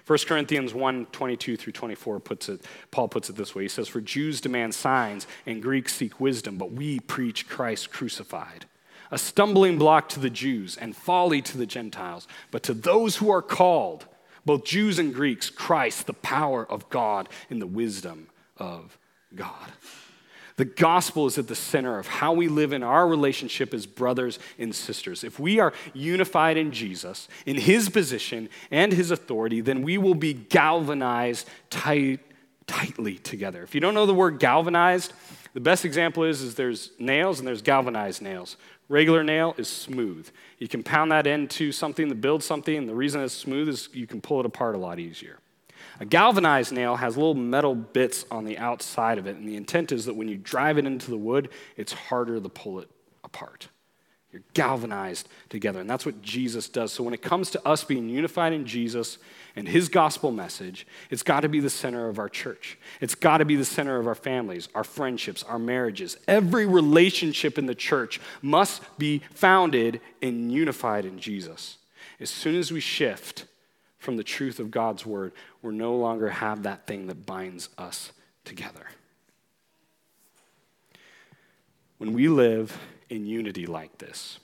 1 0.06 0.20
Corinthians 0.28 0.74
1 0.74 1.08
22 1.08 1.58
through 1.58 1.74
24 1.74 2.20
puts 2.20 2.50
it, 2.50 2.62
Paul 2.92 3.08
puts 3.08 3.30
it 3.30 3.36
this 3.36 3.56
way. 3.56 3.64
He 3.64 3.70
says, 3.70 3.88
For 3.88 4.02
Jews 4.02 4.42
demand 4.42 4.74
signs 4.74 5.28
and 5.46 5.62
Greeks 5.62 5.94
seek 5.94 6.20
wisdom, 6.20 6.58
but 6.58 6.72
we 6.72 7.00
preach 7.00 7.48
Christ 7.48 7.92
crucified. 7.92 8.66
A 9.12 9.18
stumbling 9.18 9.78
block 9.78 10.10
to 10.10 10.20
the 10.20 10.30
Jews 10.30 10.76
and 10.76 10.96
folly 10.96 11.42
to 11.42 11.58
the 11.58 11.66
Gentiles, 11.66 12.28
but 12.52 12.64
to 12.64 12.74
those 12.74 13.18
who 13.18 13.30
are 13.30 13.42
called, 13.42 14.06
both 14.46 14.66
Jews 14.66 15.00
and 15.00 15.14
Greeks, 15.14 15.50
Christ, 15.50 16.08
the 16.08 16.14
power 16.14 16.66
of 16.70 16.90
God 16.90 17.30
and 17.50 17.62
the 17.62 17.68
wisdom 17.68 18.30
of 18.58 18.98
God. 19.36 19.72
The 20.58 20.66
gospel 20.66 21.28
is 21.28 21.38
at 21.38 21.48
the 21.48 21.56
center 21.56 22.00
of 22.00 22.08
how 22.08 22.34
we 22.34 22.48
live 22.48 22.74
in 22.74 22.82
our 22.82 23.08
relationship 23.08 23.76
as 23.76 23.86
brothers 23.86 24.40
and 24.58 24.74
sisters. 24.74 25.24
If 25.24 25.40
we 25.40 25.60
are 25.60 25.72
unified 25.94 26.58
in 26.58 26.72
Jesus, 26.72 27.28
in 27.46 27.58
his 27.58 27.90
position 27.90 28.50
and 28.72 28.92
his 28.92 29.12
authority, 29.12 29.62
then 29.62 29.84
we 29.84 30.00
will 30.00 30.16
be 30.16 30.34
galvanized 30.34 31.48
tight, 31.70 32.22
tightly 32.66 33.20
together. 33.20 33.62
If 33.62 33.76
you 33.76 33.82
don't 33.82 33.94
know 33.94 34.08
the 34.08 34.16
word 34.16 34.40
galvanized, 34.40 35.14
the 35.54 35.62
best 35.62 35.86
example 35.86 36.24
is, 36.24 36.42
is 36.42 36.56
there's 36.56 36.92
nails 36.98 37.38
and 37.38 37.48
there's 37.48 37.62
galvanized 37.62 38.24
nails. 38.24 38.58
Regular 38.90 39.24
nail 39.24 39.54
is 39.60 39.68
smooth. 39.68 40.28
You 40.58 40.68
can 40.68 40.82
pound 40.82 41.12
that 41.12 41.28
into 41.28 41.72
something 41.72 42.10
to 42.10 42.16
build 42.16 42.42
something, 42.44 42.76
and 42.76 42.90
the 42.90 42.96
reason 42.96 43.22
it's 43.22 43.34
smooth 43.34 43.70
is 43.70 43.90
you 43.94 44.08
can 44.08 44.22
pull 44.22 44.40
it 44.40 44.46
apart 44.46 44.74
a 44.74 44.80
lot 44.80 44.98
easier. 44.98 45.38
A 46.00 46.06
galvanized 46.06 46.72
nail 46.72 46.96
has 46.96 47.18
little 47.18 47.34
metal 47.34 47.74
bits 47.74 48.26
on 48.30 48.46
the 48.46 48.58
outside 48.58 49.18
of 49.18 49.26
it, 49.26 49.36
and 49.36 49.48
the 49.48 49.56
intent 49.56 49.92
is 49.92 50.06
that 50.06 50.16
when 50.16 50.28
you 50.28 50.38
drive 50.38 50.78
it 50.78 50.86
into 50.86 51.10
the 51.10 51.18
wood, 51.18 51.50
it's 51.76 51.94
harder 51.94 52.40
to 52.40 52.50
pull 52.50 52.80
it 52.80 52.90
apart. 53.24 53.68
You're 54.32 54.44
galvanized 54.54 55.30
together, 55.50 55.80
and 55.80 55.90
that's 55.90 56.06
what 56.06 56.22
Jesus 56.22 56.68
does. 56.68 56.92
So 56.92 57.04
when 57.04 57.14
it 57.14 57.22
comes 57.22 57.50
to 57.52 57.68
us 57.68 57.84
being 57.84 58.10
unified 58.10 58.54
in 58.54 58.66
Jesus 58.66 59.18
and 59.56 59.68
his 59.68 59.88
gospel 59.88 60.32
message, 60.32 60.86
it's 61.10 61.24
got 61.24 61.40
to 61.40 61.50
be 61.50 61.62
the 61.62 61.70
center 61.70 62.10
of 62.10 62.20
our 62.20 62.28
church. 62.28 62.78
It's 63.00 63.16
got 63.16 63.38
to 63.38 63.46
be 63.46 63.56
the 63.56 63.66
center 63.66 63.98
of 63.98 64.06
our 64.06 64.16
families, 64.16 64.68
our 64.76 64.84
friendships, 64.84 65.44
our 65.44 65.58
marriages. 65.58 66.18
Every 66.28 66.66
relationship 66.66 67.58
in 67.58 67.68
the 67.68 67.74
church 67.74 68.20
must 68.42 68.84
be 69.00 69.22
founded 69.34 70.02
and 70.22 70.52
unified 70.52 71.06
in 71.06 71.18
Jesus. 71.18 71.78
As 72.20 72.30
soon 72.30 72.56
as 72.56 72.72
we 72.72 72.82
shift, 72.82 73.46
from 74.08 74.16
the 74.16 74.24
truth 74.24 74.62
of 74.62 74.72
God's 74.72 75.06
word, 75.06 75.34
we 75.62 75.76
no 75.76 75.94
longer 75.98 76.30
have 76.30 76.64
that 76.64 76.88
thing 76.88 77.08
that 77.08 77.26
binds 77.26 77.68
us 77.78 78.14
together. 78.46 78.88
When 81.98 82.14
we 82.14 82.30
live 82.30 82.80
in 83.10 83.26
unity 83.26 83.66
like 83.66 83.98
this, 83.98 84.40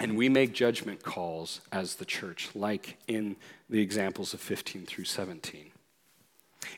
and 0.00 0.16
we 0.16 0.28
make 0.28 0.52
judgment 0.52 1.04
calls 1.04 1.60
as 1.70 1.94
the 1.94 2.04
church, 2.04 2.48
like 2.56 2.98
in 3.06 3.36
the 3.70 3.80
examples 3.80 4.34
of 4.34 4.40
15 4.40 4.84
through 4.84 5.04
17. 5.04 5.70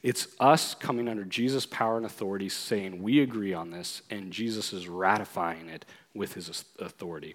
It's 0.02 0.28
us 0.38 0.74
coming 0.74 1.08
under 1.08 1.24
Jesus' 1.24 1.64
power 1.64 1.96
and 1.96 2.04
authority 2.04 2.50
saying, 2.50 3.02
We 3.02 3.22
agree 3.22 3.54
on 3.54 3.70
this, 3.70 4.02
and 4.10 4.30
Jesus 4.30 4.74
is 4.74 4.90
ratifying 4.90 5.70
it 5.70 5.86
with 6.14 6.34
his 6.34 6.66
authority. 6.78 7.34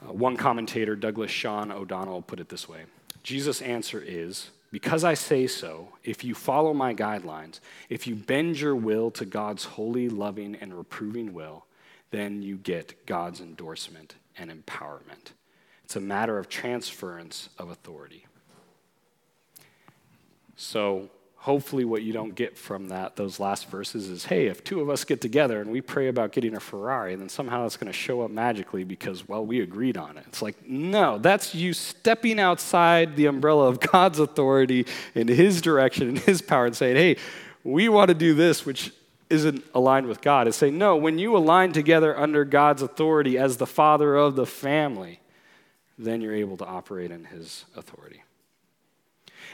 Uh, 0.00 0.12
one 0.12 0.36
commentator, 0.36 0.94
Douglas 0.94 1.32
Sean 1.32 1.72
O'Donnell, 1.72 2.22
put 2.22 2.38
it 2.38 2.48
this 2.48 2.68
way 2.68 2.84
Jesus' 3.28 3.60
answer 3.60 4.00
is 4.00 4.48
because 4.72 5.04
I 5.04 5.12
say 5.12 5.46
so, 5.46 5.88
if 6.02 6.24
you 6.24 6.34
follow 6.34 6.72
my 6.72 6.94
guidelines, 6.94 7.60
if 7.90 8.06
you 8.06 8.14
bend 8.14 8.58
your 8.58 8.74
will 8.74 9.10
to 9.10 9.26
God's 9.26 9.64
holy, 9.64 10.08
loving, 10.08 10.54
and 10.54 10.72
reproving 10.74 11.34
will, 11.34 11.66
then 12.10 12.40
you 12.40 12.56
get 12.56 13.04
God's 13.04 13.42
endorsement 13.42 14.14
and 14.38 14.50
empowerment. 14.50 15.32
It's 15.84 15.94
a 15.94 16.00
matter 16.00 16.38
of 16.38 16.48
transference 16.48 17.50
of 17.58 17.68
authority. 17.68 18.24
So, 20.56 21.10
hopefully 21.40 21.84
what 21.84 22.02
you 22.02 22.12
don't 22.12 22.34
get 22.34 22.58
from 22.58 22.88
that 22.88 23.14
those 23.14 23.38
last 23.38 23.70
verses 23.70 24.08
is 24.08 24.24
hey 24.24 24.48
if 24.48 24.64
two 24.64 24.80
of 24.80 24.90
us 24.90 25.04
get 25.04 25.20
together 25.20 25.60
and 25.60 25.70
we 25.70 25.80
pray 25.80 26.08
about 26.08 26.32
getting 26.32 26.56
a 26.56 26.60
ferrari 26.60 27.14
then 27.14 27.28
somehow 27.28 27.64
it's 27.64 27.76
going 27.76 27.90
to 27.90 27.96
show 27.96 28.22
up 28.22 28.30
magically 28.30 28.82
because 28.82 29.26
well 29.28 29.46
we 29.46 29.60
agreed 29.60 29.96
on 29.96 30.16
it. 30.16 30.24
It's 30.26 30.42
like 30.42 30.68
no 30.68 31.18
that's 31.18 31.54
you 31.54 31.72
stepping 31.72 32.40
outside 32.40 33.14
the 33.14 33.26
umbrella 33.26 33.68
of 33.68 33.78
god's 33.78 34.18
authority 34.18 34.86
in 35.14 35.28
his 35.28 35.62
direction 35.62 36.08
and 36.08 36.18
his 36.18 36.42
power 36.42 36.66
and 36.66 36.76
saying 36.76 36.96
hey 36.96 37.16
we 37.62 37.88
want 37.88 38.08
to 38.08 38.14
do 38.14 38.34
this 38.34 38.66
which 38.66 38.92
isn't 39.30 39.62
aligned 39.74 40.06
with 40.06 40.20
god. 40.20 40.48
It's 40.48 40.56
saying 40.56 40.76
no 40.76 40.96
when 40.96 41.18
you 41.20 41.36
align 41.36 41.72
together 41.72 42.18
under 42.18 42.44
god's 42.44 42.82
authority 42.82 43.38
as 43.38 43.58
the 43.58 43.66
father 43.66 44.16
of 44.16 44.34
the 44.34 44.46
family 44.46 45.20
then 45.96 46.20
you're 46.20 46.34
able 46.34 46.56
to 46.56 46.66
operate 46.66 47.12
in 47.12 47.24
his 47.26 47.64
authority 47.76 48.22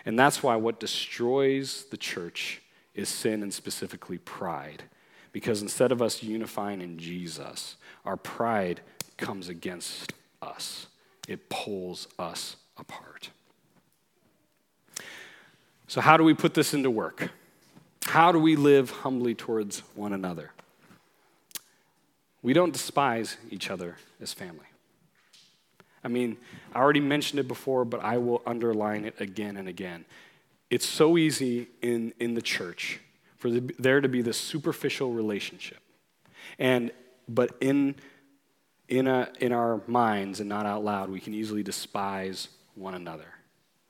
and 0.04 0.18
that's 0.18 0.42
why 0.42 0.56
what 0.56 0.80
destroys 0.80 1.84
the 1.86 1.96
church 1.96 2.60
is 2.94 3.08
sin 3.08 3.42
and 3.42 3.52
specifically 3.52 4.18
pride. 4.18 4.84
Because 5.32 5.62
instead 5.62 5.90
of 5.90 6.00
us 6.00 6.22
unifying 6.22 6.80
in 6.80 6.98
Jesus, 6.98 7.76
our 8.04 8.16
pride 8.16 8.80
comes 9.16 9.48
against 9.48 10.12
us, 10.40 10.86
it 11.26 11.48
pulls 11.48 12.06
us 12.18 12.56
apart. 12.76 13.30
So, 15.88 16.00
how 16.00 16.16
do 16.16 16.24
we 16.24 16.34
put 16.34 16.54
this 16.54 16.74
into 16.74 16.90
work? 16.90 17.30
How 18.04 18.32
do 18.32 18.38
we 18.38 18.56
live 18.56 18.90
humbly 18.90 19.34
towards 19.34 19.80
one 19.94 20.12
another? 20.12 20.52
We 22.42 22.52
don't 22.52 22.72
despise 22.72 23.38
each 23.50 23.70
other 23.70 23.96
as 24.20 24.32
family. 24.32 24.66
I 26.04 26.08
mean, 26.08 26.36
I 26.74 26.78
already 26.78 27.00
mentioned 27.00 27.40
it 27.40 27.48
before, 27.48 27.84
but 27.84 28.04
I 28.04 28.18
will 28.18 28.42
underline 28.46 29.04
it 29.04 29.20
again 29.20 29.56
and 29.56 29.68
again. 29.68 30.04
It's 30.70 30.86
so 30.86 31.16
easy 31.16 31.68
in, 31.80 32.12
in 32.20 32.34
the 32.34 32.42
church 32.42 33.00
for 33.38 33.50
the, 33.50 33.60
there 33.78 34.00
to 34.00 34.08
be 34.08 34.22
this 34.22 34.38
superficial 34.38 35.12
relationship. 35.12 35.78
And, 36.58 36.92
but 37.28 37.56
in, 37.60 37.94
in, 38.88 39.06
a, 39.06 39.30
in 39.40 39.52
our 39.52 39.80
minds 39.86 40.40
and 40.40 40.48
not 40.48 40.66
out 40.66 40.84
loud, 40.84 41.10
we 41.10 41.20
can 41.20 41.34
easily 41.34 41.62
despise 41.62 42.48
one 42.74 42.94
another 42.94 43.28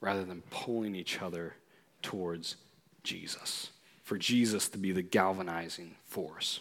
rather 0.01 0.25
than 0.25 0.43
pulling 0.51 0.95
each 0.95 1.23
other 1.23 1.55
towards 2.03 2.57
Jesus, 3.03 3.71
for 4.03 4.19
Jesus 4.19 4.69
to 4.69 4.79
be 4.79 4.93
the 4.93 5.03
galvanizing 5.03 5.95
force. 6.05 6.61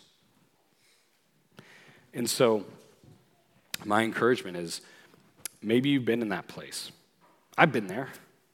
And 2.13 2.29
so, 2.29 2.63
my 3.83 4.03
encouragement 4.03 4.55
is 4.55 4.81
Maybe 5.63 5.89
you've 5.89 6.05
been 6.05 6.21
in 6.21 6.29
that 6.29 6.47
place. 6.47 6.91
I've 7.57 7.71
been 7.71 7.87
there, 7.87 8.09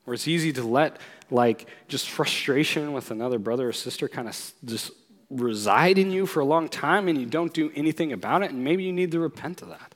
where 0.05 0.13
it's 0.13 0.27
easy 0.27 0.53
to 0.53 0.63
let 0.63 0.99
like 1.31 1.67
just 1.87 2.09
frustration 2.09 2.93
with 2.93 3.11
another 3.11 3.39
brother 3.39 3.69
or 3.69 3.73
sister 3.73 4.07
kind 4.07 4.27
of 4.27 4.51
just 4.65 4.91
reside 5.29 5.97
in 5.97 6.11
you 6.11 6.25
for 6.25 6.39
a 6.39 6.45
long 6.45 6.67
time 6.67 7.07
and 7.07 7.19
you 7.19 7.25
don't 7.25 7.53
do 7.53 7.71
anything 7.75 8.11
about 8.11 8.43
it, 8.43 8.51
and 8.51 8.63
maybe 8.63 8.83
you 8.83 8.93
need 8.93 9.11
to 9.11 9.19
repent 9.19 9.61
of 9.61 9.69
that. 9.69 9.93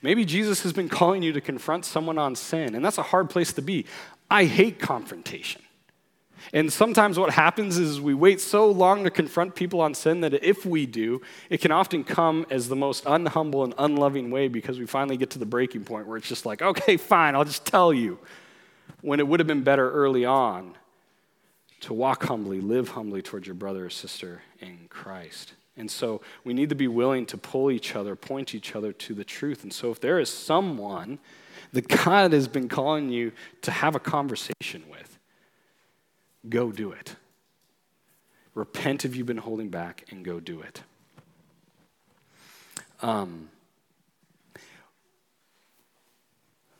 Maybe 0.00 0.24
Jesus 0.24 0.62
has 0.62 0.72
been 0.72 0.88
calling 0.88 1.22
you 1.22 1.32
to 1.32 1.40
confront 1.40 1.84
someone 1.84 2.18
on 2.18 2.36
sin, 2.36 2.74
and 2.74 2.84
that's 2.84 2.98
a 2.98 3.02
hard 3.02 3.30
place 3.30 3.52
to 3.54 3.62
be. 3.62 3.86
I 4.30 4.44
hate 4.44 4.78
confrontation. 4.78 5.62
And 6.52 6.72
sometimes 6.72 7.18
what 7.18 7.30
happens 7.30 7.78
is 7.78 8.00
we 8.00 8.14
wait 8.14 8.40
so 8.40 8.70
long 8.70 9.04
to 9.04 9.10
confront 9.10 9.54
people 9.54 9.80
on 9.80 9.94
sin 9.94 10.20
that 10.20 10.34
if 10.34 10.66
we 10.66 10.86
do, 10.86 11.22
it 11.50 11.60
can 11.60 11.70
often 11.70 12.04
come 12.04 12.46
as 12.50 12.68
the 12.68 12.76
most 12.76 13.04
unhumble 13.04 13.64
and 13.64 13.74
unloving 13.78 14.30
way 14.30 14.48
because 14.48 14.78
we 14.78 14.86
finally 14.86 15.16
get 15.16 15.30
to 15.30 15.38
the 15.38 15.46
breaking 15.46 15.84
point 15.84 16.06
where 16.06 16.16
it's 16.16 16.28
just 16.28 16.44
like, 16.46 16.62
okay, 16.62 16.96
fine, 16.96 17.34
I'll 17.34 17.44
just 17.44 17.64
tell 17.64 17.92
you. 17.92 18.18
When 19.00 19.18
it 19.18 19.26
would 19.26 19.40
have 19.40 19.46
been 19.46 19.64
better 19.64 19.90
early 19.90 20.24
on 20.24 20.76
to 21.80 21.92
walk 21.92 22.24
humbly, 22.24 22.60
live 22.60 22.90
humbly 22.90 23.22
towards 23.22 23.46
your 23.46 23.54
brother 23.54 23.86
or 23.86 23.90
sister 23.90 24.42
in 24.60 24.86
Christ. 24.88 25.54
And 25.76 25.90
so 25.90 26.20
we 26.44 26.52
need 26.52 26.68
to 26.68 26.74
be 26.74 26.88
willing 26.88 27.26
to 27.26 27.38
pull 27.38 27.70
each 27.70 27.96
other, 27.96 28.14
point 28.14 28.54
each 28.54 28.76
other 28.76 28.92
to 28.92 29.14
the 29.14 29.24
truth. 29.24 29.62
And 29.62 29.72
so 29.72 29.90
if 29.90 30.00
there 30.00 30.20
is 30.20 30.30
someone 30.30 31.18
that 31.72 31.88
God 31.88 32.32
has 32.32 32.46
been 32.46 32.68
calling 32.68 33.08
you 33.08 33.32
to 33.62 33.70
have 33.70 33.94
a 33.94 34.00
conversation 34.00 34.84
with, 34.90 35.11
Go 36.48 36.72
do 36.72 36.92
it. 36.92 37.16
Repent 38.54 39.04
if 39.04 39.16
you've 39.16 39.26
been 39.26 39.38
holding 39.38 39.68
back 39.68 40.04
and 40.10 40.24
go 40.24 40.40
do 40.40 40.60
it. 40.60 40.82
Um, 43.00 43.48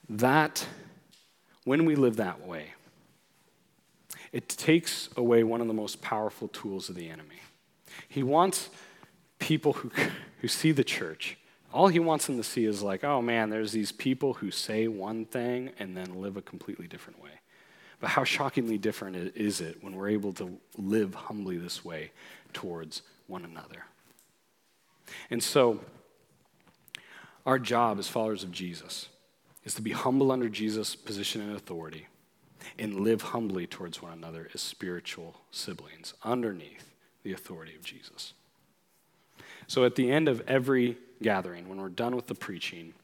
that, 0.08 0.66
when 1.64 1.84
we 1.84 1.96
live 1.96 2.16
that 2.16 2.46
way, 2.46 2.74
it 4.32 4.48
takes 4.48 5.08
away 5.16 5.42
one 5.42 5.60
of 5.60 5.66
the 5.66 5.74
most 5.74 6.00
powerful 6.00 6.48
tools 6.48 6.88
of 6.88 6.94
the 6.94 7.08
enemy. 7.08 7.40
He 8.08 8.22
wants 8.22 8.70
people 9.38 9.74
who, 9.74 9.90
who 10.40 10.48
see 10.48 10.72
the 10.72 10.84
church, 10.84 11.38
all 11.72 11.88
he 11.88 11.98
wants 11.98 12.26
them 12.26 12.36
to 12.36 12.44
see 12.44 12.64
is 12.64 12.82
like, 12.82 13.02
oh 13.02 13.22
man, 13.22 13.50
there's 13.50 13.72
these 13.72 13.92
people 13.92 14.34
who 14.34 14.50
say 14.50 14.88
one 14.88 15.24
thing 15.24 15.70
and 15.78 15.96
then 15.96 16.20
live 16.20 16.36
a 16.36 16.42
completely 16.42 16.86
different 16.86 17.22
way. 17.22 17.30
But 18.02 18.10
how 18.10 18.24
shockingly 18.24 18.78
different 18.78 19.36
is 19.36 19.60
it 19.60 19.78
when 19.80 19.94
we're 19.94 20.08
able 20.08 20.32
to 20.32 20.58
live 20.76 21.14
humbly 21.14 21.56
this 21.56 21.84
way 21.84 22.10
towards 22.52 23.02
one 23.28 23.44
another? 23.44 23.84
And 25.30 25.40
so, 25.40 25.78
our 27.46 27.60
job 27.60 28.00
as 28.00 28.08
followers 28.08 28.42
of 28.42 28.50
Jesus 28.50 29.08
is 29.64 29.74
to 29.74 29.82
be 29.82 29.92
humble 29.92 30.32
under 30.32 30.48
Jesus' 30.48 30.96
position 30.96 31.42
and 31.42 31.54
authority 31.54 32.08
and 32.76 32.98
live 32.98 33.22
humbly 33.22 33.68
towards 33.68 34.02
one 34.02 34.12
another 34.12 34.50
as 34.52 34.60
spiritual 34.60 35.36
siblings 35.52 36.14
underneath 36.24 36.92
the 37.22 37.32
authority 37.32 37.76
of 37.76 37.84
Jesus. 37.84 38.32
So 39.68 39.84
at 39.84 39.94
the 39.94 40.10
end 40.10 40.28
of 40.28 40.42
every 40.48 40.98
gathering, 41.22 41.68
when 41.68 41.80
we're 41.80 41.88
done 41.88 42.16
with 42.16 42.26
the 42.26 42.34
preaching, 42.34 42.94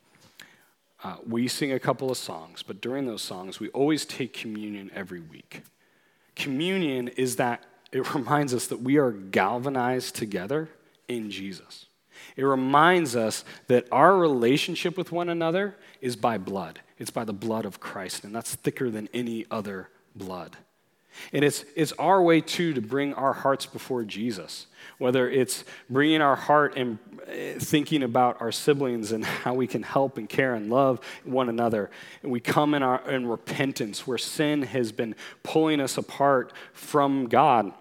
uh, 1.04 1.16
we 1.26 1.46
sing 1.46 1.72
a 1.72 1.78
couple 1.78 2.10
of 2.10 2.16
songs, 2.16 2.62
but 2.62 2.80
during 2.80 3.06
those 3.06 3.22
songs, 3.22 3.60
we 3.60 3.68
always 3.70 4.04
take 4.04 4.32
communion 4.32 4.90
every 4.94 5.20
week. 5.20 5.62
Communion 6.34 7.08
is 7.08 7.36
that 7.36 7.64
it 7.92 8.14
reminds 8.14 8.54
us 8.54 8.66
that 8.68 8.80
we 8.82 8.96
are 8.96 9.12
galvanized 9.12 10.16
together 10.16 10.68
in 11.06 11.30
Jesus. 11.30 11.86
It 12.36 12.44
reminds 12.44 13.14
us 13.14 13.44
that 13.68 13.86
our 13.92 14.16
relationship 14.16 14.96
with 14.96 15.12
one 15.12 15.28
another 15.28 15.76
is 16.00 16.16
by 16.16 16.36
blood. 16.38 16.80
It's 16.98 17.10
by 17.10 17.24
the 17.24 17.32
blood 17.32 17.64
of 17.64 17.80
Christ, 17.80 18.24
and 18.24 18.34
that's 18.34 18.54
thicker 18.54 18.90
than 18.90 19.08
any 19.14 19.46
other 19.50 19.88
blood. 20.16 20.56
And 21.32 21.44
it's, 21.44 21.64
it's 21.74 21.92
our 21.92 22.22
way, 22.22 22.40
too, 22.40 22.74
to 22.74 22.80
bring 22.80 23.14
our 23.14 23.32
hearts 23.32 23.66
before 23.66 24.04
Jesus. 24.04 24.66
Whether 24.98 25.28
it's 25.28 25.64
bringing 25.90 26.20
our 26.20 26.36
heart 26.36 26.74
and 26.76 26.98
eh, 27.26 27.54
thinking 27.58 28.02
about 28.02 28.40
our 28.40 28.52
siblings 28.52 29.12
and 29.12 29.24
how 29.24 29.54
we 29.54 29.66
can 29.66 29.82
help 29.82 30.18
and 30.18 30.28
care 30.28 30.54
and 30.54 30.70
love 30.70 31.00
one 31.24 31.48
another. 31.48 31.90
And 32.22 32.32
we 32.32 32.40
come 32.40 32.74
in, 32.74 32.82
our, 32.82 33.08
in 33.10 33.26
repentance 33.26 34.06
where 34.06 34.18
sin 34.18 34.62
has 34.62 34.92
been 34.92 35.14
pulling 35.42 35.80
us 35.80 35.98
apart 35.98 36.52
from 36.72 37.26
God 37.26 37.72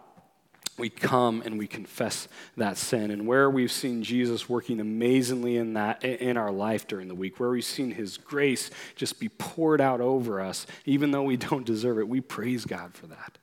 we 0.77 0.89
come 0.89 1.41
and 1.45 1.57
we 1.57 1.67
confess 1.67 2.27
that 2.55 2.77
sin. 2.77 3.11
And 3.11 3.25
where 3.27 3.49
we've 3.49 3.71
seen 3.71 4.03
jesus 4.03 4.47
working 4.47 4.79
amazingly 4.79 5.57
in 5.57 5.73
that 5.73 6.03
in 6.03 6.37
our 6.37 6.51
life 6.51 6.87
during 6.87 7.07
the 7.07 7.15
week 7.15 7.39
where 7.39 7.49
we've 7.49 7.63
seen 7.63 7.91
his 7.91 8.17
grace 8.17 8.69
just 8.95 9.19
be 9.19 9.29
poured 9.29 9.81
out 9.81 10.01
over 10.01 10.39
us 10.39 10.65
even 10.85 11.11
though 11.11 11.23
we 11.23 11.37
don't 11.37 11.65
deserve 11.65 11.99
it 11.99 12.07
we 12.07 12.21
praise 12.21 12.65
god 12.65 12.93
for 12.93 13.07
that. 13.07 13.37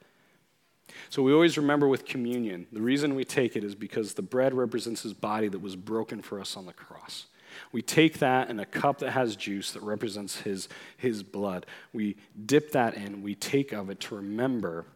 So 1.11 1.23
we 1.23 1.33
always 1.33 1.57
remember 1.57 1.87
with 1.87 2.05
communion 2.05 2.67
the 2.73 2.81
reason 2.81 3.15
we 3.15 3.25
take 3.25 3.57
it 3.57 3.65
is 3.65 3.75
because 3.75 4.15
the 4.15 4.23
bread 4.23 4.55
represents 4.55 5.03
his 5.03 5.15
body 5.15 5.49
that 5.49 5.61
was 5.61 5.77
broken 5.77 6.23
for 6.23 6.41
us 6.41 6.57
on 6.57 6.67
the 6.67 6.73
cross. 6.73 7.27
We 7.73 7.83
take 7.83 8.19
that 8.19 8.51
in 8.51 8.59
a 8.59 8.67
cup 8.67 8.99
that 8.99 9.13
has 9.13 9.37
juice 9.37 9.73
that 9.73 9.83
represents 9.83 10.41
his, 10.41 10.69
his 10.97 11.23
blood. 11.23 11.67
We 11.93 12.17
dip 12.47 12.73
that 12.73 12.95
in 12.95 13.23
we 13.23 13.35
take 13.35 13.73
of 13.73 13.91
it 13.91 14.01
to 14.01 14.17
remember 14.17 14.87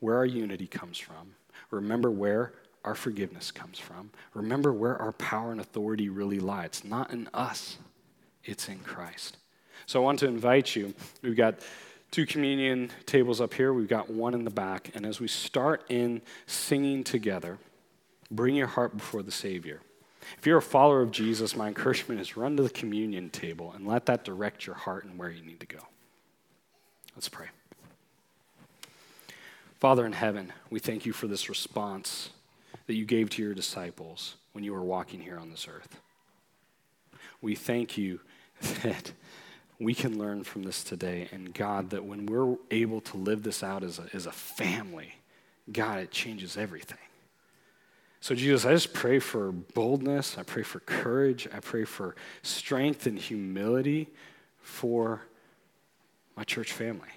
where 0.00 0.16
our 0.16 0.26
unity 0.26 0.66
comes 0.66 0.98
from. 0.98 1.34
Remember 1.70 2.10
where 2.10 2.52
our 2.84 2.94
forgiveness 2.94 3.50
comes 3.50 3.78
from. 3.78 4.10
Remember 4.34 4.72
where 4.72 4.96
our 4.96 5.12
power 5.12 5.50
and 5.50 5.60
authority 5.60 6.08
really 6.08 6.38
lie. 6.38 6.64
It's 6.64 6.84
not 6.84 7.10
in 7.12 7.28
us, 7.34 7.78
it's 8.44 8.68
in 8.68 8.78
Christ. 8.78 9.38
So 9.86 10.00
I 10.00 10.04
want 10.04 10.20
to 10.20 10.26
invite 10.26 10.74
you. 10.74 10.94
We've 11.22 11.36
got 11.36 11.56
two 12.10 12.26
communion 12.26 12.90
tables 13.04 13.40
up 13.40 13.52
here, 13.52 13.72
we've 13.72 13.88
got 13.88 14.08
one 14.08 14.34
in 14.34 14.44
the 14.44 14.50
back. 14.50 14.90
And 14.94 15.04
as 15.04 15.20
we 15.20 15.28
start 15.28 15.84
in 15.88 16.22
singing 16.46 17.04
together, 17.04 17.58
bring 18.30 18.54
your 18.54 18.68
heart 18.68 18.96
before 18.96 19.22
the 19.22 19.32
Savior. 19.32 19.80
If 20.38 20.46
you're 20.46 20.58
a 20.58 20.62
follower 20.62 21.02
of 21.02 21.10
Jesus, 21.10 21.56
my 21.56 21.68
encouragement 21.68 22.20
is 22.20 22.36
run 22.36 22.56
to 22.56 22.62
the 22.62 22.70
communion 22.70 23.30
table 23.30 23.72
and 23.72 23.86
let 23.86 24.06
that 24.06 24.24
direct 24.24 24.66
your 24.66 24.76
heart 24.76 25.04
and 25.04 25.18
where 25.18 25.30
you 25.30 25.44
need 25.44 25.60
to 25.60 25.66
go. 25.66 25.78
Let's 27.14 27.28
pray. 27.28 27.46
Father 29.78 30.06
in 30.06 30.12
heaven, 30.12 30.52
we 30.70 30.78
thank 30.78 31.04
you 31.04 31.12
for 31.12 31.26
this 31.26 31.48
response 31.50 32.30
that 32.86 32.94
you 32.94 33.04
gave 33.04 33.28
to 33.30 33.42
your 33.42 33.52
disciples 33.52 34.36
when 34.52 34.64
you 34.64 34.72
were 34.72 34.82
walking 34.82 35.20
here 35.20 35.38
on 35.38 35.50
this 35.50 35.68
earth. 35.68 36.00
We 37.42 37.54
thank 37.54 37.98
you 37.98 38.20
that 38.82 39.12
we 39.78 39.92
can 39.92 40.18
learn 40.18 40.44
from 40.44 40.62
this 40.62 40.82
today. 40.82 41.28
And 41.30 41.52
God, 41.52 41.90
that 41.90 42.04
when 42.04 42.24
we're 42.24 42.56
able 42.70 43.02
to 43.02 43.18
live 43.18 43.42
this 43.42 43.62
out 43.62 43.82
as 43.82 43.98
a, 43.98 44.06
as 44.14 44.24
a 44.24 44.32
family, 44.32 45.14
God, 45.70 45.98
it 45.98 46.10
changes 46.10 46.56
everything. 46.56 46.98
So, 48.20 48.34
Jesus, 48.34 48.64
I 48.64 48.72
just 48.72 48.94
pray 48.94 49.18
for 49.18 49.52
boldness. 49.52 50.38
I 50.38 50.42
pray 50.42 50.62
for 50.62 50.80
courage. 50.80 51.46
I 51.52 51.60
pray 51.60 51.84
for 51.84 52.16
strength 52.42 53.06
and 53.06 53.18
humility 53.18 54.08
for 54.62 55.20
my 56.34 56.44
church 56.44 56.72
family 56.72 57.10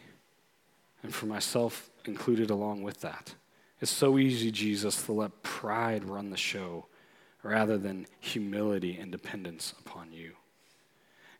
and 1.01 1.15
for 1.15 1.25
myself 1.25 1.89
included 2.09 2.49
along 2.49 2.81
with 2.83 3.01
that. 3.01 3.35
It's 3.79 3.91
so 3.91 4.17
easy, 4.17 4.51
Jesus, 4.51 5.03
to 5.03 5.13
let 5.13 5.43
pride 5.43 6.03
run 6.03 6.31
the 6.31 6.37
show 6.37 6.87
rather 7.43 7.77
than 7.77 8.07
humility 8.19 8.97
and 8.99 9.11
dependence 9.11 9.73
upon 9.79 10.11
you. 10.11 10.33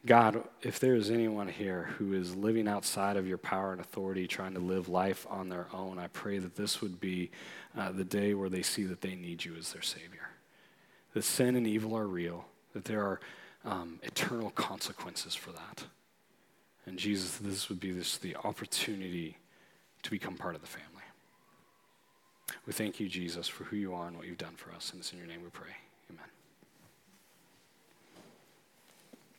God, 0.05 0.45
if 0.61 0.79
there 0.79 0.95
is 0.95 1.11
anyone 1.11 1.49
here 1.49 1.89
who 1.97 2.13
is 2.13 2.33
living 2.33 2.69
outside 2.69 3.17
of 3.17 3.27
your 3.27 3.37
power 3.37 3.73
and 3.73 3.81
authority, 3.81 4.25
trying 4.27 4.53
to 4.53 4.61
live 4.61 4.87
life 4.87 5.27
on 5.29 5.49
their 5.49 5.67
own, 5.73 5.99
I 5.99 6.07
pray 6.07 6.37
that 6.37 6.55
this 6.55 6.81
would 6.81 7.01
be 7.01 7.31
uh, 7.77 7.91
the 7.91 8.05
day 8.05 8.33
where 8.33 8.47
they 8.47 8.61
see 8.61 8.85
that 8.85 9.01
they 9.01 9.15
need 9.15 9.43
you 9.43 9.57
as 9.57 9.73
their 9.73 9.81
Savior. 9.81 10.29
That 11.13 11.25
sin 11.25 11.57
and 11.57 11.67
evil 11.67 11.97
are 11.97 12.07
real, 12.07 12.45
that 12.73 12.85
there 12.85 13.01
are 13.01 13.19
um, 13.65 13.99
eternal 14.01 14.51
consequences 14.51 15.35
for 15.35 15.51
that. 15.51 15.83
And 16.85 16.97
Jesus, 16.97 17.37
this 17.37 17.67
would 17.67 17.81
be 17.81 17.91
this, 17.91 18.17
the 18.17 18.37
opportunity 18.37 19.37
to 20.03 20.11
become 20.11 20.35
part 20.35 20.55
of 20.55 20.61
the 20.61 20.67
family. 20.67 21.03
We 22.65 22.73
thank 22.73 22.99
you, 22.99 23.07
Jesus, 23.07 23.47
for 23.47 23.65
who 23.65 23.75
you 23.75 23.93
are 23.93 24.07
and 24.07 24.17
what 24.17 24.27
you've 24.27 24.37
done 24.37 24.55
for 24.55 24.71
us. 24.71 24.91
And 24.91 24.99
it's 24.99 25.11
in 25.11 25.17
your 25.19 25.27
name 25.27 25.43
we 25.43 25.49
pray. 25.49 25.75